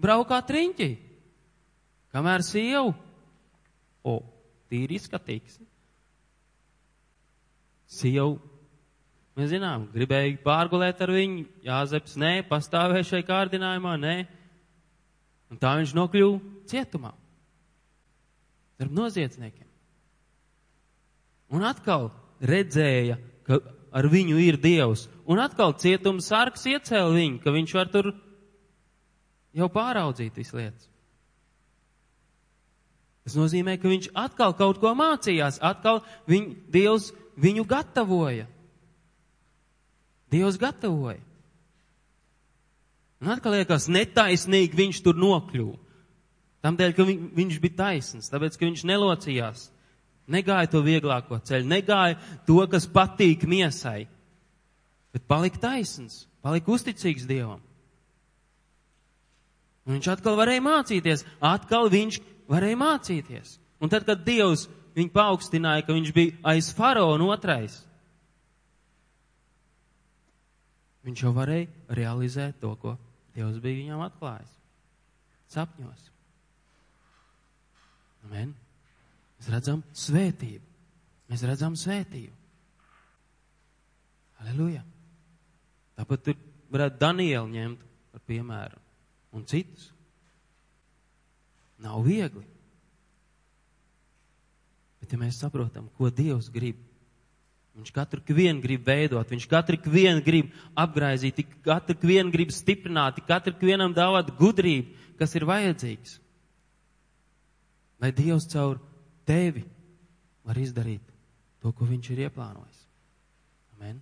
braukāt 0.00 0.50
riņķī, 0.54 0.90
kamēr 2.14 2.44
sievu, 2.46 2.92
o, 4.06 4.18
tīri 4.70 4.98
izskatīgs. 5.00 5.58
Sievu, 7.88 8.36
mēs 9.38 9.50
zinām, 9.54 9.88
gribēja 9.94 10.36
pārgulēt 10.44 11.00
ar 11.04 11.12
viņu, 11.16 11.46
Jāzeps 11.66 12.18
nē, 12.20 12.34
pastāvēja 12.48 13.08
šai 13.14 13.22
kārdinājumā, 13.26 13.96
nē. 14.00 14.16
Un 15.48 15.60
tā 15.60 15.72
viņš 15.80 15.94
nokļuva 15.96 16.66
cietumā. 16.68 17.14
Starp 18.76 18.92
noziedzniekiem. 18.94 19.66
Un 21.56 21.64
atkal 21.64 22.10
redzēja, 22.44 23.16
ka 23.48 23.56
ar 23.92 24.08
viņu 24.10 24.38
ir 24.42 24.58
Dievs. 24.60 25.06
Un 25.28 25.40
atkal 25.42 25.74
cietums 25.80 26.28
sargs 26.30 26.66
iecēla 26.68 27.14
viņu, 27.14 27.40
ka 27.44 27.54
viņš 27.54 27.74
var 27.76 27.90
tur 27.92 28.12
jau 29.56 29.68
pāraudzīt 29.72 30.36
visu 30.38 30.58
lietas. 30.58 30.88
Tas 33.28 33.36
nozīmē, 33.36 33.76
ka 33.76 33.90
viņš 33.90 34.10
atkal 34.16 34.54
kaut 34.56 34.78
ko 34.80 34.94
mācījās, 34.96 35.60
atkal 35.60 36.00
viņ, 36.30 36.52
Dievs 36.72 37.10
viņu 37.36 37.66
gatavoja. 37.68 38.46
Dievs 40.32 40.56
gatavoja. 40.60 41.20
Un 43.18 43.32
atkal 43.34 43.56
liekas, 43.58 43.88
netaisnīgi 43.90 44.78
viņš 44.78 45.02
tur 45.04 45.18
nokļuva. 45.18 45.76
Tamdēļ, 46.64 46.94
ka 46.94 47.04
viņ, 47.06 47.20
viņš 47.36 47.58
bija 47.62 47.78
taisns, 47.78 48.30
tāpēc, 48.32 48.56
ka 48.58 48.66
viņš 48.66 48.84
nelocījās. 48.88 49.68
Negāja 50.28 50.68
to 50.68 50.82
vieglāko 50.84 51.38
ceļu, 51.40 51.64
negāja 51.70 52.18
to, 52.46 52.58
kas 52.68 52.84
patīk 52.92 53.46
miesai, 53.48 54.04
bet 55.14 55.24
palika 55.30 55.62
taisns, 55.62 56.26
palika 56.44 56.74
uzticīgs 56.74 57.24
Dievam. 57.28 57.62
Un 59.88 59.96
viņš 59.96 60.10
atkal 60.12 60.36
varēja 60.36 60.64
mācīties, 60.66 61.24
atkal 61.40 61.88
viņš 61.88 62.20
varēja 62.52 62.76
mācīties. 62.76 63.54
Un 63.80 63.88
tad, 63.88 64.04
kad 64.04 64.20
Dievs 64.26 64.66
viņu 64.98 65.14
paaugstināja, 65.14 65.86
ka 65.86 65.96
viņš 65.96 66.12
bija 66.12 66.36
aiz 66.52 66.68
faraona 66.76 67.30
otrais, 67.32 67.80
viņš 71.08 71.24
jau 71.24 71.32
varēja 71.32 71.96
realizēt 71.96 72.60
to, 72.60 72.74
ko 72.76 72.98
Dievs 73.32 73.62
bija 73.64 73.80
viņam 73.80 74.04
atklājis. 74.10 74.54
Sapņos. 75.48 76.08
Amen. 78.28 78.52
Mēs 79.48 79.54
redzam 79.56 79.78
svētību. 79.96 80.64
Mēs 81.32 81.42
redzam 81.48 81.76
svētību. 81.76 82.34
Aleluja. 84.44 84.82
Tāpat 85.96 86.26
tur 86.26 86.36
varētu 86.68 87.00
Danielu 87.00 87.48
ņemt 87.54 87.86
par 88.12 88.24
piemēru 88.28 88.76
un 89.32 89.46
citus. 89.48 89.88
Nav 91.80 92.04
viegli. 92.04 92.44
Bet 95.00 95.14
ja 95.14 95.18
mēs 95.20 95.40
saprotam, 95.40 95.88
ko 95.96 96.10
Dievs 96.12 96.50
grib, 96.52 96.84
Viņš 97.78 97.92
katru 97.94 98.34
vienu 98.34 98.58
grib 98.58 98.82
veidot, 98.82 99.28
viņš 99.30 99.44
katru 99.46 99.78
vienu 99.86 100.18
grib 100.26 100.48
apgraizīt, 100.74 101.44
katru 101.62 101.94
vienu 102.10 102.32
grib 102.34 102.50
stiprināt, 102.50 103.20
katru 103.28 103.54
vienam 103.62 103.94
dāvāt 103.94 104.32
gudrību, 104.34 104.96
kas 105.14 105.36
ir 105.38 105.46
vajadzīgs. 105.46 106.16
Lai 108.02 108.10
Dievs 108.10 108.48
caur 108.50 108.80
tevi 109.28 109.64
var 110.48 110.58
izdarīt 110.58 111.04
to, 111.62 111.72
ko 111.72 111.86
viņš 111.88 112.12
ir 112.14 112.24
ieplānojis. 112.26 112.84
Amen. 113.76 114.00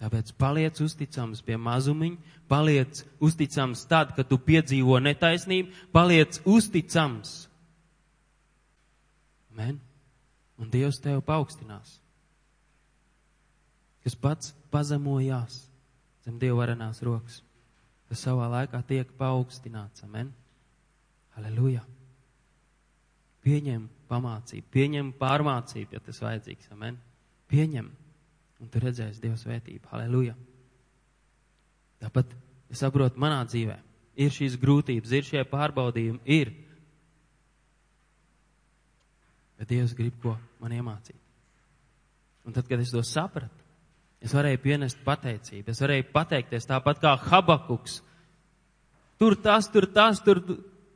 Tāpēc 0.00 0.32
paliec 0.40 0.78
uzticams 0.80 1.42
pie 1.44 1.58
mazumiņa, 1.60 2.36
paliec 2.48 3.02
uzticams 3.20 3.82
tad, 3.90 4.14
kad 4.16 4.30
tu 4.30 4.38
piedzīvo 4.40 4.96
netaisnību, 5.04 5.74
paliec 5.92 6.40
uzticams. 6.48 7.34
Amen. 9.52 9.80
Un 10.60 10.70
Dievs 10.72 11.00
tevi 11.04 11.20
paaugstinās. 11.24 11.98
Kas 14.04 14.16
pats 14.16 14.54
pazemojās 14.72 15.66
zem 16.24 16.38
Dieva 16.40 16.62
varenās 16.62 17.02
rokas, 17.04 17.40
kas 18.08 18.24
savā 18.24 18.48
laikā 18.54 18.80
tiek 18.88 19.08
paaugstināts. 19.20 20.04
Amen. 20.06 20.32
Halleluja. 21.36 21.82
Pieņem 23.44 23.86
pamācību, 24.10 24.66
pieņem 24.74 25.12
pārmācību, 25.20 25.96
ja 25.96 26.02
tas 26.04 26.20
vajadzīgs. 26.24 26.70
Amen. 26.74 26.98
Pieņem, 27.50 27.90
un 28.60 28.70
tu 28.70 28.82
redzēsi 28.82 29.22
Dieva 29.22 29.38
svētību. 29.38 29.86
Halleluja. 29.92 30.34
Tāpat 32.00 32.34
es 32.72 32.82
saprotu, 32.82 33.20
manā 33.22 33.42
dzīvē 33.46 33.78
ir 34.20 34.34
šīs 34.34 34.58
grūtības, 34.60 35.14
ir 35.14 35.26
šie 35.26 35.44
pārbaudījumi, 35.48 36.20
ir. 36.30 36.52
Bet 39.60 39.70
Dievs 39.70 39.94
grib 39.96 40.16
ko 40.22 40.36
man 40.60 40.74
iemācīt. 40.76 41.18
Un 42.48 42.56
tad, 42.56 42.66
kad 42.68 42.80
es 42.80 42.92
to 42.92 43.02
sapratu, 43.04 43.66
es 44.20 44.32
varēju 44.36 44.60
pienest 44.62 45.00
pateicību, 45.04 45.72
es 45.72 45.82
varēju 45.84 46.08
pateikties 46.12 46.68
tāpat 46.68 47.00
kā 47.02 47.14
Habakuks. 47.28 48.00
Tur 49.20 49.36
tas, 49.36 49.68
tur 49.68 49.86
tas, 49.92 50.22
tur 50.24 50.40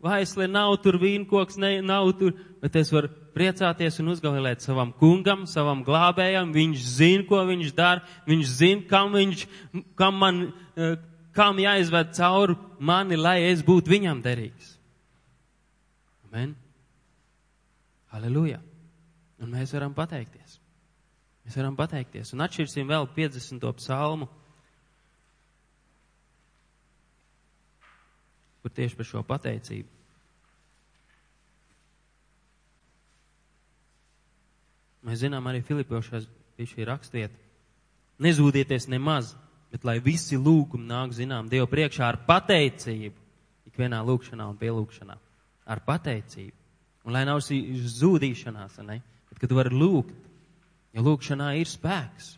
vaisle 0.04 0.48
nav, 0.50 0.76
tur 0.84 0.98
vīnkoks 1.00 1.56
ne, 1.60 1.78
nav 1.84 2.12
tur, 2.18 2.34
bet 2.62 2.76
es 2.76 2.92
varu 2.92 3.10
priecāties 3.34 3.98
un 4.02 4.12
uzgavilēt 4.12 4.64
savam 4.64 4.92
kungam, 4.98 5.46
savam 5.50 5.82
glābējam. 5.86 6.52
Viņš 6.54 6.84
zina, 6.98 7.24
ko 7.28 7.40
viņš 7.48 7.72
dara, 7.76 8.04
viņš 8.28 8.52
zina, 8.60 8.84
kam 8.90 9.16
viņš, 9.16 9.46
kam 9.98 10.20
man, 10.20 10.42
eh, 10.76 10.96
kam 11.34 11.58
jāizved 11.58 12.12
cauri 12.14 12.58
mani, 12.78 13.16
lai 13.16 13.40
es 13.48 13.64
būtu 13.64 13.90
viņam 13.90 14.22
derīgs. 14.22 14.76
Amen. 16.28 16.54
Halleluja. 18.14 18.60
Un 19.42 19.50
mēs 19.50 19.72
varam 19.74 19.94
pateikties. 19.94 20.60
Mēs 21.44 21.56
varam 21.58 21.76
pateikties. 21.76 22.32
Un 22.32 22.44
atšķirsim 22.44 22.88
vēl 22.88 23.08
50. 23.16 23.72
psalmu. 23.80 24.28
Kur 28.64 28.72
tieši 28.72 28.96
par 28.96 29.04
šo 29.04 29.20
pateicību. 29.28 29.90
Mēs 35.04 35.20
zinām 35.20 35.44
arī 35.50 35.60
Filipošās 35.60 36.24
bija 36.56 36.70
šī 36.70 36.86
rakstiet. 36.88 37.32
Nezūdieties 38.24 38.86
nemaz, 38.88 39.34
bet 39.68 39.84
lai 39.84 39.98
visi 40.00 40.38
lūgumi 40.40 40.88
nāk 40.88 41.12
zinām 41.12 41.50
Dievu 41.52 41.68
priekšā 41.68 42.06
ar 42.08 42.22
pateicību, 42.24 43.20
ikvienā 43.68 43.98
lūkšanā 44.06 44.46
un 44.48 44.56
pielūkšanā, 44.56 45.16
ar 45.68 45.82
pateicību. 45.84 46.56
Un 47.04 47.12
lai 47.12 47.26
nav 47.28 47.42
šī 47.44 47.58
zūdīšanās, 47.98 48.78
ne? 48.88 49.02
bet 49.28 49.42
kad 49.42 49.52
tu 49.52 49.58
vari 49.58 49.76
lūgt, 49.76 50.16
jo 50.96 51.04
lūkšanā 51.04 51.50
ir 51.60 51.68
spēks. 51.68 52.30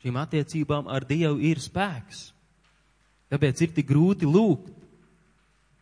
Šīm 0.00 0.16
attiecībām 0.22 0.88
ar 0.88 1.04
Dievu 1.04 1.42
ir 1.44 1.60
spēks. 1.60 2.30
Tāpēc 3.32 3.62
ir 3.64 3.72
tik 3.76 3.88
grūti 3.88 4.28
lūgt. 4.28 4.72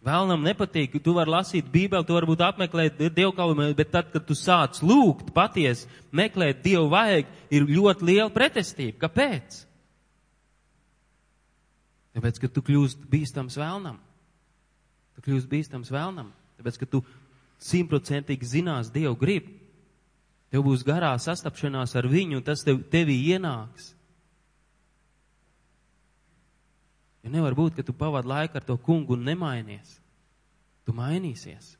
Vēlnam 0.05 0.43
nepatīk, 0.45 0.99
tu 1.01 1.15
vari 1.17 1.33
lasīt 1.33 1.69
Bībeli, 1.73 2.05
tu 2.05 2.13
varbūt 2.13 2.43
apmeklēt 2.45 2.99
dievkalpojumu, 3.01 3.71
bet 3.77 3.89
tad, 3.93 4.11
kad 4.13 4.27
tu 4.29 4.37
sāc 4.37 4.83
lūgt, 4.85 5.31
patiesi 5.33 5.89
meklēt 6.13 6.61
Dievu 6.65 6.91
vajag, 6.93 7.31
ir 7.49 7.65
ļoti 7.71 8.09
liela 8.11 8.29
pretestība. 8.33 8.99
Kāpēc? 9.07 9.63
Tāpēc, 12.15 12.43
ka 12.43 12.53
tu 12.53 12.63
kļūst 12.67 13.09
bīstams 13.09 13.57
vēlnam. 13.59 13.97
Tu 15.17 15.25
kļūst 15.25 15.49
bīstams 15.49 15.93
vēlnam. 15.95 16.29
Tāpēc, 16.61 16.83
ka 16.83 16.91
tu 16.91 17.01
simtprocentīgi 17.65 18.51
zinās 18.59 18.93
Dievu 18.93 19.17
grib. 19.17 19.49
Tev 20.53 20.69
būs 20.69 20.85
garā 20.87 21.15
sastapšanās 21.17 21.97
ar 21.97 22.07
viņu, 22.13 22.43
un 22.43 22.45
tas 22.45 22.61
tev, 22.67 22.85
tevī 22.93 23.17
ienāks. 23.33 23.94
Jo 27.25 27.33
nevar 27.33 27.57
būt, 27.57 27.79
ka 27.79 27.83
tu 27.87 27.95
pavadi 27.97 28.29
laiku 28.29 28.61
ar 28.61 28.67
to 28.67 28.77
kungu 28.77 29.17
un 29.17 29.25
nemainies. 29.25 29.97
Tu 30.85 30.93
mainīsies. 30.93 31.75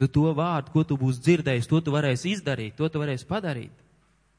Tu 0.00 0.08
to 0.10 0.26
vārdu, 0.34 0.72
ko 0.74 0.82
tu 0.82 0.98
būsi 0.98 1.22
dzirdējis, 1.22 1.68
to 1.70 1.78
tu 1.86 1.94
varēsi 1.94 2.32
izdarīt, 2.34 2.74
to 2.74 2.88
tu 2.90 2.98
varēsi 2.98 3.28
padarīt. 3.30 3.84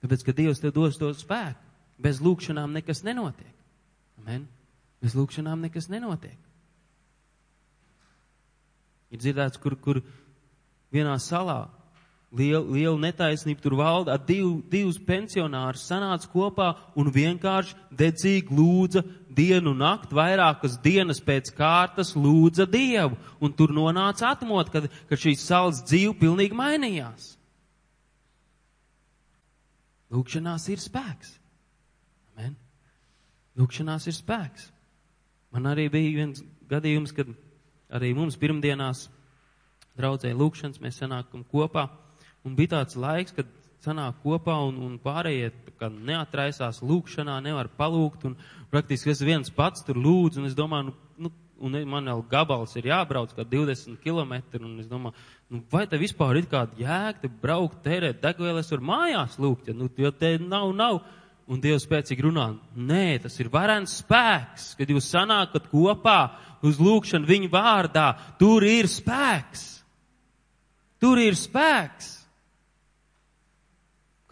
Tāpēc, 0.03 0.25
ka 0.27 0.35
Dievs 0.35 0.59
tev 0.59 0.73
dos 0.75 0.99
to 0.99 1.13
spēku. 1.15 1.61
Bez 1.95 2.19
lūkšanām 2.19 2.75
nekas 2.75 3.05
nenotiek. 3.07 3.53
Amen. 4.19 4.49
Bez 4.99 5.15
lūkšanām 5.15 5.63
nekas 5.63 5.87
nenotiek. 5.87 6.35
Ir 9.15 9.21
dzirdēts, 9.21 9.61
kur, 9.63 9.77
kur 9.79 10.01
vienā 10.91 11.15
salā 11.23 11.69
liela, 12.33 12.63
liela 12.65 12.97
netaisnība 12.99 13.61
tur 13.63 13.75
valda, 13.79 14.17
div, 14.17 14.61
divus 14.71 14.97
pensionārus 15.01 15.85
sanāca 15.89 16.29
kopā 16.31 16.71
un 16.97 17.11
vienkārši 17.13 17.75
dedzīgi 17.95 18.55
lūdza 18.55 19.03
dienu 19.35 19.73
un 19.73 19.81
nakti, 19.83 20.15
vairākas 20.15 20.77
dienas 20.83 21.19
pēc 21.23 21.51
kārtas 21.55 22.13
lūdza 22.15 22.67
Dievu, 22.71 23.17
un 23.43 23.53
tur 23.53 23.73
nonāca 23.75 24.31
atmot, 24.31 24.71
kad, 24.71 24.87
kad 25.09 25.21
šīs 25.21 25.43
salas 25.43 25.81
dzīve 25.83 26.15
pilnīgi 26.21 26.55
mainījās. 26.55 27.33
Lūkšanās 30.15 30.69
ir 30.71 30.79
spēks. 30.79 31.33
Amen. 32.35 32.55
Lūkšanās 33.59 34.07
ir 34.07 34.15
spēks. 34.15 34.69
Man 35.55 35.67
arī 35.71 35.89
bija 35.91 36.13
viens 36.21 36.43
gadījums, 36.69 37.13
kad 37.15 37.29
arī 37.95 38.13
mums 38.15 38.37
pirmdienās 38.39 39.07
draudzēja 39.99 40.35
lūkšanas, 40.39 40.81
mēs 40.83 40.99
sanākam 41.01 41.43
kopā. 41.51 41.87
Un 42.45 42.55
bija 42.57 42.75
tāds 42.75 42.97
laiks, 42.99 43.33
kad 43.33 43.49
sanāk 43.85 44.21
kopā 44.23 44.57
un, 44.67 44.77
un 44.85 44.97
pārējie 45.01 45.51
neatraisās 46.05 46.81
lūkšanā, 46.85 47.39
nevar 47.43 47.69
palūgt. 47.77 48.27
Un 48.29 48.37
praktiski 48.71 49.11
es 49.13 49.23
viens 49.25 49.51
pats 49.53 49.85
tur 49.85 49.99
lūdzu, 49.99 50.41
un 50.41 50.49
es 50.49 50.57
domāju, 50.57 50.91
nu, 50.91 50.95
nu, 51.25 51.33
un 51.65 51.77
man 51.89 52.09
vēl 52.11 52.23
gabals 52.31 52.75
ir 52.79 52.89
jābrauc 52.91 53.35
kā 53.35 53.45
20 53.47 53.99
km, 54.03 54.39
un 54.61 54.79
es 54.83 54.89
domāju, 54.91 55.15
nu, 55.49 55.61
vai 55.71 55.85
te 55.89 55.99
vispār 56.01 56.41
ir 56.41 56.49
kāda 56.51 56.77
jēga 56.79 57.31
braukt, 57.41 57.83
tērēt 57.85 58.23
degvielu, 58.23 58.61
es 58.61 58.73
varu 58.73 58.89
mājās 58.89 59.37
lūgt, 59.41 59.69
ja, 59.69 59.77
nu, 59.77 59.89
jo 59.97 60.11
te 60.15 60.35
nav, 60.41 60.73
nav. 60.75 61.03
Un 61.45 61.59
Dievs 61.61 61.83
spēcīgi 61.85 62.23
runā, 62.25 62.47
nē, 62.73 63.19
tas 63.21 63.35
ir 63.37 63.51
varens 63.53 63.99
spēks, 63.99 64.71
kad 64.79 64.89
jūs 64.89 65.11
sanākat 65.13 65.67
kopā 65.69 66.19
uz 66.65 66.79
lūkšanu 66.81 67.29
viņa 67.29 67.49
vārdā, 67.53 68.05
tur 68.39 68.65
ir 68.65 68.89
spēks. 68.89 69.67
Tur 70.97 71.21
ir 71.21 71.37
spēks. 71.37 72.14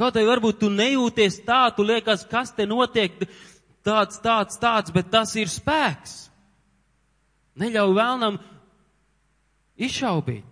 Kaut 0.03 0.17
arī 0.19 0.27
varbūt 0.27 0.57
tu 0.59 0.67
nejūties 0.67 1.37
tā, 1.47 1.61
tu 1.71 1.85
liekas, 1.87 2.25
kas 2.27 2.49
te 2.51 2.65
notiek, 2.67 3.13
tāds, 3.87 4.17
tāds, 4.19 4.57
tāds, 4.59 4.91
bet 4.91 5.07
tas 5.13 5.31
ir 5.39 5.47
spēks. 5.47 6.25
Neļauj 7.63 7.93
vēlnam 7.95 8.39
izšaubīt. 9.79 10.49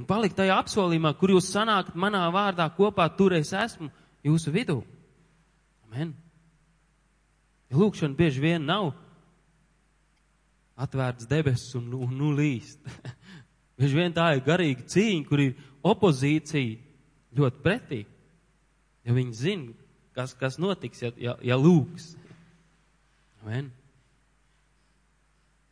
Un 0.00 0.08
palikt 0.08 0.38
tajā 0.38 0.56
apsolījumā, 0.62 1.12
kur 1.20 1.34
jūs 1.34 1.50
sanākat 1.52 2.00
manā 2.00 2.24
vārdā 2.32 2.70
kopā, 2.72 3.10
tur 3.12 3.36
es 3.36 3.52
esmu 3.52 3.90
jūsu 4.24 4.56
vidū. 4.56 4.78
Amen. 5.90 6.16
Ja 7.68 7.76
lūkšana 7.76 8.16
bieži 8.16 8.40
vien 8.40 8.64
nav 8.64 8.94
atvērts 10.80 11.28
debesis 11.28 11.76
un, 11.76 11.92
un 11.92 12.16
nu 12.16 12.32
līst. 12.32 12.80
bieži 13.76 14.00
vien 14.00 14.16
tā 14.16 14.32
ir 14.38 14.46
garīga 14.48 14.88
cīņa, 14.88 15.24
kur 15.28 15.44
ir 15.44 15.58
opozīcija 15.84 16.87
ļoti 17.36 17.62
pretī, 17.64 18.00
jo 19.04 19.16
viņi 19.16 19.36
zina, 19.36 19.74
kas, 20.16 20.34
kas 20.38 20.58
notiks, 20.58 21.02
ja, 21.02 21.12
ja, 21.20 21.36
ja 21.44 21.58
lūgs. 21.60 22.14
Amen. 23.42 23.70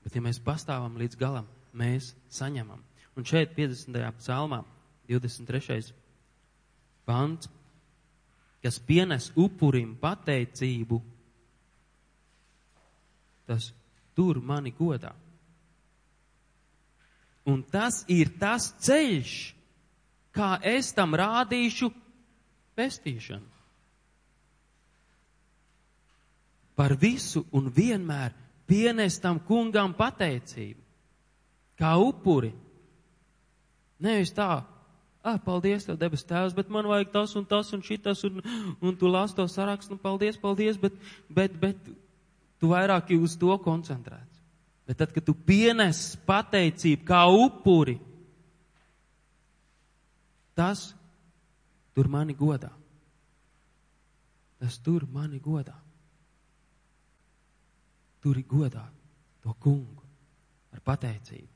Bet 0.04 0.14
ja 0.14 0.22
mēs 0.22 0.38
pastāvam 0.42 0.98
līdz 1.00 1.18
galam, 1.18 1.48
mēs 1.74 2.12
saņemam. 2.30 2.82
Un 3.16 3.26
šeit 3.26 3.56
50. 3.56 3.96
psalmā, 4.20 4.60
23. 5.08 5.90
pants, 7.08 7.48
kas 8.62 8.78
pienes 8.82 9.30
upurim 9.38 9.94
pateicību, 9.98 11.00
tas 13.46 13.70
tur 14.14 14.40
mani 14.42 14.72
godā. 14.74 15.12
Un 17.46 17.62
tas 17.62 18.02
ir 18.10 18.32
tas 18.40 18.72
ceļš, 18.82 19.34
kā 20.36 20.56
es 20.64 20.92
tam 20.96 21.16
rādīšu 21.16 21.90
pestīšanu. 22.76 23.52
Par 26.76 26.92
visu 27.00 27.46
un 27.56 27.70
vienmēr 27.72 28.34
pienestam 28.68 29.40
kungam 29.40 29.94
pateicību, 29.96 30.80
kā 31.80 31.94
upuri. 31.96 32.52
Nevis 34.02 34.34
tā, 34.36 34.60
ah, 35.24 35.38
paldies, 35.40 35.86
tev 35.86 35.96
debes 36.00 36.26
tēvs, 36.28 36.54
bet 36.56 36.68
man 36.72 36.88
vajag 36.90 37.14
tas 37.14 37.32
un 37.38 37.46
tas 37.48 37.72
un 37.72 37.84
šitas, 37.84 38.24
un, 38.28 38.42
un 38.84 38.96
tu 38.98 39.08
lasi 39.08 39.38
to 39.38 39.46
sarakstu, 39.48 39.96
nu, 39.96 40.02
paldies, 40.02 40.36
paldies, 40.36 40.76
bet, 40.80 40.98
bet, 41.32 41.56
bet 41.62 41.80
tu 42.60 42.72
vairāk 42.74 43.14
uz 43.16 43.38
to 43.40 43.56
koncentrēts. 43.64 44.42
Bet 44.86 45.00
tad, 45.00 45.10
kad 45.16 45.24
tu 45.26 45.34
pienes 45.34 46.12
pateicību 46.28 47.08
kā 47.08 47.24
upuri, 47.32 47.96
Tas 50.56 50.88
tur 51.94 52.08
mani 52.08 52.34
godā. 52.34 52.72
Tas 54.60 54.78
tur 54.80 55.04
mani 55.12 55.38
godā. 55.40 55.76
Tur 58.24 58.40
ir 58.40 58.48
godā 58.48 58.86
to 59.44 59.52
kungu 59.60 60.02
ar 60.72 60.80
pateicību. 60.80 61.52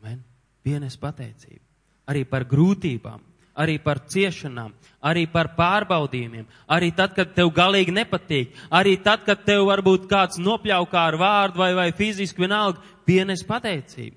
Amen. 0.00 0.24
Pienes 0.64 0.96
pateicību. 0.98 1.62
Arī 2.10 2.24
par 2.26 2.46
grūtībām, 2.48 3.20
arī 3.58 3.76
par 3.82 4.00
ciešanām, 4.08 4.72
arī 5.02 5.26
par 5.30 5.52
pārbaudījumiem, 5.58 6.46
arī 6.70 6.90
tad, 6.96 7.14
kad 7.14 7.32
tev 7.34 7.52
galīgi 7.54 7.94
nepatīk, 7.94 8.56
arī 8.70 8.96
tad, 9.02 9.24
kad 9.26 9.44
tev 9.46 9.66
varbūt 9.68 10.08
kāds 10.10 10.40
nopļaukā 10.42 11.06
ar 11.12 11.18
vārdu 11.20 11.62
vai, 11.62 11.72
vai 11.74 11.90
fiziski 11.96 12.46
vienalga, 12.46 12.82
pienes 13.06 13.44
pateicību 13.46 14.16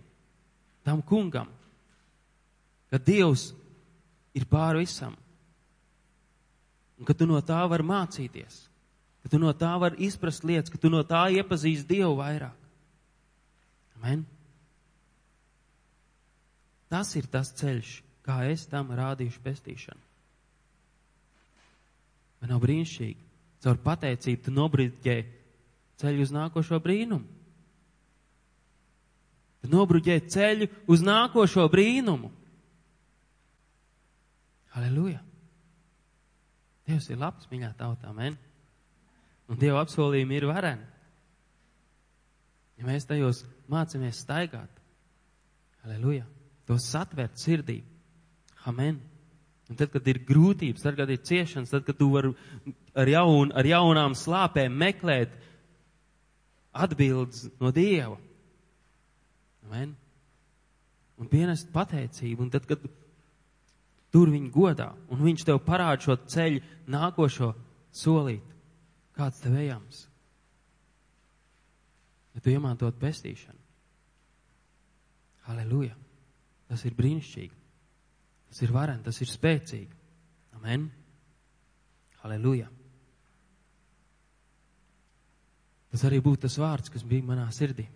tam 0.86 1.02
kungam 1.06 1.50
ka 2.90 3.00
Dievs 3.02 3.50
ir 4.38 4.48
pāri 4.50 4.84
visam. 4.84 5.16
Un 7.00 7.08
ka 7.08 7.16
tu 7.16 7.28
no 7.30 7.40
tā 7.46 7.62
vari 7.72 7.86
mācīties, 7.88 8.58
ka 9.24 9.32
tu 9.32 9.40
no 9.40 9.54
tā 9.56 9.72
vari 9.80 10.04
izprast 10.10 10.44
lietas, 10.44 10.72
ka 10.72 10.82
tu 10.82 10.92
no 10.92 11.04
tā 11.08 11.28
iepazīsti 11.38 11.96
Dievu 11.96 12.18
vairāk. 12.20 12.58
Amen. 14.00 14.26
Tas 16.90 17.12
ir 17.16 17.28
tas 17.30 17.52
ceļš, 17.56 18.00
kā 18.26 18.42
es 18.50 18.66
tam 18.68 18.92
rādīšu 18.96 19.42
pestīšanu. 19.46 20.06
Man 22.40 22.54
nav 22.54 22.62
brīnišķīgi. 22.64 23.28
Caur 23.60 23.80
pateicību 23.84 24.46
tu 24.46 24.54
nobrīdģē 24.56 25.18
ceļu 26.00 26.24
uz 26.24 26.32
nākošo 26.32 26.80
brīnumu. 26.84 27.28
Tu 29.60 29.68
nobruģē 29.68 30.16
ceļu 30.32 30.70
uz 30.88 31.02
nākošo 31.04 31.66
brīnumu. 31.72 32.32
Halleluja! 34.80 35.20
Dievs 36.88 37.10
ir 37.12 37.20
labs, 37.20 37.50
mīļā 37.52 37.74
tautā, 37.78 38.14
men. 38.16 38.38
Un 39.52 39.60
Dieva 39.60 39.82
apsolījumi 39.84 40.38
ir 40.40 40.46
vareni. 40.48 40.86
Ja 42.80 42.88
mēs 42.88 43.04
tajos 43.10 43.44
mācāmies 43.68 44.22
staigāt, 44.24 44.78
halleluja, 45.84 46.24
tos 46.70 46.86
satvert 46.88 47.36
sirdī, 47.42 47.82
amen. 48.72 49.02
Un 49.70 49.78
tad, 49.78 49.92
kad 49.92 50.08
ir 50.08 50.22
grūtības, 50.26 50.86
tad, 50.86 50.96
kad 50.96 51.12
ir 51.12 51.20
ciešanas, 51.28 51.74
tad, 51.74 51.84
kad 51.86 52.00
tu 52.00 52.08
vari 52.14 52.32
ar, 52.96 53.12
jaun, 53.12 53.52
ar 53.52 53.68
jaunām 53.68 54.16
slāpēm 54.18 54.80
meklēt 54.80 55.36
atbildes 56.72 57.50
no 57.60 57.74
Dieva. 57.76 58.16
Amen. 59.68 59.92
Un 61.20 61.28
pienest 61.30 61.68
pateicību. 61.76 62.48
Un 62.48 62.54
tad, 62.56 62.66
kad 62.70 62.88
tur 64.14 64.32
viņu 64.34 64.52
godā, 64.54 64.90
un 65.12 65.24
viņš 65.26 65.46
tev 65.48 65.62
parāda 65.66 66.02
šo 66.06 66.18
ceļu 66.30 66.62
nākošo 66.90 67.54
solīt, 67.96 68.46
kāds 69.18 69.42
tev 69.44 69.58
ejams. 69.60 70.06
Ja 72.36 72.44
tu 72.44 72.54
iemantot 72.54 72.98
pestīšanu. 73.02 73.58
Halleluja! 75.50 75.96
Tas 76.70 76.84
ir 76.86 76.94
brīnišķīgi. 76.94 77.56
Tas 78.50 78.62
ir 78.66 78.74
vareni, 78.74 79.04
tas 79.06 79.18
ir 79.22 79.30
spēcīgi. 79.30 79.96
Amen. 80.60 80.90
Halleluja! 82.22 82.70
Tas 85.90 86.04
arī 86.06 86.20
būtu 86.22 86.46
tas 86.46 86.60
vārds, 86.62 86.92
kas 86.94 87.06
bija 87.06 87.26
manā 87.26 87.48
sirdī. 87.54 87.88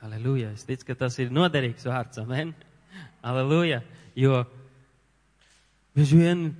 Halleluja! 0.00 0.54
Es 0.56 0.64
ticu, 0.64 0.88
ka 0.88 0.96
tas 1.04 1.18
ir 1.20 1.32
noderīgs 1.32 1.84
vārds. 1.88 2.22
Amen. 2.22 2.54
Halleluja! 3.20 3.82
Jo 4.18 4.44
bieži 5.94 6.18
vien 6.18 6.50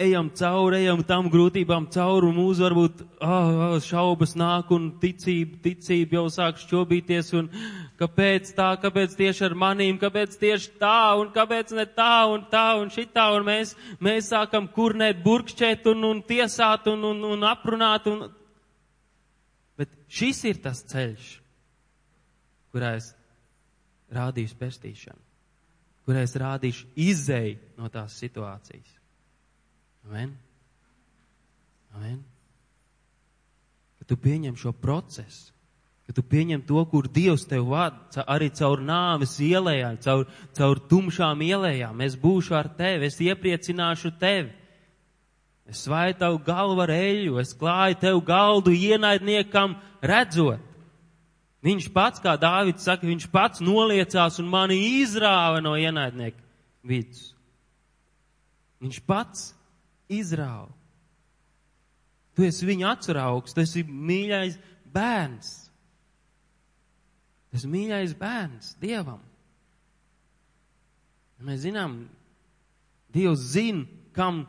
ejam 0.00 0.30
cauri, 0.32 0.80
ejam 0.80 1.02
tam 1.04 1.28
grūtībām 1.32 1.86
cauri, 1.92 2.30
un 2.30 2.38
mūsu 2.38 2.64
varbūt 2.64 3.02
oh, 3.20 3.76
šaubas 3.84 4.32
nāk, 4.38 4.72
un 4.72 4.88
ticība, 5.02 5.58
ticība 5.66 6.16
jau 6.16 6.24
sāk 6.32 6.60
šķobīties, 6.62 7.32
un 7.36 7.50
kāpēc 8.00 8.54
tā, 8.56 8.70
kāpēc 8.80 9.16
tieši 9.18 9.44
ar 9.50 9.56
manīm, 9.60 10.00
kāpēc 10.00 10.38
tieši 10.40 10.72
tā, 10.80 11.12
un 11.20 11.28
kāpēc 11.34 11.74
ne 11.76 11.84
tā, 11.84 12.14
un 12.32 12.46
tā, 12.52 12.66
un 12.80 12.92
šitā, 12.94 13.28
un 13.36 13.44
mēs, 13.50 13.74
mēs 14.00 14.32
sākam 14.32 14.70
kurnēt, 14.72 15.20
burkšķēt, 15.24 15.90
un, 15.92 16.08
un 16.14 16.24
tiesāt, 16.24 16.88
un, 16.92 17.04
un, 17.12 17.24
un 17.36 17.48
aprunāt, 17.50 18.08
un. 18.08 18.30
Bet 19.80 19.92
šis 20.08 20.44
ir 20.48 20.64
tas 20.64 20.80
ceļš, 20.88 21.34
kurā 22.72 22.96
es 22.96 23.12
rādīšu 24.16 24.56
pestīšanu, 24.60 25.29
kurā 26.10 26.24
es 26.26 26.34
rādīšu 26.34 26.88
izēju 26.98 27.78
no 27.78 27.86
tās 27.92 28.18
situācijas. 28.18 28.98
Amen. 30.08 30.34
Amen. 31.94 32.18
Ka 34.00 34.08
tu 34.10 34.16
pieņem 34.18 34.56
šo 34.58 34.72
procesu, 34.74 35.52
ka 36.08 36.14
tu 36.16 36.24
pieņem 36.26 36.64
to, 36.66 36.82
kur 36.90 37.06
Dievs 37.06 37.44
tev 37.46 37.68
vada, 37.70 38.24
arī 38.26 38.48
caur 38.58 38.82
nāves 38.82 39.36
ielējām, 39.38 40.00
caur, 40.02 40.24
caur 40.58 40.80
tumšām 40.90 41.44
ielējām. 41.46 42.02
Es 42.02 42.16
būšu 42.18 42.56
ar 42.58 42.72
tevi, 42.74 43.06
es 43.06 43.20
iepriecināšu 43.22 44.16
tevi. 44.18 44.50
Es 45.70 45.84
svaitu 45.86 46.24
tavu 46.24 46.40
galvu 46.42 46.82
ar 46.82 46.90
eļu, 46.90 47.38
es 47.38 47.54
klāju 47.54 48.00
tev 48.02 48.18
galdu 48.26 48.74
ienaidniekam 48.74 49.78
redzot. 50.02 50.66
Viņš 51.64 51.90
pats, 51.92 52.22
kā 52.24 52.36
Dāvids 52.40 52.86
saka, 52.88 53.04
viņš 53.04 53.26
pats 53.32 53.60
noliecās 53.60 54.38
un 54.40 54.48
mani 54.48 54.78
izrāva 55.02 55.60
no 55.60 55.74
ienaidnieka 55.76 56.40
vidus. 56.88 57.34
Viņš 58.80 59.00
pats 59.04 59.50
izrāva. 60.08 60.70
Tu 62.32 62.46
esi 62.48 62.64
viņa 62.64 62.94
atsraugs, 62.94 63.52
tu 63.52 63.60
esi 63.60 63.84
mīļais 63.84 64.56
bērns. 64.88 65.50
Tas 67.50 67.66
mīļais 67.68 68.14
bērns 68.16 68.72
Dievam. 68.80 69.20
Mēs 71.44 71.64
zinām, 71.64 72.02
Dievs 73.10 73.42
zina, 73.54 73.86
kam 74.14 74.44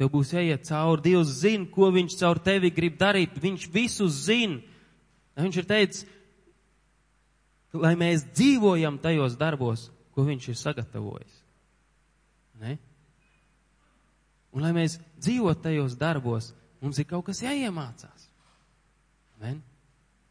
tev 0.00 0.10
būs 0.14 0.32
jāiet 0.34 0.64
cauri. 0.66 1.04
Dievs 1.04 1.36
zina, 1.42 1.68
ko 1.70 1.90
viņš 1.94 2.16
caur 2.18 2.40
tevi 2.42 2.72
grib 2.74 2.96
darīt. 2.98 3.36
Viņš 3.38 3.68
visu 3.70 4.08
zina. 4.10 4.58
Viņš 5.38 5.58
ir 5.60 5.68
teicis, 5.68 6.06
lai 7.72 7.94
mēs 7.96 8.26
dzīvojam 8.34 8.98
tajos 9.02 9.36
darbos, 9.40 9.88
ko 10.12 10.26
viņš 10.26 10.48
ir 10.52 10.58
sagatavojis. 10.60 11.38
Ne? 12.60 12.76
Un 14.52 14.64
lai 14.66 14.72
mēs 14.76 14.98
dzīvot 15.22 15.62
tajos 15.64 15.96
darbos, 15.96 16.50
mums 16.82 17.00
ir 17.00 17.08
kaut 17.08 17.24
kas 17.30 17.40
jāiemācās. 17.44 18.28
Amen? 19.38 19.62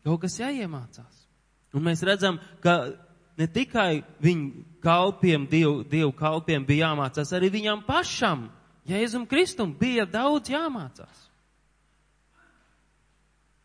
Kaut 0.05 0.21
kas 0.21 0.37
jāiemācās. 0.39 1.25
Un 1.73 1.85
mēs 1.87 2.03
redzam, 2.05 2.37
ka 2.61 2.93
ne 3.39 3.47
tikai 3.47 4.03
viņu 4.21 4.65
kalpiem, 4.83 5.47
dievu, 5.49 5.81
dievu 5.87 6.13
kalpiem 6.17 6.65
bija 6.67 6.91
jāmācās, 6.91 7.33
arī 7.37 7.51
viņam 7.53 7.85
pašam, 7.87 8.49
Jēzum 8.89 9.27
Kristum, 9.29 9.75
bija 9.77 10.07
daudz 10.09 10.49
jāmācās. 10.49 11.27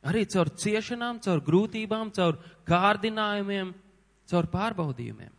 Arī 0.06 0.26
caur 0.30 0.52
ciešanām, 0.54 1.18
caur 1.24 1.42
grūtībām, 1.42 2.12
caur 2.14 2.38
kārdinājumiem, 2.68 3.72
caur 4.30 4.48
pārbaudījumiem 4.52 5.32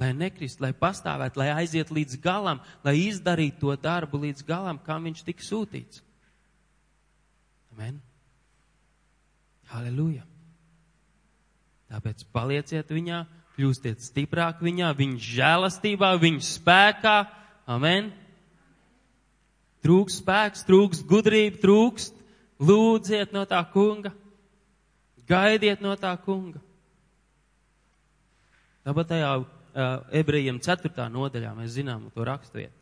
lai 0.00 0.12
nekrist, 0.16 0.62
lai 0.64 0.72
pastāvētu, 0.76 1.40
lai 1.40 1.50
aiziet 1.52 1.90
līdz 1.92 2.20
galam, 2.24 2.62
lai 2.86 2.96
izdarītu 3.04 3.60
to 3.60 3.74
darbu 3.76 4.22
līdz 4.22 4.46
galam, 4.48 4.78
kam 4.86 5.04
viņš 5.08 5.24
tika 5.26 5.44
sūtīts. 5.44 6.00
Amen. 7.74 8.00
Halleluja. 9.70 10.24
Tāpēc 11.90 12.24
palieciet 12.32 12.90
viņā, 12.94 13.24
kļūstiet 13.56 14.02
stiprāk 14.04 14.62
viņā, 14.62 14.92
viņa 14.96 15.20
žēlastībā, 15.26 16.14
viņa 16.22 16.46
spēkā. 16.48 17.16
Amen. 17.70 18.12
Trūks 19.84 20.20
spēks, 20.20 20.64
trūks 20.68 21.04
gudrība, 21.08 21.60
trūkst. 21.62 22.19
Lūdziet 22.60 23.32
no 23.32 23.46
tā 23.48 23.60
kunga. 23.72 24.12
Gaidiet 25.28 25.80
no 25.80 25.94
tā 25.96 26.12
kunga. 26.20 26.60
Tāpat 28.84 29.10
tajā 29.12 29.30
uh, 29.38 29.46
ebrejiem 30.16 30.58
4. 30.60 30.92
nodaļā, 31.12 31.54
mēs 31.56 31.76
zinām 31.76 32.08
to 32.14 32.24
raksturiet. 32.26 32.74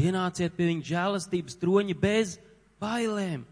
Pienāciet 0.00 0.54
pie 0.56 0.70
viņa 0.70 0.86
žēlastības 0.88 1.58
troņa 1.60 1.96
bez 2.00 2.38
bailēm. 2.80 3.42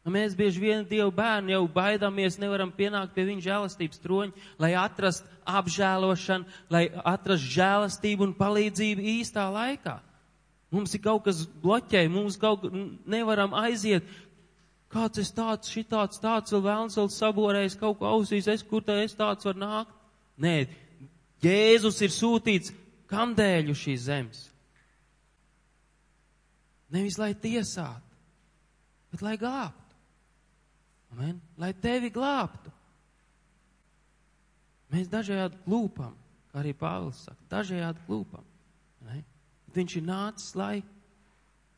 Nu, 0.00 0.12
mēs 0.14 0.32
bieži 0.34 0.62
vien 0.62 0.86
Dievu 0.88 1.12
bērni 1.12 1.52
jau 1.52 1.66
baidāmies, 1.70 2.38
nevaram 2.40 2.72
pienākt 2.72 3.12
pie 3.14 3.26
viņa 3.28 3.44
žēlastības 3.44 4.00
troņa, 4.00 4.46
lai 4.58 4.72
atrastu 4.80 5.28
apžēlošanu, 5.44 6.48
lai 6.72 6.86
atrastu 6.88 7.52
žēlastību 7.58 8.24
un 8.26 8.32
palīdzību 8.38 9.04
īstā 9.20 9.44
laikā. 9.52 9.98
Mums 10.72 10.94
ir 10.94 11.02
kaut 11.04 11.26
kas 11.26 11.42
bloķē, 11.62 12.04
mums 12.08 12.38
kaut 12.40 12.64
nevaram 13.10 13.54
aiziet. 13.58 14.06
Kāds 14.90 15.22
es 15.22 15.30
tāds, 15.30 15.70
šitāds, 15.70 16.18
tāds 16.18 16.50
vēl 16.50 16.64
vēlns 16.64 16.98
vēl 16.98 17.10
saborējis 17.14 17.78
kaut 17.78 18.00
ko 18.00 18.08
ausīs, 18.10 18.48
es 18.50 18.64
kur 18.66 18.82
tā 18.82 18.98
es 19.04 19.14
tāds 19.14 19.46
var 19.46 19.58
nākt? 19.58 19.92
Nē, 20.40 20.54
Jēzus 21.44 22.00
ir 22.02 22.10
sūtīts 22.12 22.72
kam 23.10 23.34
dēļ 23.38 23.72
uz 23.72 23.82
šīs 23.82 24.06
zemes? 24.06 24.40
Nevis 26.90 27.18
lai 27.20 27.32
tiesātu, 27.38 28.18
bet 29.12 29.22
lai 29.22 29.36
glābtu. 29.38 29.98
Amen? 31.14 31.38
Lai 31.58 31.70
tevi 31.74 32.10
glābtu. 32.14 32.72
Mēs 34.90 35.10
dažādi 35.10 35.58
klūpam, 35.66 36.16
kā 36.50 36.62
arī 36.62 36.74
Pāvils 36.74 37.22
saka, 37.26 37.38
dažādi 37.50 38.02
klūpam. 38.08 38.46
Ne? 39.06 39.20
Viņš 39.74 39.96
ir 40.00 40.06
nācis, 40.06 40.54
lai 40.58 40.80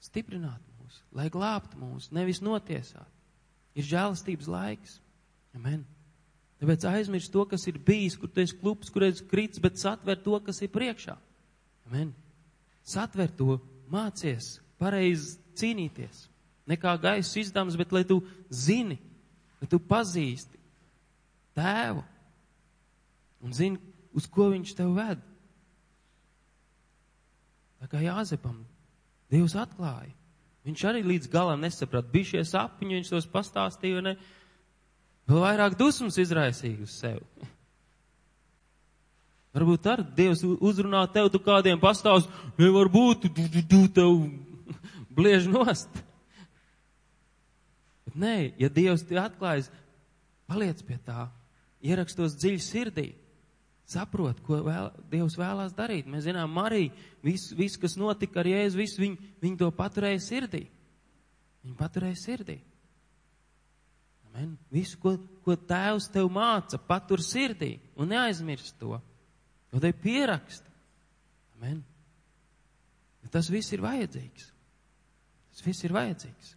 stiprinātu 0.00 0.72
mūs, 0.93 1.01
lai 1.12 1.30
glābtu 1.30 1.78
mūs, 1.78 2.11
nevis 2.12 2.40
notiesātu. 2.43 3.11
Ir 3.74 3.84
žēlastības 3.84 4.49
laiks. 4.49 5.01
Amen. 5.55 5.84
Tāpēc 6.61 6.84
aizmirst 6.86 7.32
to, 7.32 7.45
kas 7.45 7.66
ir 7.66 7.78
bijis, 7.78 8.16
kur 8.16 8.28
tu 8.28 8.40
esi 8.40 8.57
klups, 8.57 8.90
kur 8.90 9.03
esi 9.03 9.24
krits, 9.24 9.59
bet 9.59 9.78
satver 9.78 10.16
to, 10.22 10.38
kas 10.40 10.61
ir 10.62 10.70
priekšā. 10.70 11.16
Amen. 11.88 12.12
Satver 12.84 13.30
to, 13.30 13.61
mācies, 13.90 14.61
pareizi 14.78 15.38
cīnīties. 15.57 16.28
Ne 16.66 16.76
kā 16.76 16.95
gaisa 17.01 17.40
izdevums, 17.40 17.76
bet 17.76 17.93
lai 17.93 18.05
tu 18.05 18.20
zini, 18.51 18.99
lai 19.61 19.68
tu 19.68 19.80
pazīsti 19.80 20.61
tēvu 21.57 22.05
un 23.43 23.53
zini, 23.53 23.80
uz 24.14 24.28
ko 24.30 24.51
viņš 24.53 24.76
tev 24.78 24.95
ved. 24.95 25.20
Tā 27.82 27.88
kā 27.90 28.05
Jāzepam 28.05 28.61
Dievs 29.32 29.57
atklāja. 29.57 30.12
Viņš 30.62 30.84
arī 30.86 31.02
līdz 31.02 31.30
galam 31.30 31.62
nesaprata. 31.62 32.10
Bija 32.12 32.34
šie 32.34 32.44
sapņi, 32.46 33.00
viņš 33.00 33.10
tos 33.10 33.26
pastāstīja, 33.30 34.02
ne? 34.04 34.14
Vēl 35.26 35.42
vairāk 35.42 35.74
dusmas 35.78 36.18
izraisīja 36.22 36.84
uz 36.84 36.94
sevi. 37.00 37.50
Varbūt 39.52 39.86
ar 39.90 40.00
Dievs 40.16 40.40
uzrunā 40.64 41.02
tev, 41.12 41.28
tu 41.32 41.40
kādiem 41.42 41.80
pastāst, 41.80 42.30
nevar 42.56 42.88
būt, 42.92 43.26
tu, 43.26 43.48
tu, 43.52 43.64
tu 43.68 43.80
tev 43.92 44.14
bliež 45.12 45.44
nost. 45.50 45.90
Bet 48.06 48.16
nē, 48.22 48.36
ja 48.62 48.70
Dievs 48.72 49.04
te 49.04 49.18
atklājas, 49.20 49.68
paliec 50.48 50.80
pie 50.86 50.96
tā, 51.04 51.26
ierakstos 51.84 52.38
dziļi 52.38 52.62
sirdī. 52.64 53.06
Saprot, 53.89 54.41
ko 54.47 54.61
vēl, 54.66 54.91
Dievs 55.11 55.37
vēlās 55.39 55.74
darīt. 55.76 56.09
Mēs 56.11 56.26
zinām, 56.28 56.53
Marija, 56.55 56.93
viss, 57.24 57.53
vis, 57.57 57.76
kas 57.80 57.97
notika 58.01 58.41
ar 58.43 58.49
Jēzu, 58.49 58.80
visu 58.80 59.03
viņu, 59.03 59.33
viņu 59.43 59.61
to 59.61 59.70
paturēja 59.76 60.20
sirdī. 60.22 60.66
Viņa 61.62 61.78
paturēja 61.78 62.18
sirdī. 62.18 62.59
Amen. 64.33 64.55
Visu, 64.72 64.97
ko, 65.03 65.16
ko 65.45 65.57
Tēvs 65.57 66.09
tev 66.12 66.30
māca, 66.33 66.80
patur 66.80 67.20
sirdī 67.24 67.74
un 68.01 68.09
neaizmirst 68.14 68.78
to. 68.80 68.97
Jo 69.72 69.80
te 69.80 69.93
pieraksti. 69.93 70.68
Amen. 71.59 71.83
Tas 73.33 73.49
viss 73.53 73.72
ir 73.72 73.80
vajadzīgs. 73.85 74.49
Tas 75.53 75.64
viss 75.64 75.85
ir 75.85 75.95
vajadzīgs. 75.95 76.57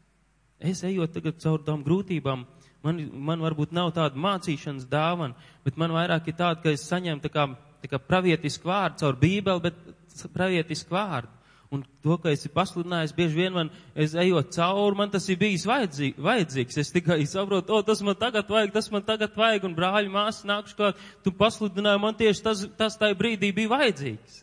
Es 0.60 0.82
ejot 0.88 1.14
tagad 1.16 1.40
caur 1.44 1.64
tām 1.64 1.84
grūtībām, 1.84 2.46
man, 2.86 3.02
man 3.30 3.44
varbūt 3.44 3.74
nav 3.76 3.92
tāda 3.96 4.20
mācīšanas 4.22 4.88
dāvana, 4.92 5.36
bet 5.66 5.80
man 5.82 5.94
vairāk 5.96 6.30
ir 6.30 6.38
tāda, 6.38 6.62
ka 6.64 6.74
es 6.76 6.86
saņemu 6.90 7.24
tā 7.24 7.32
kā, 7.34 7.48
tā 7.84 7.92
kā 7.92 8.02
pravietisku 8.02 8.70
vārdu 8.70 9.04
caur 9.04 9.18
bībeli, 9.22 9.64
bet 9.68 10.30
pravietisku 10.34 10.96
vārdu. 10.96 11.32
Un 11.74 11.82
to, 12.06 12.16
ka 12.22 12.30
esi 12.30 12.50
pasludinājis, 12.54 13.14
bieži 13.18 13.40
vien 13.40 13.56
man, 13.56 13.70
es 13.98 14.14
ejot 14.16 14.54
cauri, 14.54 14.96
man 15.00 15.10
tas 15.12 15.26
ir 15.34 15.40
bijis 15.42 15.66
vajadzīgi, 15.68 16.22
vajadzīgs. 16.24 16.78
Es 16.80 16.94
tikai 16.94 17.18
saprotu, 17.28 17.74
o, 17.74 17.82
tas 17.84 18.04
man 18.06 18.16
tagad 18.22 18.52
vajag, 18.54 18.72
tas 18.76 18.88
man 18.94 19.04
tagad 19.04 19.34
vajag, 19.36 19.66
un 19.66 19.74
brāļi 19.76 20.14
māsas 20.14 20.46
nākuši 20.48 20.78
kā, 20.78 20.92
tu 21.26 21.34
pasludināji, 21.36 22.04
man 22.06 22.18
tieši 22.22 22.46
tas, 22.46 22.62
tas 22.78 23.00
tajā 23.02 23.18
brīdī 23.18 23.50
bija 23.58 23.74
vajadzīgs. 23.74 24.38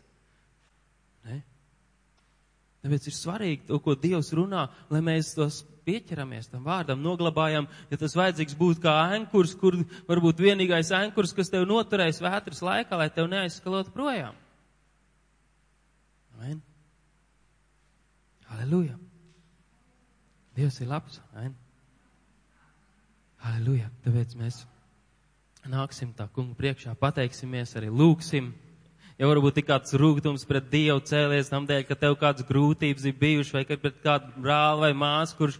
Ne? 1.29 1.39
Tāpēc 2.83 3.05
ir 3.07 3.15
svarīgi 3.15 3.69
to, 3.69 3.77
ko 3.79 3.95
Dievs 3.95 4.33
runā, 4.35 4.65
lai 4.91 4.99
mēs 5.05 5.31
tos 5.37 5.61
pieķeramies 5.87 6.49
tam 6.51 6.65
vārdam, 6.67 6.99
noglabājam, 7.03 7.67
ja 7.91 7.99
tas 7.99 8.15
vajadzīgs 8.19 8.57
būt 8.59 8.81
kā 8.83 8.93
ankurs, 9.15 9.53
kur 9.59 9.77
varbūt 10.09 10.43
vienīgais 10.43 10.91
ankurs, 10.95 11.31
kas 11.35 11.51
tev 11.51 11.63
noturēs 11.69 12.21
vētras 12.23 12.63
laikā, 12.63 12.99
lai 12.99 13.09
tev 13.15 13.29
neaizskalot 13.31 13.91
projām. 13.95 14.35
Amen. 16.35 16.59
Halleluja. 18.51 18.97
Dievs 20.57 20.81
ir 20.83 20.91
labs. 20.91 21.21
Amen. 21.33 21.55
Halleluja. 23.43 23.89
Tāpēc 24.03 24.35
mēs 24.39 24.59
nāksim 25.71 26.11
tā 26.17 26.27
kungu 26.35 26.55
priekšā, 26.59 26.97
pateiksimies, 26.99 27.77
arī 27.79 27.89
lūksim. 27.91 28.51
Ja 29.21 29.29
varbūt 29.29 29.59
ir 29.61 29.67
kāds 29.67 29.93
rūgtums 29.99 30.45
pret 30.49 30.71
Dievu 30.71 31.01
cēlies 31.05 31.51
tam 31.51 31.67
dēļ, 31.69 31.83
ka 31.85 31.97
tev 31.99 32.15
kādas 32.21 32.45
grūtības 32.47 33.05
ir 33.05 33.17
bijušas, 33.19 33.53
vai 33.53 33.77
pret 33.77 33.99
kādu 34.03 34.33
brāli 34.41 34.87
vai 34.87 34.93
māsu, 34.97 35.37
kurš 35.37 35.59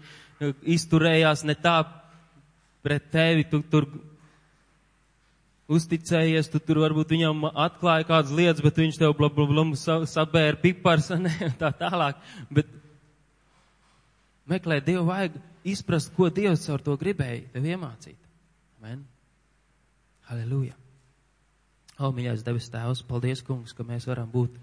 izturējās 0.75 1.45
ne 1.45 1.55
tā 1.55 1.77
pret 2.83 3.05
tevi, 3.13 3.45
tu 3.47 3.61
tur 3.69 3.87
uzticējies, 5.73 6.49
tu 6.51 6.59
tur 6.59 6.81
varbūt 6.83 7.13
viņam 7.15 7.47
atklāja 7.53 8.07
kādas 8.09 8.33
lietas, 8.35 8.63
bet 8.65 8.81
viņš 8.81 8.99
tev 8.99 9.15
blablablam 9.19 9.73
sabēra 9.77 10.59
pipars, 10.59 11.11
ne, 11.23 11.53
tā 11.61 11.71
tālāk. 11.79 12.19
Bet 12.51 12.69
meklēt 14.49 14.89
Dievu 14.89 15.07
vajag 15.09 15.39
izprast, 15.63 16.13
ko 16.17 16.29
Dievs 16.33 16.67
ar 16.73 16.83
to 16.83 16.97
gribēja 16.99 17.47
tev 17.55 17.73
iemācīt. 17.73 18.19
Amen. 18.81 19.05
Halleluja. 20.27 20.82
O, 21.99 22.09
mīļais 22.09 22.45
debes 22.45 22.71
tēvs, 22.73 23.03
paldies, 23.05 23.43
kungs, 23.45 23.75
ka 23.77 23.85
mēs 23.85 24.07
varam 24.09 24.29
būt 24.31 24.55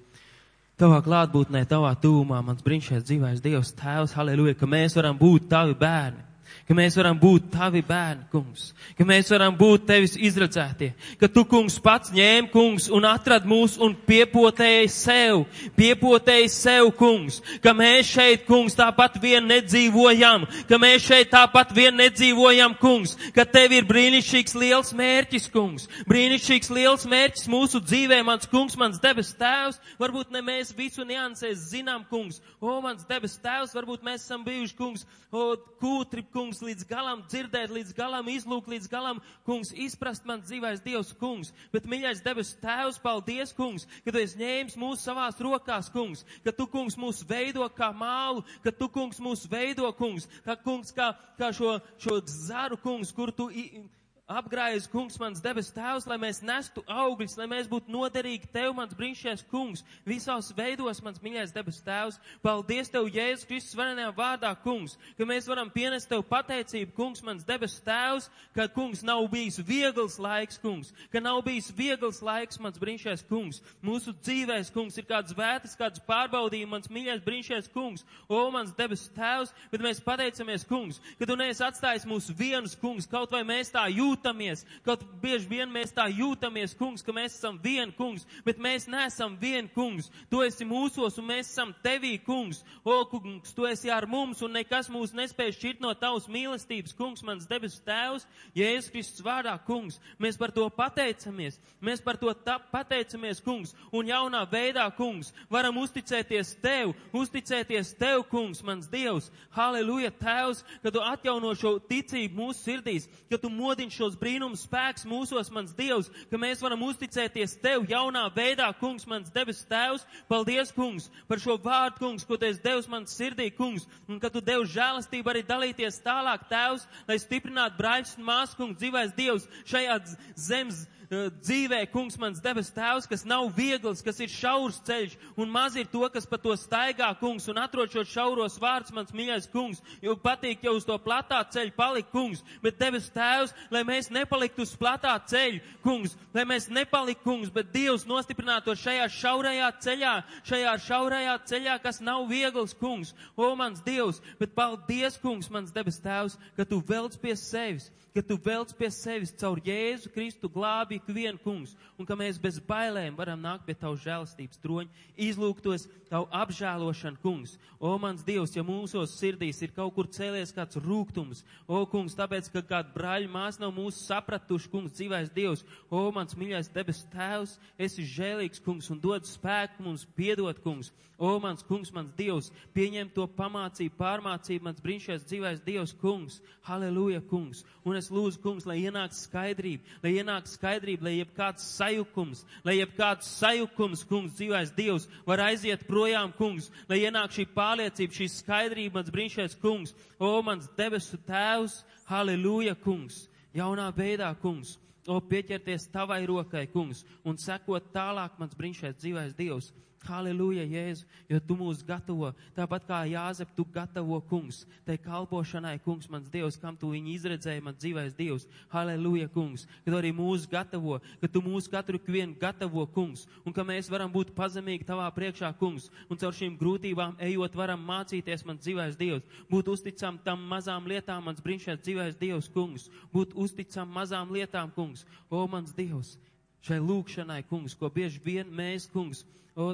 tavā 0.81 1.03
klātbūtnē, 1.05 1.63
tavā 1.69 1.93
tūmā, 2.03 2.41
mans 2.43 2.65
brīnišķīgais 2.67 3.07
dzīvais 3.07 3.45
Dievs 3.45 3.75
tēvs, 3.79 4.17
halleluja, 4.17 4.57
ka 4.59 4.67
mēs 4.71 4.97
varam 4.99 5.19
būt 5.21 5.51
tavi 5.53 5.77
bērni 5.79 6.30
ka 6.71 6.75
mēs 6.79 6.95
varam 6.95 7.19
būt 7.19 7.49
tavi 7.51 7.81
bērni, 7.83 8.29
kungs, 8.31 8.69
ka 8.95 9.03
mēs 9.03 9.31
varam 9.33 9.57
būt 9.59 9.89
tevis 9.89 10.13
izredzētie, 10.15 10.93
ka 11.19 11.27
tu, 11.27 11.43
kungs, 11.49 11.81
pats 11.83 12.13
ņēmi, 12.15 12.51
kungs, 12.53 12.87
un 12.95 13.09
atrad 13.09 13.47
mūs 13.51 13.75
un 13.83 13.97
piepotēji 14.07 14.91
sev, 14.95 15.43
piepotēji 15.75 16.51
sev, 16.55 16.93
kungs, 16.99 17.41
ka 17.65 17.75
mēs 17.75 18.13
šeit, 18.13 18.45
kungs, 18.47 18.77
tāpat 18.79 19.19
vien 19.23 19.49
nedzīvojam, 19.51 20.47
ka 20.71 20.79
mēs 20.79 21.09
šeit 21.09 21.33
tāpat 21.35 21.75
vien 21.75 21.99
nedzīvojam, 21.99 22.77
kungs, 22.79 23.17
ka 23.35 23.43
tev 23.51 23.75
ir 23.75 23.89
brīnišķīgs 23.91 24.55
liels 24.63 24.95
mērķis, 24.97 25.51
kungs, 25.51 25.89
brīnišķīgs 26.07 26.71
liels 26.79 27.09
mērķis 27.11 27.51
mūsu 27.51 27.83
dzīvē, 27.83 28.23
mans 28.27 28.47
kungs, 28.51 28.79
mans 28.79 29.03
debes 29.03 29.35
tēvs, 29.39 29.83
varbūt 29.99 30.31
ne 30.31 30.45
mēs 30.47 30.71
visu 30.79 31.03
niansēs 31.03 31.67
zinām, 31.75 32.07
kungs, 32.11 32.39
o, 32.63 32.79
mans 32.85 33.03
debes 33.11 33.37
tēvs, 33.43 33.75
varbūt 33.75 34.07
mēs 34.07 34.23
esam 34.23 34.47
bijuši, 34.47 34.79
kungs, 34.79 35.07
o, 35.35 35.53
kūtri, 35.83 36.23
kungs, 36.31 36.40
līdz 36.65 36.87
galam 36.89 37.21
dzirdēt, 37.29 37.71
līdz 37.75 37.93
galam 37.99 38.29
izlūk, 38.33 38.71
līdz 38.73 38.89
galam, 38.89 39.21
kungs, 39.45 39.75
izprast 39.77 40.25
man 40.29 40.41
dzīvais 40.41 40.81
Dievs, 40.85 41.13
kungs. 41.21 41.53
Bet, 41.75 41.85
mīļais 41.91 42.23
debes 42.25 42.55
tēvs, 42.63 42.99
paldies, 43.03 43.53
kungs, 43.57 43.87
ka 44.05 44.15
tu 44.15 44.23
esi 44.23 44.41
ņēmis 44.41 44.79
mūsu 44.81 45.05
savās 45.05 45.39
rokās, 45.45 45.93
kungs, 45.93 46.25
ka 46.45 46.55
tu, 46.57 46.67
kungs, 46.71 46.97
mūs 47.01 47.23
veido 47.29 47.69
kā 47.77 47.93
mālu, 47.93 48.43
ka 48.65 48.73
tu, 48.73 48.89
kungs, 48.89 49.21
mūs 49.23 49.47
veido, 49.51 49.93
kungs, 50.01 50.29
kā, 50.47 50.57
kungs, 50.65 50.97
kā, 50.97 51.13
kā 51.39 51.53
šo, 51.57 51.77
šo 52.01 52.21
zaru, 52.25 52.81
kungs, 52.81 53.13
kur 53.13 53.33
tu. 53.37 53.51
I, 53.53 53.85
apgrājas, 54.31 54.87
kungs, 54.91 55.19
mans 55.19 55.43
debes 55.43 55.73
tēvs, 55.75 56.07
lai 56.09 56.17
mēs 56.21 56.41
nestu 56.47 56.83
augļus, 56.87 57.35
lai 57.39 57.49
mēs 57.51 57.69
būtu 57.71 57.91
noderīgi 57.91 58.51
tev, 58.55 58.73
mans 58.79 58.95
brīnišķīgais 58.97 59.43
kungs, 59.51 59.83
visos 60.07 60.53
veidos, 60.57 61.03
mans 61.03 61.19
mīļais 61.23 61.55
debes 61.55 61.81
tēvs. 61.87 62.21
Paldies 62.45 62.93
tev, 62.93 63.09
Jēzus 63.11 63.47
Kristus 63.49 63.79
varenajā 63.79 64.13
vārdā, 64.15 64.53
kungs, 64.63 64.97
ka 65.19 65.27
mēs 65.27 65.49
varam 65.51 65.71
pienest 65.75 66.11
tev 66.11 66.23
pateicību, 66.31 66.95
kungs, 66.97 67.25
mans 67.27 67.47
debes 67.49 67.79
tēvs, 67.87 68.29
ka, 68.55 68.69
kungs, 68.75 69.03
nav 69.07 69.25
bijis 69.33 69.59
viegls 69.67 70.19
laiks, 70.23 70.61
kungs, 70.63 70.95
ka 71.11 71.23
nav 71.23 71.43
bijis 71.47 71.73
viegls 71.75 72.23
laiks, 72.23 72.61
mans 72.63 72.79
brīnišķīgais 72.81 73.27
kungs. 73.31 73.61
Mūsu 73.83 74.15
dzīvēs, 74.21 74.71
kungs, 74.75 74.99
ir 75.01 75.09
kāds 75.11 75.35
vētas, 75.37 75.75
kāds 75.79 76.03
pārbaudījums, 76.07 76.71
mans 76.77 76.93
mīļais 76.93 77.25
brīnišķīgais 77.27 77.73
kungs, 77.75 78.07
o, 78.29 78.45
mans 78.55 78.75
debes 78.79 79.09
tēvs, 79.17 79.55
bet 79.73 79.83
mēs 79.85 80.03
pateicamies, 80.05 80.69
kungs, 80.71 81.03
ka 81.19 81.27
tu 81.27 81.39
neesi 81.41 81.67
atstājis 81.67 82.07
mūs 82.07 82.31
vienus, 82.37 82.79
kungs, 82.79 83.11
kaut 83.11 83.35
vai 83.35 83.43
mēs 83.49 83.75
tā 83.75 83.89
jūtamies 83.91 84.20
jūtamies, 84.21 84.65
kaut 84.85 85.03
bieži 85.23 85.49
vien 85.49 85.71
mēs 85.73 85.93
tā 85.93 86.07
jūtamies, 86.13 86.75
kungs, 86.77 87.03
ka 87.03 87.13
mēs 87.13 87.39
esam 87.39 87.59
vien 87.63 87.91
kungs, 87.93 88.27
bet 88.45 88.59
mēs 88.59 88.87
neesam 88.87 89.37
vien 89.41 89.69
kungs. 89.69 90.11
Tu 90.31 90.43
esi 90.43 90.65
mūsos 90.65 91.19
un 91.19 91.27
mēs 91.27 91.49
esam 91.51 91.73
tevī, 91.83 92.19
kungs. 92.23 92.63
O, 92.85 93.05
kungs, 93.09 93.55
tu 93.55 93.65
esi 93.67 93.91
ar 93.91 94.07
mums 94.07 94.43
un 94.43 94.53
nekas 94.53 94.91
mūs 94.91 95.15
nespēj 95.15 95.55
šķirt 95.57 95.81
no 95.81 95.93
tavas 95.95 96.29
mīlestības, 96.29 96.95
kungs, 96.97 97.23
mans 97.23 97.47
debesu 97.49 97.81
tēvs, 97.87 98.27
Jēzus 98.55 98.91
Kristus 98.91 99.25
vārdā, 99.25 99.57
kungs. 99.65 100.01
Mēs 100.19 100.37
par 100.37 100.53
to 100.53 100.69
pateicamies. 100.71 101.59
Mēs 101.81 102.03
par 102.05 102.19
to 102.21 102.33
pateicamies, 102.73 103.41
kungs. 103.41 103.75
Un 103.93 104.11
jaunā 104.11 104.45
veidā, 104.51 104.85
kungs, 104.97 105.33
varam 105.51 105.79
uzticēties 105.81 106.57
tev, 106.61 106.93
uzticēties 107.17 107.95
tev, 107.99 108.25
kungs, 108.29 108.63
mans 108.63 108.91
Dievs. 108.91 109.31
Halleluja, 109.57 110.13
tēvs, 110.21 110.65
ka 110.83 110.93
tu 110.93 111.03
atjauno 111.05 111.55
šo 111.57 111.79
ticību 111.89 112.37
mūsu 112.37 112.67
sirdīs, 112.67 113.09
ka 113.31 113.39
tu 113.41 113.51
modini 113.53 113.95
šo 113.95 114.10
šos 114.11 114.19
brīnums 114.19 114.65
spēks 114.67 115.07
mūsos, 115.07 115.51
mans 115.55 115.73
Dievs, 115.77 116.11
ka 116.31 116.39
mēs 116.39 116.61
varam 116.63 116.83
uzticēties 116.83 117.59
Tev 117.63 117.87
jaunā 117.89 118.27
veidā, 118.35 118.67
kungs, 118.81 119.07
mans 119.07 119.31
debes 119.31 119.63
Tēvs. 119.71 120.05
Paldies, 120.29 120.73
kungs, 120.75 121.11
par 121.29 121.39
šo 121.39 121.57
vārdu, 121.63 121.99
kungs, 122.01 122.27
ko 122.27 122.37
Tu 122.37 122.49
esi 122.51 122.63
devis 122.63 122.89
man 122.89 123.07
sirdī, 123.07 123.51
kungs, 123.55 123.87
un 124.09 124.19
ka 124.19 124.31
Tu 124.31 124.41
devi 124.41 124.67
žēlastību 124.67 125.31
arī 125.31 125.45
dalīties 125.47 126.03
tālāk, 126.03 126.49
Tēvs, 126.51 126.87
lai 127.07 127.19
stiprinātu 127.23 127.79
brāļus 127.79 128.17
un 128.19 128.27
māsu, 128.27 128.59
kungs, 128.59 128.81
dzīvais 128.81 129.15
Dievs 129.15 129.47
šajā 129.71 130.01
zemes 130.35 130.87
dzīvē, 131.11 131.81
kungs, 131.91 132.15
mans 132.23 132.39
debes 132.43 132.69
tēvs, 132.71 133.09
kas 133.11 133.25
nav 133.27 133.49
viegls, 133.57 134.03
kas 134.07 134.21
ir 134.23 134.31
šaurs 134.31 134.79
ceļš, 134.87 135.17
un 135.43 135.51
maz 135.51 135.75
ir 135.75 135.89
to, 135.91 136.05
kas 136.13 136.27
pa 136.31 136.39
to 136.39 136.55
staigā, 136.55 137.09
kungs, 137.19 137.49
un 137.51 137.59
atrod 137.59 137.91
šos 137.91 138.13
šauros 138.13 138.59
vārds, 138.63 138.93
mans 138.95 139.11
mīļais 139.11 139.49
kungs, 139.51 139.83
jo 140.05 140.15
patīk 140.15 140.63
jau 140.63 140.77
uz 140.79 140.87
to 140.87 140.95
platā 141.03 141.41
ceļu 141.51 141.75
palikt, 141.75 142.13
kungs, 142.15 142.45
bet 142.63 142.79
debes 142.79 143.11
tēvs, 143.11 143.55
lai 143.75 143.83
mēs 143.89 144.11
nepaliktu 144.15 144.63
uz 144.63 144.77
platā 144.79 145.17
ceļu, 145.33 145.59
kungs, 145.83 146.15
lai 146.37 146.47
mēs 146.47 146.71
nepaliktu, 146.71 147.27
kungs, 147.27 147.51
bet 147.51 147.73
Dievs 147.75 148.07
nostiprinātu 148.07 148.77
šajā 148.79 149.09
šaurajā 149.11 149.71
ceļā, 149.83 150.15
šajā 150.47 150.77
šaurajā 150.87 151.39
ceļā, 151.51 151.79
kas 151.83 151.99
nav 152.05 152.29
viegls, 152.31 152.77
kungs, 152.79 153.17
o 153.35 153.51
mans 153.59 153.83
Dievs, 153.83 154.23
bet 154.39 154.55
paldies, 154.55 155.19
kungs, 155.19 155.51
mans 155.51 155.75
debes 155.75 155.99
tēvs, 156.05 156.39
ka 156.55 156.69
tu 156.69 156.79
velc 156.87 157.19
pie 157.19 157.35
sevis 157.35 157.91
ka 158.15 158.23
tu 158.27 158.37
velc 158.43 158.73
pie 158.79 158.91
sevis 158.93 159.33
caur 159.39 159.61
Jēzu 159.65 160.11
Kristu 160.15 160.51
glābi 160.51 160.99
ikvienu 160.99 161.39
kungs, 161.45 161.77
un 161.99 162.09
ka 162.09 162.17
mēs 162.19 162.41
bez 162.43 162.59
bailēm 162.63 163.17
varam 163.19 163.41
nākt 163.43 163.67
pie 163.69 163.77
tavu 163.79 163.99
žēlastības 164.03 164.61
troņa, 164.63 164.91
izlūgtos 165.29 165.87
tavu 166.11 166.27
apžēlošanu, 166.35 167.21
kungs. 167.23 167.57
O, 167.79 167.93
mans 168.03 168.25
Dievs, 168.27 168.57
ja 168.57 168.65
mūsos 168.67 169.15
sirdīs 169.19 169.61
ir 169.63 169.75
kaut 169.77 169.95
kur 169.95 170.09
cēlies 170.11 170.55
kāds 170.57 170.81
rūgtums, 170.83 171.45
o, 171.67 171.85
kungs, 171.91 172.17
tāpēc, 172.19 172.51
ka 172.53 172.65
kāda 172.73 172.95
brāļa 172.97 173.31
mās 173.31 173.61
nav 173.63 173.73
mūsu 173.77 174.03
sapratuši, 174.03 174.73
kungs, 174.73 174.97
dzīvais 174.99 175.31
Dievs, 175.37 175.63
o, 175.89 176.03
mans 176.15 176.35
mīļais 176.39 176.73
debes 176.75 177.05
tēvs, 177.15 177.59
esi 177.79 178.07
žēlīgs, 178.07 178.63
kungs, 178.65 178.91
un 178.91 178.99
dod 179.03 179.29
spēku 179.29 179.87
mums 179.87 180.09
piedot, 180.19 180.59
kungs. 180.65 180.91
O, 181.21 181.35
mans 181.37 181.61
kungs, 181.69 181.91
mans 181.93 182.15
Dievs, 182.17 182.47
pieņem 182.73 183.11
to 183.13 183.27
pamācību, 183.37 183.93
pārmācību, 183.99 184.65
mans 184.65 184.81
brīnišķīgais 184.81 185.27
dzīvais 185.29 185.61
Dievs, 185.67 185.93
kungs. 186.01 186.39
Halleluja, 186.65 187.21
kungs. 187.29 187.61
Un 187.85 188.00
es 188.01 188.09
lūdzu, 188.11 188.41
kungs, 188.43 188.67
lai 188.69 188.81
ienāk 188.83 189.15
skaidrība, 189.15 189.85
lai 190.03 190.15
ienāk 190.19 190.49
skaidrība 190.51 191.07
lai 191.07 191.15
jebkāds 191.19 191.67
sajukums, 191.77 192.43
lai 192.67 192.79
jebkāds 192.81 193.29
sajukums, 193.39 194.05
kungs, 194.09 194.35
dzīvais 194.39 194.75
Dievs, 194.77 195.07
var 195.29 195.45
aiziet 195.47 195.87
projām, 195.89 196.33
kungs, 196.37 196.71
lai 196.91 197.03
ienāk 197.05 197.37
šī 197.37 197.47
pārliecība, 197.55 198.17
šī 198.19 198.31
skaidrība, 198.35 198.99
mans 198.99 199.13
brīnišķīgais 199.15 199.59
kungs, 199.63 199.95
o 200.19 200.33
mans 200.47 200.69
debesu 200.79 201.21
tēvs, 201.29 201.83
halleluja, 202.11 202.75
kungs, 202.83 203.27
jaunā 203.57 203.91
veidā, 203.97 204.33
kungs. 204.43 204.79
O, 205.09 205.17
pieķerties 205.25 205.89
tavai 205.91 206.21
rokai, 206.29 206.67
kungs, 206.71 207.01
un 207.25 207.39
sekot 207.41 207.87
tālāk, 207.95 208.35
mans 208.39 208.53
brīnišķīgais 208.59 208.99
dzīvais 209.01 209.39
Dievs. 209.39 209.71
Halleluja, 210.01 210.65
Jēzu, 210.65 211.05
jo 211.29 211.39
tu 211.45 211.55
mūs 211.59 211.83
gatavo, 211.85 212.31
tāpat 212.57 212.87
kā 212.89 212.99
Jāzep, 213.11 213.51
tu 213.53 213.67
gatavo, 213.69 214.17
kungs, 214.31 214.63
tai 214.87 214.97
kalpošanai, 214.97 215.75
kungs, 215.85 216.09
mans 216.09 216.31
Dievs, 216.33 216.57
kam 216.61 216.77
tu 216.79 216.89
viņu 216.95 217.13
izredzēji, 217.13 217.63
mans 217.67 217.77
dzīvais 217.83 218.15
Dievs. 218.17 218.47
Halleluja, 218.73 219.29
kungs, 219.35 219.67
ka 219.85 219.93
tu 219.93 219.99
arī 219.99 220.13
mūs 220.17 220.47
gatavo, 220.49 220.97
ka 221.21 221.29
tu 221.29 221.43
mūs 221.45 221.69
katru 221.69 222.01
vienu 222.07 222.33
gatavo, 222.41 222.87
kungs, 222.95 223.27
un 223.45 223.53
ka 223.53 223.65
mēs 223.67 223.91
varam 223.93 224.09
būt 224.13 224.33
pazemīgi 224.37 224.89
tavā 224.89 225.11
priekšā, 225.13 225.53
kungs, 225.61 225.91
un 226.09 226.21
caur 226.21 226.33
šīm 226.33 226.57
grūtībām 226.61 227.21
ejot 227.29 227.59
varam 227.61 227.85
mācīties, 227.85 228.47
mans 228.49 228.65
dzīvais 228.65 228.97
Dievs, 228.97 229.27
būt 229.53 229.69
uzticam 229.69 230.17
tam 230.25 230.47
mazām 230.49 230.89
lietām, 230.89 231.29
mans 231.29 231.45
brīnišķīgais 231.45 231.85
dzīvais 231.85 232.17
Dievs, 232.17 232.49
kungs, 232.57 232.89
būt 233.13 233.37
uzticam 233.37 233.93
mazām 233.93 234.33
lietām, 234.33 234.73
kungs, 234.73 235.05
o 235.29 235.45
mans 235.45 235.77
Dievs, 235.77 236.17
šai 236.65 236.81
lūkšanai, 236.81 237.43
kungs, 237.53 237.77
ko 237.77 237.93
bieži 237.93 238.21
vien 238.25 238.49
mēs, 238.49 238.89
kungs, 238.93 239.27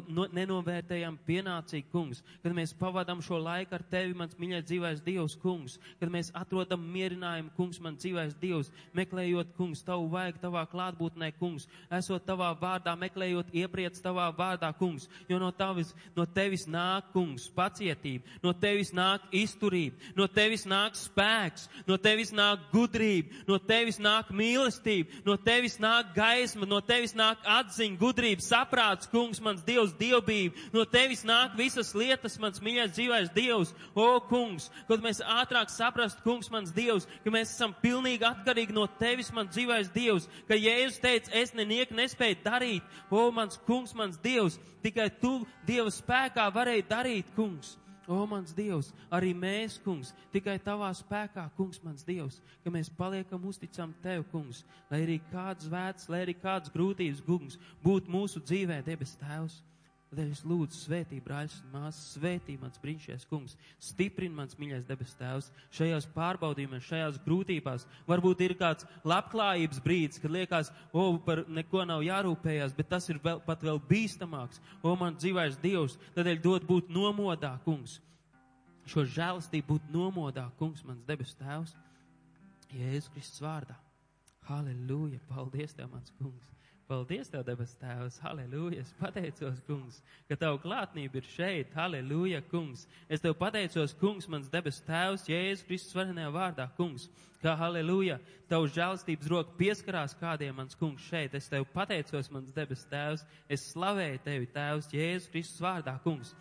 no, 0.08 0.26
nenovērtējam 0.34 1.18
pienācīgi, 1.26 1.88
kungs, 1.92 2.22
kad 2.42 2.54
mēs 2.56 2.74
pavadām 2.78 3.20
šo 3.24 3.38
laiku 3.42 3.76
ar 3.76 3.84
tevi, 3.90 4.14
mans 4.16 4.36
mīļais 4.40 4.66
dzīvais 4.66 5.02
Dievs, 5.06 5.36
kungs, 5.42 5.76
kad 6.00 6.10
mēs 6.12 6.32
atrodam 6.36 6.82
mierinājumu, 6.94 7.52
kungs, 7.58 7.80
man 7.84 7.98
dzīvais 8.00 8.36
Dievs, 8.40 8.70
meklējot, 8.96 9.52
kungs, 9.58 9.84
tavu 9.86 10.08
vajag 10.12 10.40
tavā 10.42 10.64
klātbūtnē, 10.70 11.32
kungs, 11.40 11.68
esot 11.92 12.24
tavā 12.26 12.52
vārdā, 12.60 12.96
meklējot 12.98 13.52
iepriec 13.56 14.00
tavā 14.02 14.28
vārdā, 14.36 14.72
kungs, 14.78 15.08
jo 15.28 15.40
no, 15.42 15.52
tavis, 15.54 15.92
no 16.16 16.26
tevis 16.26 16.66
nāk, 16.70 17.12
kungs, 17.14 17.48
pacietība, 17.56 18.38
no 18.44 18.54
tevis 18.56 18.92
nāk 18.96 19.28
izturība, 19.36 20.14
no 20.16 20.28
tevis 20.30 20.66
nāk 20.68 20.96
spēks, 20.98 21.68
no 21.86 22.00
tevis 22.00 22.32
nāk 22.34 22.66
gudrība, 22.72 23.44
no 23.48 23.60
tevis 23.62 24.00
nāk 24.02 24.32
mīlestība, 24.34 25.22
no 25.26 25.36
tevis 25.36 25.78
nāk 25.82 26.14
gaisma, 26.16 26.66
no 26.68 26.80
tevis 26.84 27.14
nāk 27.16 27.44
atziņa, 27.56 28.00
gudrība, 28.00 28.44
saprāts, 28.44 29.10
kungs, 29.12 29.40
mans 29.44 29.62
Dievs, 29.66 29.75
dievbība. 30.00 30.56
No 30.74 30.84
tevis 30.88 31.24
nāk 31.26 31.54
visas 31.58 31.92
lietas, 31.96 32.38
mans 32.42 32.62
mīļais 32.64 32.94
dzīvais 32.96 33.30
Dievs. 33.36 33.72
O, 33.94 34.08
kungs, 34.30 34.70
kad 34.88 35.04
mēs 35.04 35.22
ātrāk 35.22 35.70
saprast, 35.72 36.22
kungs, 36.24 36.50
mans 36.50 36.74
Dievs, 36.76 37.08
ka 37.24 37.32
mēs 37.34 37.54
esam 37.54 37.74
pilnīgi 37.82 38.26
atkarīgi 38.26 38.76
no 38.76 38.88
tevis, 39.00 39.32
mans 39.36 39.54
dzīvais 39.54 39.92
Dievs. 39.94 40.28
Ka 40.48 40.58
Jēzus 40.58 41.00
teica, 41.02 41.32
es 41.38 41.54
nenieku 41.54 41.96
nespēju 41.96 42.42
darīt. 42.44 43.00
O, 43.10 43.28
mans 43.30 43.60
kungs, 43.68 43.94
mans 43.94 44.18
Dievs, 44.22 44.60
tikai 44.84 45.10
tu 45.20 45.38
Dieva 45.68 45.92
spēkā 45.94 46.50
varēji 46.54 46.88
darīt, 46.90 47.34
kungs. 47.38 47.76
O, 48.06 48.20
mans 48.30 48.54
Dievs, 48.54 48.92
arī 49.10 49.32
mēs, 49.34 49.80
kungs, 49.82 50.12
tikai 50.30 50.56
tavā 50.62 50.92
spēkā, 50.94 51.48
kungs, 51.56 51.80
mans 51.82 52.06
Dievs, 52.06 52.38
ka 52.62 52.70
mēs 52.70 52.90
paliekam 52.94 53.48
uzticam 53.50 53.94
tev, 54.02 54.22
kungs, 54.30 54.62
lai 54.90 55.02
arī 55.02 55.16
kāds 55.32 55.66
vēts, 55.70 56.06
lai 56.12 56.22
arī 56.22 56.36
kāds 56.38 56.70
grūtības, 56.70 57.24
kungs, 57.26 57.58
būtu 57.82 58.12
mūsu 58.14 58.42
dzīvē, 58.46 58.78
debes 58.86 59.16
tēvs. 59.18 59.58
Tad 60.06 60.20
es 60.22 60.44
lūdzu, 60.46 60.78
svētī, 60.78 61.16
brāļus 61.18 61.56
un 61.64 61.72
māsas, 61.74 62.12
svētī 62.14 62.54
mans 62.60 62.78
brīnišķīgais 62.78 63.26
kungs, 63.26 63.56
stiprini 63.82 64.36
mans 64.38 64.54
mīļais 64.54 64.86
debes 64.86 65.16
tēvs 65.18 65.48
šajās 65.74 66.06
pārbaudījumos, 66.14 66.86
šajās 66.86 67.18
grūtībās. 67.24 67.88
Varbūt 68.06 68.44
ir 68.46 68.54
kāds 68.60 68.86
labklājības 69.02 69.82
brīdis, 69.82 70.22
kad 70.22 70.30
liekas, 70.30 70.70
o, 70.94 71.08
par 71.26 71.42
neko 71.50 71.82
nav 71.90 72.06
jārūpējās, 72.06 72.76
bet 72.78 72.92
tas 72.94 73.10
ir 73.10 73.18
vēl, 73.24 73.42
pat 73.48 73.66
vēl 73.66 73.82
bīstamāks. 73.90 74.62
O, 74.78 74.94
man 75.00 75.18
dzīvais 75.18 75.58
Dievs, 75.64 75.98
tādēļ 76.14 76.42
dod 76.44 76.70
būt 76.70 76.92
nomodā, 76.94 77.56
kungs. 77.66 77.98
Šo 78.86 79.02
žēlastību 79.10 79.74
būt 79.74 79.90
nomodā, 79.90 80.46
kungs, 80.60 80.86
mans 80.86 81.02
debes 81.08 81.34
tēvs. 81.40 81.74
Jēzus 82.70 83.10
Kristus 83.10 83.42
vārdā. 83.42 83.74
Halleluja! 84.46 85.18
Paldies 85.26 85.74
tev, 85.74 85.90
mans 85.90 86.14
kungs! 86.20 86.55
Paldies, 86.86 87.26
Tev, 87.26 87.42
debes 87.42 87.72
Tēvs, 87.80 88.20
halleluja! 88.22 88.84
Es 88.84 88.92
pateicos, 88.94 89.58
kungs, 89.66 89.96
ka 90.28 90.36
Tavu 90.38 90.60
klātnība 90.62 91.18
ir 91.18 91.24
šeit, 91.32 91.72
halleluja, 91.74 92.38
kungs! 92.46 92.84
Es 93.10 93.24
Tev 93.24 93.34
pateicos, 93.40 93.94
kungs, 93.98 94.28
mans 94.30 94.46
debes 94.52 94.78
Tēvs, 94.86 95.24
Jēzus 95.26 95.64
Kristus 95.66 95.96
varenajā 95.98 96.30
vārdā, 96.36 96.68
kungs, 96.76 97.08
kā 97.42 97.56
halleluja! 97.58 98.20
Tavu 98.46 98.70
žēlstības 98.70 99.32
roka 99.32 99.56
pieskarās 99.58 100.14
kādiem, 100.20 100.54
mans 100.60 100.78
kungs, 100.78 101.02
šeit. 101.10 101.34
Es 101.34 101.50
Tev 101.50 101.66
pateicos, 101.74 102.30
mans 102.30 102.54
debes 102.54 102.86
Tēvs, 102.92 103.26
es 103.50 103.66
slavēju 103.72 104.22
Tevi, 104.28 104.50
Tēvs, 104.54 104.92
Jēzus 104.94 105.28
Kristus 105.34 105.66
vārdā, 105.66 105.98
kungs! 106.06 106.36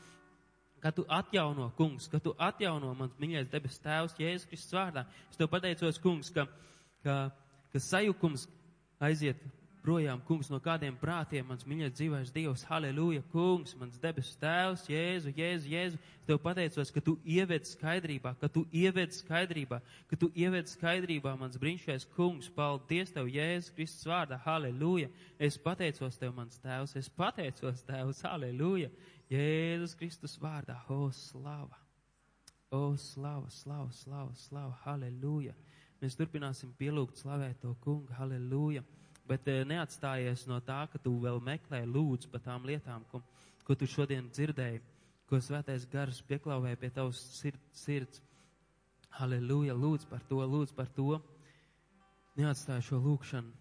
ka 0.86 0.91
tu 0.93 1.02
atjauno, 1.10 1.72
kungs, 1.74 2.06
ka 2.06 2.20
tu 2.22 2.36
atjauno 2.38 2.91
mans 2.93 3.16
mīļais 3.18 3.50
debes 3.50 3.80
tēvs, 3.82 4.14
Jēzus 4.22 4.46
Kristus 4.52 4.76
vārdā. 4.78 5.08
Es 5.32 5.39
tev 5.39 5.50
pateicos, 5.50 5.98
kungs, 5.98 6.30
ka, 6.30 6.46
ka, 7.02 7.16
ka 7.74 7.82
sajukums 7.82 8.46
aiziet 9.02 9.41
projām, 9.86 10.22
kungs, 10.26 10.50
no 10.50 10.58
kādiem 10.64 10.96
prātiem, 10.98 11.46
mans 11.46 11.66
mīļais 11.68 11.94
dzīvais 11.94 12.32
Dievs, 12.34 12.64
halleluja, 12.66 13.22
kungs, 13.32 13.76
mans 13.78 14.00
debesu 14.02 14.34
tēvs, 14.42 14.88
Jēzu, 14.90 15.34
Jēzu, 15.38 15.70
Jēzu. 15.70 16.00
Es 16.00 16.30
tev 16.30 16.40
pateicos, 16.42 16.90
ka 16.90 17.04
tu 17.06 17.14
ieved 17.22 17.68
skaidrībā, 17.70 18.32
ka 18.42 18.50
tu 18.50 18.64
ieved 18.74 19.14
skaidrībā, 19.14 19.80
ka 20.10 20.18
tu 20.18 20.32
ieved 20.34 20.72
skaidrībā, 20.72 21.36
mans 21.38 21.60
brīnišķīgais 21.62 22.08
kungs, 22.16 22.50
paldies 22.56 23.14
tev, 23.14 23.30
Jēzus 23.30 23.70
Kristus 23.78 24.10
vārdā, 24.10 24.40
halleluja. 24.48 25.12
Es 25.38 25.60
pateicos 25.62 26.18
tev, 26.18 26.34
mans 26.40 26.58
tēvs, 26.64 26.98
es 26.98 27.12
pateicos 27.14 27.86
tēvs, 27.86 28.26
halleluja. 28.26 28.90
Jēzus 29.30 29.94
Kristus 30.00 30.36
vārdā, 30.42 30.80
o 30.90 31.12
slava. 31.14 31.78
O 32.74 32.96
slava, 32.98 33.54
slava, 33.54 33.94
slava, 33.94 34.34
slava, 34.48 34.74
halleluja. 34.88 35.54
Mēs 36.02 36.18
turpināsim 36.18 36.74
pielūgt 36.78 37.22
slavēt 37.22 37.62
to 37.62 37.78
kungu, 37.86 38.14
halleluja 38.18 38.82
bet 39.28 39.47
eh, 39.49 39.63
neatstājies 39.67 40.45
no 40.49 40.59
tā, 40.63 40.86
ka 40.91 41.01
tu 41.01 41.15
vēl 41.23 41.41
meklē 41.43 41.82
lūdzu 41.89 42.30
par 42.32 42.43
tām 42.45 42.65
lietām, 42.67 43.05
ko, 43.11 43.21
ko 43.65 43.78
tu 43.78 43.88
šodien 43.89 44.28
dzirdēji, 44.30 44.82
ko 45.30 45.39
svētais 45.41 45.88
gars 45.89 46.21
pieklāvēja 46.30 46.80
pie 46.82 46.91
tavas 46.93 47.21
sird, 47.39 47.59
sirds. 47.73 48.21
Halleluja, 49.15 49.73
lūdz 49.80 50.09
par 50.09 50.23
to, 50.28 50.41
lūdz 50.43 50.73
par 50.76 50.89
to. 50.91 51.21
Neatstāj 52.36 52.82
šo 52.84 52.99
lūkšanu, 52.99 53.53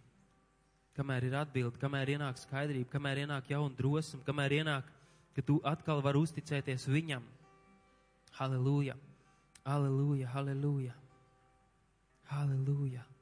kamēr 0.98 1.28
ir 1.28 1.36
atbildi, 1.38 1.78
kamēr 1.78 2.16
ienāk 2.16 2.40
skaidrība, 2.42 2.90
kamēr 2.90 3.22
ienāk 3.22 3.52
jauna 3.54 3.78
drosme, 3.78 4.20
kamēr 4.26 4.58
ienāk, 4.58 4.90
ka 5.34 5.46
tu 5.46 5.60
atkal 5.62 6.02
vari 6.02 6.24
uzticēties 6.26 6.88
viņam. 6.90 7.22
Halleluja, 8.34 8.98
halleluja, 9.62 10.34
halleluja, 10.34 10.94
halleluja. 12.34 13.13